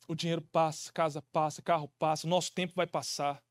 O 0.07 0.15
dinheiro 0.15 0.41
passa, 0.41 0.91
casa 0.91 1.21
passa, 1.21 1.61
carro 1.61 1.87
passa, 1.99 2.27
nosso 2.27 2.51
tempo 2.51 2.73
vai 2.75 2.87
passar. 2.87 3.41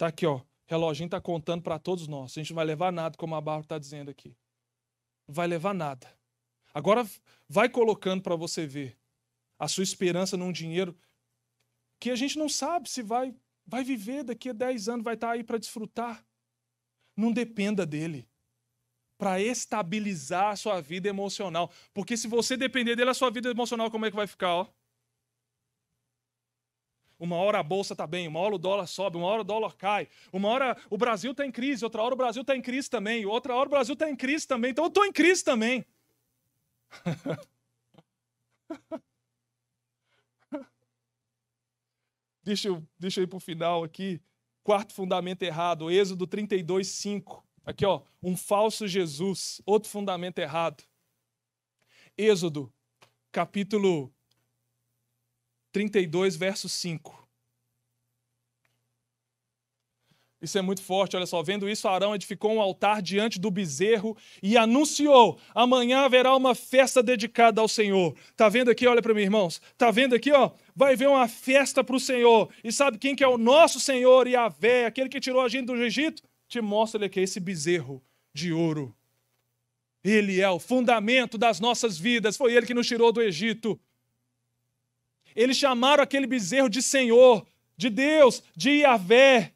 Tá 0.00 0.06
aqui, 0.06 0.24
ó. 0.24 0.40
Reloginho 0.66 1.08
está 1.08 1.20
contando 1.20 1.60
para 1.60 1.78
todos 1.78 2.08
nós. 2.08 2.32
A 2.32 2.40
gente 2.40 2.52
não 2.52 2.56
vai 2.56 2.64
levar 2.64 2.90
nada, 2.90 3.18
como 3.18 3.34
a 3.34 3.40
Bárbara 3.40 3.66
está 3.66 3.78
dizendo 3.78 4.10
aqui. 4.10 4.34
Não 5.28 5.34
vai 5.34 5.46
levar 5.46 5.74
nada. 5.74 6.10
Agora 6.72 7.06
vai 7.46 7.68
colocando 7.68 8.22
para 8.22 8.34
você 8.34 8.66
ver 8.66 8.96
a 9.58 9.68
sua 9.68 9.84
esperança 9.84 10.38
num 10.38 10.52
dinheiro 10.52 10.96
que 11.98 12.10
a 12.10 12.16
gente 12.16 12.38
não 12.38 12.48
sabe 12.48 12.88
se 12.88 13.02
vai 13.02 13.34
vai 13.66 13.84
viver 13.84 14.24
daqui 14.24 14.48
a 14.48 14.54
10 14.54 14.88
anos, 14.88 15.04
vai 15.04 15.12
estar 15.12 15.26
tá 15.26 15.32
aí 15.34 15.44
para 15.44 15.58
desfrutar. 15.58 16.24
Não 17.14 17.30
dependa 17.30 17.84
dele 17.84 18.26
para 19.18 19.38
estabilizar 19.38 20.52
a 20.52 20.56
sua 20.56 20.80
vida 20.80 21.10
emocional. 21.10 21.70
Porque 21.92 22.16
se 22.16 22.26
você 22.26 22.56
depender 22.56 22.96
dele, 22.96 23.10
a 23.10 23.14
sua 23.14 23.30
vida 23.30 23.50
emocional 23.50 23.90
como 23.90 24.06
é 24.06 24.10
que 24.10 24.16
vai 24.16 24.26
ficar? 24.26 24.54
Ó? 24.54 24.66
Uma 27.20 27.36
hora 27.36 27.58
a 27.58 27.62
bolsa 27.62 27.92
está 27.92 28.06
bem, 28.06 28.26
uma 28.26 28.40
hora 28.40 28.54
o 28.54 28.58
dólar 28.58 28.86
sobe, 28.86 29.18
uma 29.18 29.26
hora 29.26 29.42
o 29.42 29.44
dólar 29.44 29.76
cai, 29.76 30.08
uma 30.32 30.48
hora 30.48 30.74
o 30.88 30.96
Brasil 30.96 31.32
está 31.32 31.44
em 31.44 31.52
crise, 31.52 31.84
outra 31.84 32.00
hora 32.00 32.14
o 32.14 32.16
Brasil 32.16 32.40
está 32.40 32.56
em 32.56 32.62
crise 32.62 32.88
também, 32.88 33.26
outra 33.26 33.54
hora 33.54 33.68
o 33.68 33.70
Brasil 33.70 33.92
está 33.92 34.08
em 34.08 34.16
crise 34.16 34.48
também, 34.48 34.70
então 34.70 34.84
eu 34.84 34.88
estou 34.88 35.04
em 35.04 35.12
crise 35.12 35.44
também. 35.44 35.84
deixa, 42.42 42.68
eu, 42.68 42.82
deixa 42.98 43.20
eu 43.20 43.24
ir 43.24 43.26
para 43.26 43.36
o 43.36 43.40
final 43.40 43.84
aqui. 43.84 44.18
Quarto 44.62 44.94
fundamento 44.94 45.42
errado, 45.42 45.90
Êxodo 45.90 46.26
32, 46.26 46.88
5. 46.88 47.46
Aqui, 47.66 47.84
ó, 47.84 48.00
um 48.22 48.34
falso 48.34 48.88
Jesus, 48.88 49.60
outro 49.66 49.90
fundamento 49.90 50.38
errado. 50.38 50.82
Êxodo, 52.16 52.72
capítulo 53.30 54.10
32, 55.72 56.36
verso 56.36 56.68
5. 56.68 57.20
Isso 60.42 60.56
é 60.56 60.62
muito 60.62 60.82
forte, 60.82 61.16
olha 61.16 61.26
só. 61.26 61.42
Vendo 61.42 61.68
isso, 61.68 61.86
Arão 61.86 62.14
edificou 62.14 62.52
um 62.52 62.60
altar 62.60 63.02
diante 63.02 63.38
do 63.38 63.50
bezerro 63.50 64.16
e 64.42 64.56
anunciou: 64.56 65.38
amanhã 65.54 66.00
haverá 66.00 66.34
uma 66.34 66.54
festa 66.54 67.02
dedicada 67.02 67.60
ao 67.60 67.68
Senhor. 67.68 68.16
Tá 68.36 68.48
vendo 68.48 68.70
aqui? 68.70 68.86
Olha 68.86 69.02
para 69.02 69.12
mim, 69.12 69.20
irmãos. 69.20 69.60
Tá 69.76 69.90
vendo 69.90 70.14
aqui, 70.14 70.32
ó? 70.32 70.50
Vai 70.74 70.94
haver 70.94 71.08
uma 71.08 71.28
festa 71.28 71.84
para 71.84 71.96
o 71.96 72.00
Senhor. 72.00 72.48
E 72.64 72.72
sabe 72.72 72.96
quem 72.96 73.14
que 73.14 73.22
é 73.22 73.28
o 73.28 73.36
nosso 73.36 73.78
Senhor 73.78 74.26
e 74.26 74.34
a 74.34 74.48
Vé, 74.48 74.86
aquele 74.86 75.10
que 75.10 75.20
tirou 75.20 75.42
a 75.42 75.48
gente 75.48 75.66
do 75.66 75.76
Egito? 75.76 76.22
Te 76.48 76.60
mostra 76.60 76.98
ele 76.98 77.06
aqui 77.06 77.20
esse 77.20 77.38
bezerro 77.38 78.02
de 78.32 78.50
ouro. 78.50 78.94
Ele 80.02 80.40
é 80.40 80.48
o 80.48 80.58
fundamento 80.58 81.36
das 81.36 81.60
nossas 81.60 81.98
vidas. 81.98 82.36
Foi 82.36 82.54
ele 82.54 82.64
que 82.64 82.72
nos 82.72 82.86
tirou 82.86 83.12
do 83.12 83.20
Egito. 83.20 83.78
Eles 85.34 85.56
chamaram 85.56 86.02
aquele 86.02 86.26
bezerro 86.26 86.68
de 86.68 86.82
Senhor, 86.82 87.46
de 87.76 87.88
Deus, 87.88 88.42
de 88.56 88.80
Yahvé. 88.80 89.52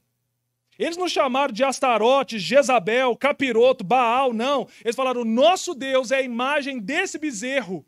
Eles 0.79 0.97
não 0.97 1.09
chamaram 1.09 1.53
de 1.53 1.63
Astarote, 1.63 2.39
Jezabel, 2.39 3.17
Capiroto, 3.17 3.85
Baal, 3.85 4.33
não. 4.33 4.69
Eles 4.85 4.97
falaram: 4.97 5.21
o 5.21 5.25
nosso 5.25 5.75
Deus 5.75 6.11
é 6.11 6.17
a 6.17 6.23
imagem 6.23 6.79
desse 6.79 7.19
bezerro. 7.19 7.85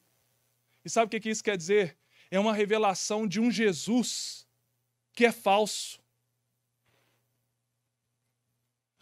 E 0.85 0.91
sabe 0.91 1.17
o 1.17 1.21
que 1.21 1.29
isso 1.29 1.43
quer 1.43 1.57
dizer? 1.57 1.97
É 2.31 2.39
uma 2.39 2.55
revelação 2.55 3.27
de 3.27 3.41
um 3.41 3.51
Jesus 3.51 4.47
que 5.13 5.25
é 5.25 5.33
falso. 5.33 5.99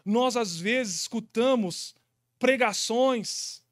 Nós, 0.05 0.37
às 0.37 0.57
vezes, 0.57 1.01
escutamos 1.03 1.95
pregações 2.39 3.63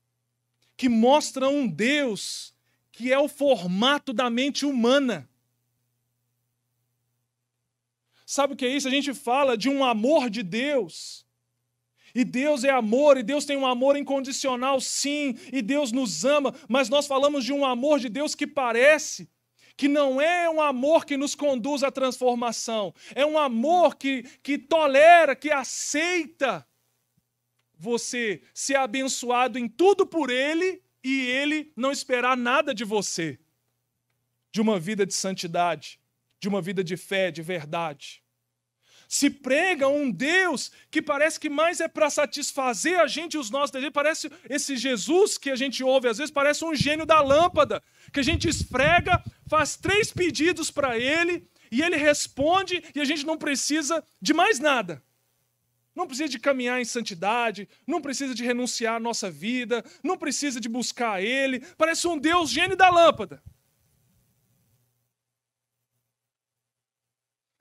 que 0.77 0.89
mostram 0.89 1.55
um 1.55 1.69
Deus 1.69 2.52
que 2.93 3.11
é 3.11 3.19
o 3.19 3.27
formato 3.27 4.13
da 4.13 4.29
mente 4.29 4.67
humana. 4.67 5.29
Sabe 8.27 8.53
o 8.53 8.57
que 8.57 8.67
é 8.67 8.69
isso? 8.69 8.87
A 8.87 8.91
gente 8.91 9.13
fala 9.15 9.57
de 9.57 9.69
um 9.69 9.83
amor 9.83 10.31
de 10.31 10.43
Deus. 10.43 11.27
E 12.15 12.25
Deus 12.25 12.63
é 12.63 12.71
amor, 12.71 13.17
e 13.17 13.23
Deus 13.23 13.47
tem 13.47 13.57
um 13.57 13.67
amor 13.67 13.97
incondicional, 13.97 14.79
sim, 14.83 15.35
e 15.51 15.63
Deus 15.63 15.91
nos 15.93 16.27
ama, 16.27 16.55
mas 16.69 16.91
nós 16.91 17.07
falamos 17.07 17.43
de 17.43 17.55
um 17.55 17.65
amor 17.65 17.99
de 17.99 18.11
Deus 18.11 18.35
que 18.35 18.47
parece 18.47 19.31
que 19.79 19.89
não 19.89 20.21
é 20.21 20.49
um 20.51 20.61
amor 20.61 21.07
que 21.07 21.17
nos 21.17 21.35
conduz 21.35 21.83
à 21.83 21.91
transformação, 21.91 22.95
é 23.15 23.25
um 23.25 23.39
amor 23.39 23.97
que, 23.97 24.25
que 24.43 24.59
tolera, 24.59 25.35
que 25.35 25.51
aceita 25.51 26.67
você 27.79 28.43
ser 28.53 28.77
abençoado 28.77 29.59
em 29.59 29.67
tudo 29.67 30.07
por 30.07 30.29
Ele 30.29 30.82
e 31.05 31.27
ele 31.27 31.73
não 31.77 31.91
esperar 31.91 32.37
nada 32.37 32.75
de 32.75 32.85
você, 32.85 33.39
de 34.53 34.61
uma 34.61 34.79
vida 34.79 35.05
de 35.05 35.15
santidade, 35.15 35.99
de 36.39 36.49
uma 36.49 36.61
vida 36.61 36.83
de 36.85 36.97
fé, 36.97 37.31
de 37.31 37.43
verdade. 37.43 38.23
Se 39.09 39.29
prega 39.29 39.89
um 39.89 40.11
Deus 40.11 40.73
que 40.91 41.03
parece 41.03 41.39
que 41.39 41.51
mais 41.51 41.81
é 41.81 41.89
para 41.89 42.09
satisfazer 42.09 42.99
a 42.99 43.07
gente 43.07 43.35
e 43.35 43.39
os 43.39 43.51
nossos 43.51 43.71
desejos. 43.71 43.93
Parece 43.93 44.31
esse 44.49 44.75
Jesus 44.75 45.37
que 45.37 45.51
a 45.51 45.57
gente 45.57 45.85
ouve, 45.85 46.09
às 46.09 46.17
vezes, 46.17 46.31
parece 46.31 46.65
um 46.65 46.75
gênio 46.75 47.05
da 47.05 47.21
lâmpada, 47.21 47.83
que 48.11 48.21
a 48.21 48.23
gente 48.23 48.49
esfrega, 48.49 49.23
faz 49.47 49.77
três 49.77 50.11
pedidos 50.11 50.71
para 50.71 50.99
ele 50.99 51.47
e 51.71 51.83
ele 51.83 51.97
responde 51.97 52.83
e 52.95 53.01
a 53.01 53.05
gente 53.05 53.27
não 53.27 53.37
precisa 53.37 54.03
de 54.21 54.33
mais 54.33 54.59
nada. 54.59 55.03
Não 55.95 56.07
precisa 56.07 56.29
de 56.29 56.39
caminhar 56.39 56.81
em 56.81 56.85
santidade, 56.85 57.69
não 57.87 58.01
precisa 58.01 58.35
de 58.35 58.43
renunciar 58.43 58.97
à 58.97 59.01
nossa 59.01 59.31
vida, 59.31 59.85
não 60.03 60.17
precisa 60.17 60.61
de 60.61 60.69
buscar 60.69 61.23
Ele. 61.23 61.61
Parece 61.77 62.07
um 62.07 62.19
Deus 62.19 62.51
gênio 62.51 62.77
da 62.77 62.89
lâmpada. 62.89 63.43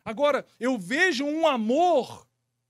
Agora, 0.03 0.45
eu 0.59 0.77
vejo 0.77 1.25
um 1.25 1.45
amor 1.45 2.27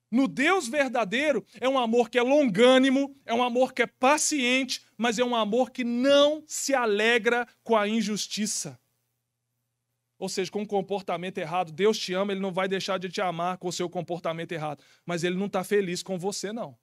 no 0.10 0.28
Deus 0.28 0.68
verdadeiro, 0.68 1.46
é 1.60 1.70
um 1.70 1.80
amor 1.80 2.10
que 2.10 2.20
é 2.20 2.22
longânimo, 2.22 3.16
é 3.26 3.34
um 3.34 3.42
amor 3.42 3.74
que 3.74 3.82
é 3.82 3.88
paciente, 3.88 4.84
mas 4.98 5.18
é 5.18 5.24
um 5.24 5.36
amor 5.36 5.72
que 5.72 5.84
não 5.84 6.44
se 6.46 6.74
alegra 6.74 7.48
com 7.64 7.78
a 7.78 7.88
injustiça 7.88 8.78
ou 10.22 10.30
seja, 10.30 10.52
com 10.52 10.62
um 10.62 10.66
comportamento 10.68 11.40
errado, 11.40 11.72
Deus 11.72 11.98
te 11.98 12.14
ama, 12.14 12.32
ele 12.32 12.40
não 12.40 12.52
vai 12.52 12.68
deixar 12.68 13.00
de 13.00 13.10
te 13.10 13.20
amar 13.20 13.58
com 13.58 13.68
o 13.68 13.74
seu 13.74 13.90
comportamento 13.90 14.52
errado, 14.52 14.84
mas 15.04 15.24
ele 15.24 15.36
não 15.36 15.48
está 15.48 15.64
feliz 15.64 16.04
com 16.04 16.16
você, 16.16 16.54
não. 16.54 16.78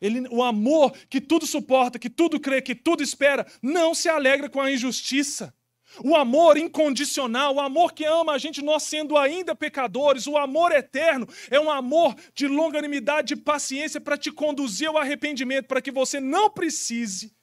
Ele, 0.00 0.26
o 0.30 0.42
amor 0.42 0.92
que 1.10 1.20
tudo 1.20 1.46
suporta, 1.46 1.98
que 1.98 2.08
tudo 2.08 2.40
crê, 2.40 2.62
que 2.62 2.74
tudo 2.74 3.02
espera, 3.02 3.46
não 3.60 3.94
se 3.94 4.08
alegra 4.08 4.48
com 4.48 4.62
a 4.62 4.72
injustiça. 4.72 5.54
O 6.02 6.16
amor 6.16 6.56
incondicional, 6.56 7.56
o 7.56 7.60
amor 7.60 7.92
que 7.92 8.06
ama 8.06 8.32
a 8.32 8.38
gente, 8.38 8.62
nós 8.62 8.84
sendo 8.84 9.18
ainda 9.18 9.54
pecadores, 9.54 10.26
o 10.26 10.38
amor 10.38 10.72
eterno, 10.72 11.28
é 11.50 11.60
um 11.60 11.70
amor 11.70 12.16
de 12.34 12.48
longanimidade, 12.48 13.34
de 13.34 13.42
paciência 13.42 14.00
para 14.00 14.16
te 14.16 14.32
conduzir 14.32 14.88
ao 14.88 14.96
arrependimento, 14.96 15.66
para 15.66 15.82
que 15.82 15.90
você 15.92 16.18
não 16.18 16.48
precise 16.48 17.36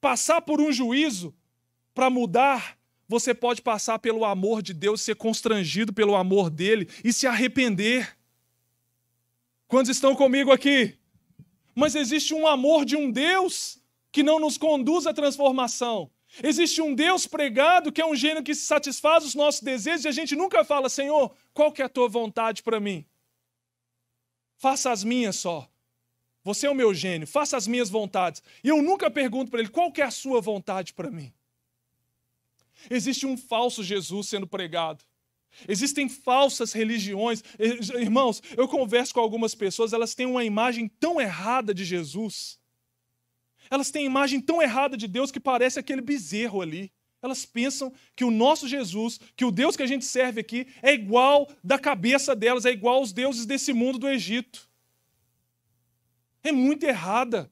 passar 0.00 0.40
por 0.42 0.60
um 0.60 0.72
juízo 0.72 1.34
para 1.94 2.10
mudar, 2.10 2.78
você 3.08 3.34
pode 3.34 3.62
passar 3.62 3.98
pelo 3.98 4.24
amor 4.24 4.62
de 4.62 4.74
Deus, 4.74 5.00
ser 5.00 5.16
constrangido 5.16 5.92
pelo 5.92 6.14
amor 6.14 6.50
dele 6.50 6.88
e 7.02 7.12
se 7.12 7.26
arrepender. 7.26 8.16
Quantos 9.66 9.90
estão 9.90 10.14
comigo 10.14 10.52
aqui? 10.52 10.96
Mas 11.74 11.94
existe 11.94 12.34
um 12.34 12.46
amor 12.46 12.84
de 12.84 12.96
um 12.96 13.10
Deus 13.10 13.80
que 14.12 14.22
não 14.22 14.38
nos 14.38 14.58
conduz 14.58 15.06
à 15.06 15.14
transformação. 15.14 16.10
Existe 16.42 16.82
um 16.82 16.94
Deus 16.94 17.26
pregado 17.26 17.90
que 17.90 18.00
é 18.00 18.06
um 18.06 18.14
gênio 18.14 18.42
que 18.42 18.54
satisfaz 18.54 19.24
os 19.24 19.34
nossos 19.34 19.62
desejos 19.62 20.04
e 20.04 20.08
a 20.08 20.12
gente 20.12 20.36
nunca 20.36 20.64
fala, 20.64 20.88
Senhor, 20.88 21.34
qual 21.54 21.72
que 21.72 21.80
é 21.80 21.84
a 21.84 21.88
tua 21.88 22.08
vontade 22.08 22.62
para 22.62 22.78
mim? 22.78 23.06
Faça 24.56 24.90
as 24.90 25.02
minhas 25.02 25.36
só. 25.36 25.68
Você 26.44 26.66
é 26.66 26.70
o 26.70 26.74
meu 26.74 26.94
gênio, 26.94 27.26
faça 27.26 27.56
as 27.56 27.66
minhas 27.66 27.90
vontades. 27.90 28.42
E 28.62 28.68
eu 28.68 28.82
nunca 28.82 29.10
pergunto 29.10 29.50
para 29.50 29.60
ele 29.60 29.68
qual 29.68 29.92
é 29.96 30.02
a 30.02 30.10
sua 30.10 30.40
vontade 30.40 30.92
para 30.92 31.10
mim. 31.10 31.32
Existe 32.90 33.26
um 33.26 33.36
falso 33.36 33.82
Jesus 33.82 34.28
sendo 34.28 34.46
pregado. 34.46 35.04
Existem 35.66 36.08
falsas 36.08 36.72
religiões. 36.72 37.42
Irmãos, 37.58 38.42
eu 38.56 38.68
converso 38.68 39.14
com 39.14 39.20
algumas 39.20 39.54
pessoas, 39.54 39.92
elas 39.92 40.14
têm 40.14 40.26
uma 40.26 40.44
imagem 40.44 40.88
tão 40.88 41.20
errada 41.20 41.74
de 41.74 41.84
Jesus. 41.84 42.58
Elas 43.70 43.90
têm 43.90 44.06
imagem 44.06 44.40
tão 44.40 44.62
errada 44.62 44.96
de 44.96 45.08
Deus 45.08 45.30
que 45.30 45.40
parece 45.40 45.78
aquele 45.78 46.00
bezerro 46.00 46.60
ali. 46.60 46.92
Elas 47.20 47.44
pensam 47.44 47.92
que 48.14 48.24
o 48.24 48.30
nosso 48.30 48.68
Jesus, 48.68 49.18
que 49.34 49.44
o 49.44 49.50
Deus 49.50 49.76
que 49.76 49.82
a 49.82 49.86
gente 49.86 50.04
serve 50.04 50.40
aqui, 50.40 50.68
é 50.80 50.94
igual 50.94 51.48
da 51.64 51.78
cabeça 51.78 52.34
delas, 52.34 52.64
é 52.64 52.70
igual 52.70 52.96
aos 52.96 53.12
deuses 53.12 53.44
desse 53.44 53.72
mundo 53.72 53.98
do 53.98 54.08
Egito. 54.08 54.67
É 56.42 56.52
muito 56.52 56.84
errada. 56.84 57.50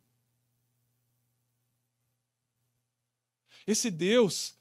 Esse 3.66 3.90
Deus, 3.90 4.56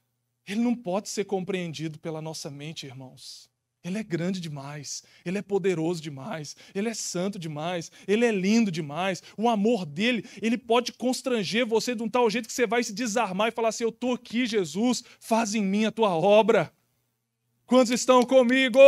ele 0.47 0.61
não 0.61 0.75
pode 0.75 1.09
ser 1.09 1.25
compreendido 1.25 1.99
pela 1.99 2.21
nossa 2.21 2.49
mente, 2.49 2.85
irmãos. 2.85 3.49
Ele 3.83 3.99
é 3.99 4.03
grande 4.03 4.39
demais, 4.39 5.03
ele 5.23 5.37
é 5.37 5.43
poderoso 5.43 6.01
demais, 6.01 6.55
ele 6.73 6.89
é 6.89 6.93
santo 6.95 7.37
demais, 7.37 7.91
ele 8.07 8.25
é 8.25 8.31
lindo 8.31 8.71
demais. 8.71 9.21
O 9.37 9.47
amor 9.47 9.85
dele, 9.85 10.27
ele 10.41 10.57
pode 10.57 10.91
constranger 10.91 11.67
você 11.67 11.93
de 11.93 12.01
um 12.01 12.09
tal 12.09 12.27
jeito 12.27 12.47
que 12.47 12.53
você 12.53 12.65
vai 12.65 12.83
se 12.83 12.91
desarmar 12.91 13.49
e 13.49 13.51
falar 13.51 13.69
assim: 13.69 13.83
Eu 13.83 13.91
estou 13.91 14.13
aqui, 14.13 14.47
Jesus, 14.47 15.03
faz 15.19 15.53
em 15.53 15.61
mim 15.61 15.85
a 15.85 15.91
tua 15.91 16.15
obra. 16.15 16.73
Quantos 17.67 17.91
estão 17.91 18.23
comigo? 18.23 18.79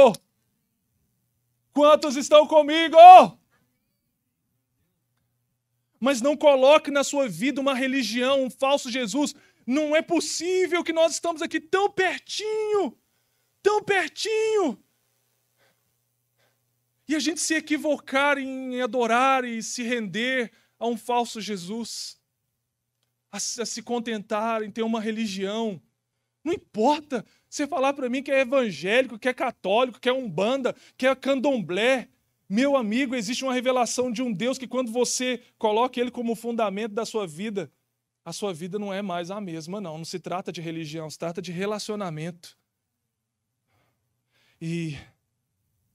Quantos 1.74 2.16
estão 2.16 2.48
comigo? 2.48 2.98
Mas 6.00 6.22
não 6.22 6.38
coloque 6.38 6.92
na 6.92 7.04
sua 7.04 7.28
vida 7.28 7.60
uma 7.60 7.74
religião, 7.74 8.44
um 8.44 8.50
falso 8.50 8.90
Jesus. 8.90 9.34
Não 9.66 9.96
é 9.96 10.02
possível 10.02 10.84
que 10.84 10.94
nós 10.94 11.14
estamos 11.14 11.42
aqui 11.42 11.60
tão 11.60 11.92
pertinho, 11.92 12.98
tão 13.62 13.84
pertinho 13.84 14.80
e 17.08 17.16
a 17.16 17.20
gente 17.20 17.40
se 17.40 17.54
equivocar 17.54 18.38
em 18.38 18.82
adorar 18.82 19.46
e 19.46 19.64
se 19.64 19.82
render 19.82 20.52
a 20.78 20.86
um 20.88 20.98
falso 20.98 21.40
Jesus, 21.40 22.20
a, 23.32 23.40
se 23.40 23.82
contentar 23.82 24.62
em 24.62 24.70
ter 24.70 24.82
uma 24.82 25.00
religião. 25.00 25.82
Não 26.44 26.54
importa 26.54 27.26
você 27.50 27.66
falar 27.66 27.94
para 27.94 28.10
mim 28.10 28.22
que 28.22 28.32
é 28.32 28.42
evangélico, 28.42 29.18
que 29.18 29.30
é 29.30 29.34
católico, 29.34 30.00
que 30.00 30.10
é 30.10 30.14
umbanda, 30.14 30.76
que 30.98 31.08
é 31.08 31.16
candomblé. 31.16 32.10
Meu 32.50 32.78
amigo, 32.78 33.14
existe 33.14 33.44
uma 33.44 33.54
revelação 33.54 34.12
de 34.12 34.22
um 34.22 34.32
Deus 34.32 34.58
que 34.58 34.68
quando 34.68 34.92
você 34.92 35.44
coloca 35.58 36.00
ele 36.00 36.10
como 36.10 36.36
fundamento 36.36 36.94
da 36.94 37.06
sua 37.06 37.28
vida, 37.28 37.72
a 38.24 38.32
sua 38.32 38.54
vida 38.54 38.80
não 38.80 38.94
é 38.94 39.02
mais 39.02 39.30
a 39.30 39.42
mesma, 39.42 39.82
não. 39.82 39.98
Não 39.98 40.06
se 40.06 40.20
trata 40.20 40.52
de 40.52 40.62
religião, 40.62 41.10
se 41.10 41.20
trata 41.20 41.42
de 41.42 41.52
relacionamento. 41.52 42.58
E 44.62 44.98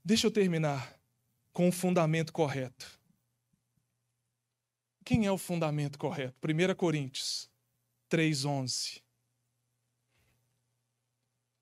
deixa 0.04 0.26
eu 0.26 0.30
terminar 0.30 0.98
com 1.52 1.68
o 1.68 1.72
fundamento 1.72 2.32
correto. 2.32 3.00
Quem 5.04 5.26
é 5.26 5.32
o 5.32 5.38
fundamento 5.38 5.98
correto? 5.98 6.36
1 6.42 6.74
Coríntios 6.74 7.50
3,11. 8.10 9.02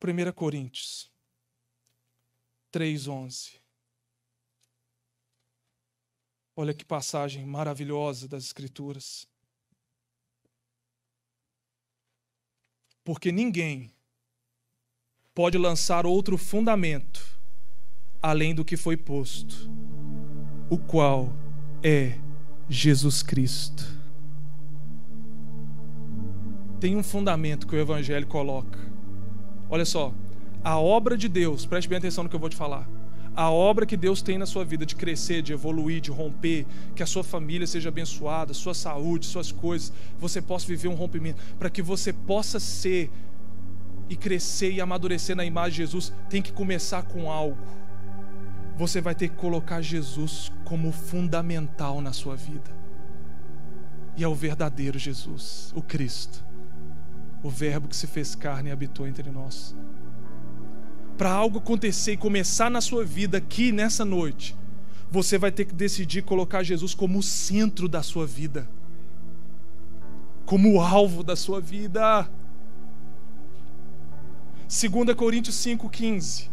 1 0.03 0.33
Coríntios 0.33 1.11
3,11. 2.73 3.60
Olha 6.61 6.75
que 6.75 6.85
passagem 6.85 7.47
maravilhosa 7.47 8.29
das 8.29 8.45
Escrituras. 8.45 9.27
Porque 13.03 13.33
ninguém 13.33 13.91
pode 15.35 15.57
lançar 15.57 16.05
outro 16.05 16.37
fundamento 16.37 17.41
além 18.21 18.55
do 18.55 18.63
que 18.63 18.77
foi 18.77 18.95
posto, 18.95 19.71
o 20.69 20.77
qual 20.77 21.33
é 21.83 22.19
Jesus 22.69 23.23
Cristo. 23.23 23.83
Tem 26.79 26.95
um 26.95 27.03
fundamento 27.03 27.67
que 27.67 27.75
o 27.75 27.81
Evangelho 27.81 28.27
coloca. 28.27 28.79
Olha 29.71 29.87
só, 29.87 30.13
a 30.63 30.79
obra 30.79 31.17
de 31.17 31.27
Deus, 31.27 31.65
preste 31.65 31.89
bem 31.89 31.97
atenção 31.97 32.23
no 32.23 32.29
que 32.29 32.37
eu 32.37 32.41
vou 32.41 32.51
te 32.51 32.57
falar. 32.57 33.00
A 33.41 33.51
obra 33.51 33.87
que 33.87 33.97
Deus 33.97 34.21
tem 34.21 34.37
na 34.37 34.45
sua 34.45 34.67
vida 34.67 34.85
de 34.85 34.95
crescer, 34.95 35.41
de 35.41 35.55
evoluir, 35.55 36.01
de 36.03 36.11
romper, 36.11 36.67
que 36.95 37.03
a 37.03 37.07
sua 37.07 37.25
família 37.25 37.67
seja 37.67 37.89
abençoada, 37.89 38.53
sua 38.53 38.75
saúde, 38.75 39.25
suas 39.25 39.51
coisas, 39.51 39.93
você 40.19 40.43
possa 40.43 40.67
viver 40.67 40.89
um 40.89 40.95
rompimento, 40.95 41.41
para 41.59 41.71
que 41.71 41.81
você 41.81 42.13
possa 42.13 42.61
ser 42.61 43.11
e 44.11 44.17
crescer 44.17 44.73
e 44.73 44.81
amadurecer 44.81 45.35
na 45.35 45.45
imagem 45.45 45.71
de 45.71 45.77
Jesus, 45.79 46.13
tem 46.29 46.43
que 46.43 46.53
começar 46.53 47.03
com 47.05 47.31
algo 47.31 47.57
você 48.77 49.01
vai 49.01 49.15
ter 49.15 49.29
que 49.29 49.37
colocar 49.37 49.83
Jesus 49.83 50.51
como 50.65 50.91
fundamental 50.91 52.01
na 52.01 52.15
sua 52.15 52.35
vida. 52.35 52.71
E 54.17 54.25
é 54.25 54.29
o 54.29 54.35
verdadeiro 54.35 54.99
Jesus, 54.99 55.73
o 55.77 55.83
Cristo, 55.83 56.43
o 57.43 57.51
Verbo 57.51 57.89
que 57.89 57.97
se 57.97 58.07
fez 58.07 58.35
carne 58.35 58.71
e 58.71 58.73
habitou 58.73 59.07
entre 59.07 59.31
nós. 59.31 59.77
Para 61.21 61.33
algo 61.33 61.59
acontecer 61.59 62.13
e 62.13 62.17
começar 62.17 62.71
na 62.71 62.81
sua 62.81 63.05
vida 63.05 63.37
aqui 63.37 63.73
nessa 63.73 64.07
noite, 64.07 64.57
você 65.11 65.37
vai 65.37 65.53
ter 65.53 65.67
que 65.67 65.75
decidir 65.75 66.23
colocar 66.23 66.63
Jesus 66.63 66.95
como 66.95 67.19
o 67.19 67.23
centro 67.23 67.87
da 67.87 68.03
sua 68.03 68.27
vida, 68.27 68.67
como 70.47 70.73
o 70.73 70.81
alvo 70.81 71.23
da 71.23 71.37
sua 71.37 71.61
vida. 71.61 72.27
2 74.63 75.15
Coríntios 75.15 75.57
5,15 75.57 76.49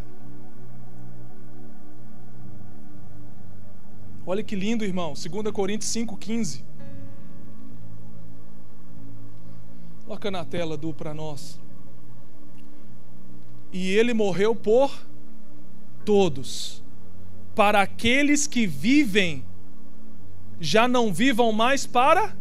Olha 4.25 4.43
que 4.43 4.53
lindo, 4.53 4.83
irmão. 4.83 5.13
2 5.13 5.49
Coríntios 5.53 5.89
5,15. 5.93 6.61
Coloca 10.03 10.29
na 10.29 10.43
tela 10.43 10.75
do 10.75 10.93
para 10.93 11.13
nós. 11.13 11.57
E 13.71 13.91
ele 13.91 14.13
morreu 14.13 14.55
por 14.55 14.91
todos, 16.05 16.83
para 17.53 17.81
aqueles 17.81 18.47
que 18.47 18.65
vivem, 18.65 19.43
já 20.59 20.87
não 20.87 21.13
vivam 21.13 21.51
mais 21.51 21.85
para 21.85 22.35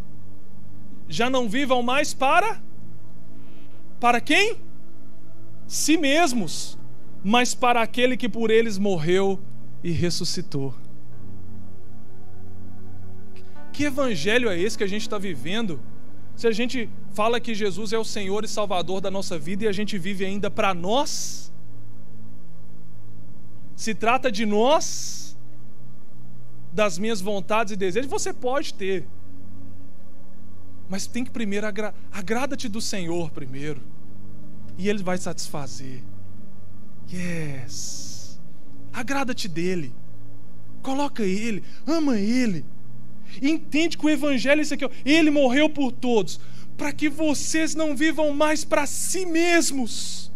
já 1.09 1.31
não 1.31 1.49
vivam 1.49 1.83
mais 1.83 2.13
para 2.13 2.61
para 3.99 4.21
quem? 4.21 4.57
Si 5.67 5.97
mesmos, 5.97 6.79
mas 7.25 7.55
para 7.55 7.81
aquele 7.81 8.17
que 8.17 8.29
por 8.29 8.51
eles 8.51 8.77
morreu 8.77 9.41
e 9.83 9.91
ressuscitou. 9.91 10.75
Que 13.73 13.85
evangelho 13.85 14.51
é 14.51 14.59
esse 14.59 14.77
que 14.77 14.85
a 14.85 14.87
gente 14.87 15.03
está 15.03 15.17
vivendo? 15.17 15.81
Se 16.37 16.47
a 16.47 16.53
gente 16.53 16.91
fala 17.15 17.41
que 17.41 17.55
Jesus 17.55 17.95
é 17.95 17.99
o 17.99 18.05
Senhor 18.05 18.45
e 18.45 18.49
Salvador 18.49 19.01
da 19.01 19.11
nossa 19.11 19.39
vida 19.39 19.65
e 19.65 19.69
a 19.69 19.73
gente 19.73 19.97
vive 19.97 20.25
ainda 20.25 20.51
para 20.51 20.75
nós? 20.75 21.51
Se 23.75 23.95
trata 23.95 24.31
de 24.31 24.45
nós, 24.45 25.37
das 26.71 26.99
minhas 26.99 27.23
vontades 27.23 27.73
e 27.73 27.77
desejos, 27.77 28.11
você 28.11 28.35
pode 28.35 28.75
ter. 28.75 29.09
Mas 30.91 31.07
tem 31.07 31.25
que 31.25 31.31
primeiro 31.31 31.67
agra 31.67 31.95
agrada-te 32.13 32.69
do 32.69 32.83
Senhor 32.83 33.31
primeiro. 33.31 33.81
E 34.77 34.91
ele 34.91 35.03
vai 35.03 35.17
satisfazer. 35.17 36.03
Yes. 37.11 38.39
Agrada-te 38.93 39.49
dele. 39.49 39.95
Coloca 40.83 41.23
ele, 41.23 41.65
ama 41.87 42.19
ele 42.19 42.65
entende 43.41 43.97
que 43.99 44.07
o 44.07 44.11
Evangelho 44.11 44.61
é 44.61 44.63
isso 44.63 44.75
aqui. 44.75 44.85
Ó. 44.85 44.91
Ele 45.05 45.31
morreu 45.31 45.69
por 45.69 45.93
todos, 45.93 46.41
para 46.77 46.93
que 46.93 47.09
vocês 47.09 47.75
não 47.75 47.97
vivam 47.97 48.33
mais 48.33 48.65
para 48.65 48.87
si 48.87 49.27
mesmos. 49.27 50.27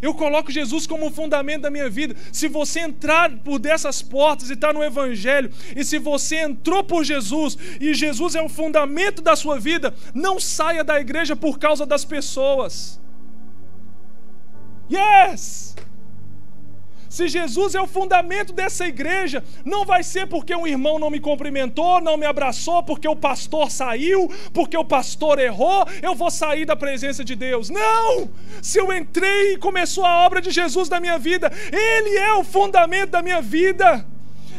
Eu 0.00 0.14
coloco 0.14 0.50
Jesus 0.50 0.86
como 0.86 1.10
fundamento 1.10 1.62
da 1.62 1.70
minha 1.70 1.90
vida. 1.90 2.14
Se 2.32 2.48
você 2.48 2.80
entrar 2.80 3.30
por 3.38 3.58
dessas 3.58 4.00
portas 4.00 4.48
e 4.48 4.52
está 4.52 4.72
no 4.72 4.82
Evangelho, 4.82 5.50
e 5.74 5.84
se 5.84 5.98
você 5.98 6.36
entrou 6.36 6.84
por 6.84 7.04
Jesus 7.04 7.58
e 7.80 7.92
Jesus 7.94 8.34
é 8.34 8.42
o 8.42 8.48
fundamento 8.48 9.20
da 9.20 9.34
sua 9.34 9.58
vida, 9.58 9.94
não 10.14 10.38
saia 10.38 10.84
da 10.84 11.00
igreja 11.00 11.34
por 11.34 11.58
causa 11.58 11.84
das 11.84 12.04
pessoas. 12.04 13.00
Yes! 14.90 15.76
Se 17.08 17.26
Jesus 17.26 17.74
é 17.74 17.80
o 17.80 17.86
fundamento 17.86 18.52
dessa 18.52 18.86
igreja, 18.86 19.42
não 19.64 19.84
vai 19.84 20.02
ser 20.02 20.26
porque 20.26 20.54
um 20.54 20.66
irmão 20.66 20.98
não 20.98 21.10
me 21.10 21.18
cumprimentou, 21.18 22.00
não 22.00 22.16
me 22.16 22.26
abraçou, 22.26 22.82
porque 22.82 23.08
o 23.08 23.16
pastor 23.16 23.70
saiu, 23.70 24.30
porque 24.52 24.76
o 24.76 24.84
pastor 24.84 25.38
errou, 25.38 25.86
eu 26.02 26.14
vou 26.14 26.30
sair 26.30 26.66
da 26.66 26.76
presença 26.76 27.24
de 27.24 27.34
Deus. 27.34 27.70
Não! 27.70 28.30
Se 28.62 28.78
eu 28.78 28.92
entrei 28.92 29.54
e 29.54 29.58
começou 29.58 30.04
a 30.04 30.26
obra 30.26 30.40
de 30.40 30.50
Jesus 30.50 30.88
na 30.88 31.00
minha 31.00 31.18
vida, 31.18 31.50
Ele 31.72 32.18
é 32.18 32.34
o 32.34 32.44
fundamento 32.44 33.10
da 33.10 33.22
minha 33.22 33.40
vida. 33.40 34.04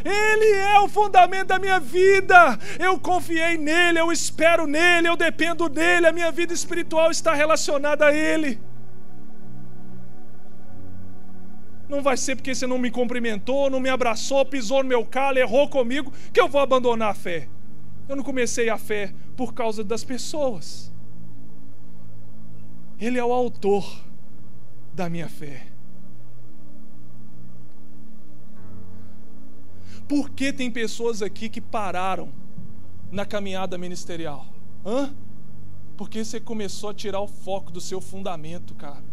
Ele 0.03 0.55
é 0.55 0.79
o 0.79 0.87
fundamento 0.87 1.47
da 1.47 1.59
minha 1.59 1.79
vida. 1.79 2.57
Eu 2.79 2.97
confiei 2.97 3.57
nele, 3.57 3.99
eu 3.99 4.11
espero 4.11 4.65
nele, 4.65 5.09
eu 5.09 5.17
dependo 5.17 5.67
dele. 5.67 6.07
A 6.07 6.13
minha 6.13 6.31
vida 6.31 6.53
espiritual 6.53 7.11
está 7.11 7.33
relacionada 7.33 8.05
a 8.05 8.13
ele. 8.13 8.59
Não 11.89 12.03
vai 12.03 12.15
ser 12.15 12.35
porque 12.35 12.53
você 12.53 12.67
não 12.67 12.77
me 12.77 12.91
cumprimentou, 12.91 13.67
não 13.67 13.79
me 13.79 13.89
abraçou, 13.89 14.45
pisou 14.45 14.83
no 14.83 14.89
meu 14.89 15.03
calo, 15.03 15.39
errou 15.39 15.67
comigo, 15.67 16.13
que 16.31 16.39
eu 16.39 16.47
vou 16.47 16.61
abandonar 16.61 17.09
a 17.09 17.15
fé. 17.15 17.49
Eu 18.07 18.15
não 18.15 18.23
comecei 18.23 18.69
a 18.69 18.77
fé 18.77 19.13
por 19.35 19.55
causa 19.55 19.83
das 19.83 20.03
pessoas. 20.03 20.93
Ele 22.99 23.17
é 23.17 23.25
o 23.25 23.33
autor 23.33 24.03
da 24.93 25.09
minha 25.09 25.27
fé. 25.27 25.65
Por 30.07 30.29
que 30.29 30.53
tem 30.53 30.69
pessoas 30.69 31.21
aqui 31.23 31.49
que 31.49 31.61
pararam 31.61 32.31
na 33.11 33.25
caminhada 33.25 33.77
ministerial? 33.77 34.45
Hã? 34.85 35.15
Porque 35.97 36.23
você 36.23 36.39
começou 36.39 36.91
a 36.91 36.93
tirar 36.93 37.19
o 37.19 37.27
foco 37.27 37.71
do 37.71 37.81
seu 37.81 37.99
fundamento, 37.99 38.75
cara. 38.75 39.08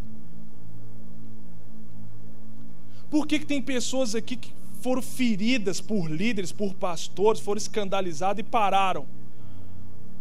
Por 3.11 3.26
que, 3.26 3.38
que 3.38 3.46
tem 3.46 3.62
pessoas 3.62 4.14
aqui 4.14 4.36
que 4.36 4.52
foram 4.80 5.00
feridas 5.00 5.80
por 5.80 6.11
líderes, 6.11 6.52
por 6.52 6.74
pastores, 6.74 7.40
foram 7.40 7.59
escandalizadas 7.59 8.40
e 8.40 8.42
pararam? 8.42 9.07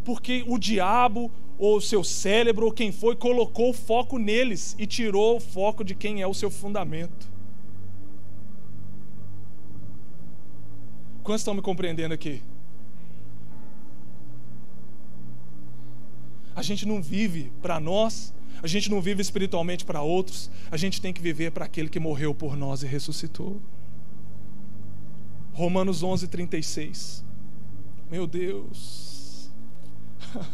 Porque 0.04 0.44
o 0.46 0.56
diabo, 0.56 1.30
ou 1.58 1.78
o 1.78 1.80
seu 1.80 2.04
cérebro, 2.04 2.66
ou 2.66 2.72
quem 2.72 2.92
foi, 2.92 3.16
colocou 3.16 3.70
o 3.70 3.74
foco 3.74 4.18
neles 4.18 4.76
e 4.78 4.86
tirou 4.86 5.36
o 5.36 5.40
foco 5.40 5.82
de 5.82 5.94
quem 5.94 6.22
é 6.22 6.26
o 6.26 6.34
seu 6.34 6.50
fundamento. 6.50 7.28
Quantos 11.24 11.40
estão 11.40 11.54
me 11.54 11.62
compreendendo 11.62 12.14
aqui? 12.14 12.40
A 16.54 16.62
gente 16.62 16.86
não 16.86 17.02
vive 17.02 17.52
para 17.60 17.80
nós, 17.80 18.32
a 18.62 18.66
gente 18.66 18.90
não 18.90 19.00
vive 19.00 19.22
espiritualmente 19.22 19.84
para 19.84 20.02
outros, 20.02 20.50
a 20.70 20.76
gente 20.76 21.00
tem 21.00 21.12
que 21.12 21.22
viver 21.22 21.50
para 21.50 21.64
aquele 21.64 21.88
que 21.88 22.00
morreu 22.00 22.34
por 22.34 22.56
nós 22.56 22.82
e 22.82 22.86
ressuscitou. 22.86 23.60
Romanos 25.52 26.02
11, 26.02 26.28
36. 26.28 27.24
Meu 28.10 28.26
Deus. 28.26 29.50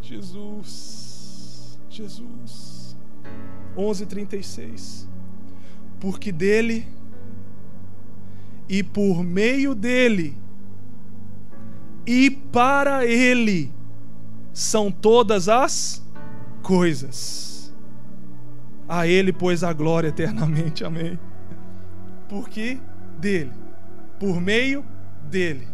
Jesus. 0.00 1.78
Jesus. 1.90 2.96
11, 3.76 4.06
36. 4.06 5.08
Porque 6.00 6.32
dele 6.32 6.86
e 8.68 8.82
por 8.82 9.22
meio 9.22 9.74
dele 9.74 10.36
e 12.06 12.30
para 12.30 13.04
ele 13.04 13.72
são 14.52 14.90
todas 14.90 15.48
as 15.48 16.05
coisas. 16.66 17.72
A 18.88 19.06
ele, 19.06 19.32
pois, 19.32 19.62
a 19.62 19.72
glória 19.72 20.08
eternamente. 20.08 20.84
Amém. 20.84 21.16
Porque 22.28 22.80
dele, 23.18 23.52
por 24.18 24.40
meio 24.40 24.84
dele 25.30 25.68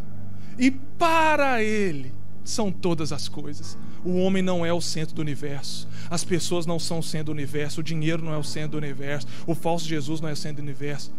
e 0.58 0.70
para 0.70 1.62
ele 1.62 2.12
são 2.44 2.70
todas 2.70 3.10
as 3.10 3.26
coisas. 3.26 3.78
O 4.04 4.16
homem 4.18 4.42
não 4.42 4.66
é 4.66 4.72
o 4.72 4.82
centro 4.82 5.14
do 5.14 5.22
universo. 5.22 5.88
As 6.10 6.24
pessoas 6.24 6.66
não 6.66 6.78
são 6.78 6.98
o 6.98 7.02
centro 7.02 7.26
do 7.26 7.32
universo. 7.32 7.80
O 7.80 7.84
dinheiro 7.84 8.22
não 8.22 8.34
é 8.34 8.36
o 8.36 8.44
centro 8.44 8.72
do 8.72 8.76
universo. 8.76 9.26
O 9.46 9.54
falso 9.54 9.86
Jesus 9.86 10.20
não 10.20 10.28
é 10.28 10.32
o 10.32 10.36
centro 10.36 10.56
do 10.56 10.66
universo. 10.66 11.10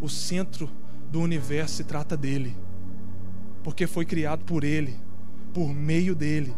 O 0.00 0.08
centro 0.08 0.68
do 1.12 1.20
universo 1.20 1.76
se 1.76 1.84
trata 1.84 2.16
dele, 2.16 2.56
porque 3.62 3.86
foi 3.86 4.04
criado 4.04 4.44
por 4.44 4.64
ele, 4.64 4.96
por 5.52 5.72
meio 5.72 6.14
dele 6.14 6.52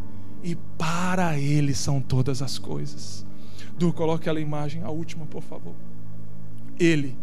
e 0.44 0.54
para 0.76 1.38
ele 1.38 1.74
são 1.74 2.02
todas 2.02 2.42
as 2.42 2.58
coisas. 2.58 3.24
Du, 3.78 3.94
coloque 3.94 4.24
aquela 4.24 4.40
imagem, 4.40 4.82
a 4.82 4.90
última, 4.90 5.24
por 5.24 5.42
favor. 5.42 5.74
Ele 6.78 7.16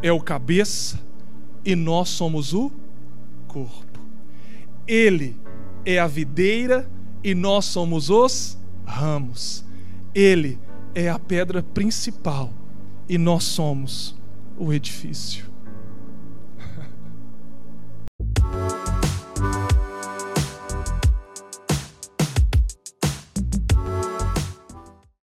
é 0.00 0.12
o 0.12 0.20
cabeça 0.20 1.00
e 1.64 1.74
nós 1.74 2.08
somos 2.08 2.54
o 2.54 2.70
corpo. 3.48 3.98
Ele 4.86 5.36
é 5.84 5.98
a 5.98 6.06
videira 6.06 6.88
e 7.24 7.34
nós 7.34 7.64
somos 7.64 8.08
os 8.08 8.56
ramos. 8.86 9.64
Ele 10.14 10.56
é 10.94 11.10
a 11.10 11.18
pedra 11.18 11.64
principal 11.64 12.52
e 13.08 13.18
nós 13.18 13.42
somos 13.42 14.16
o 14.56 14.72
edifício. 14.72 15.49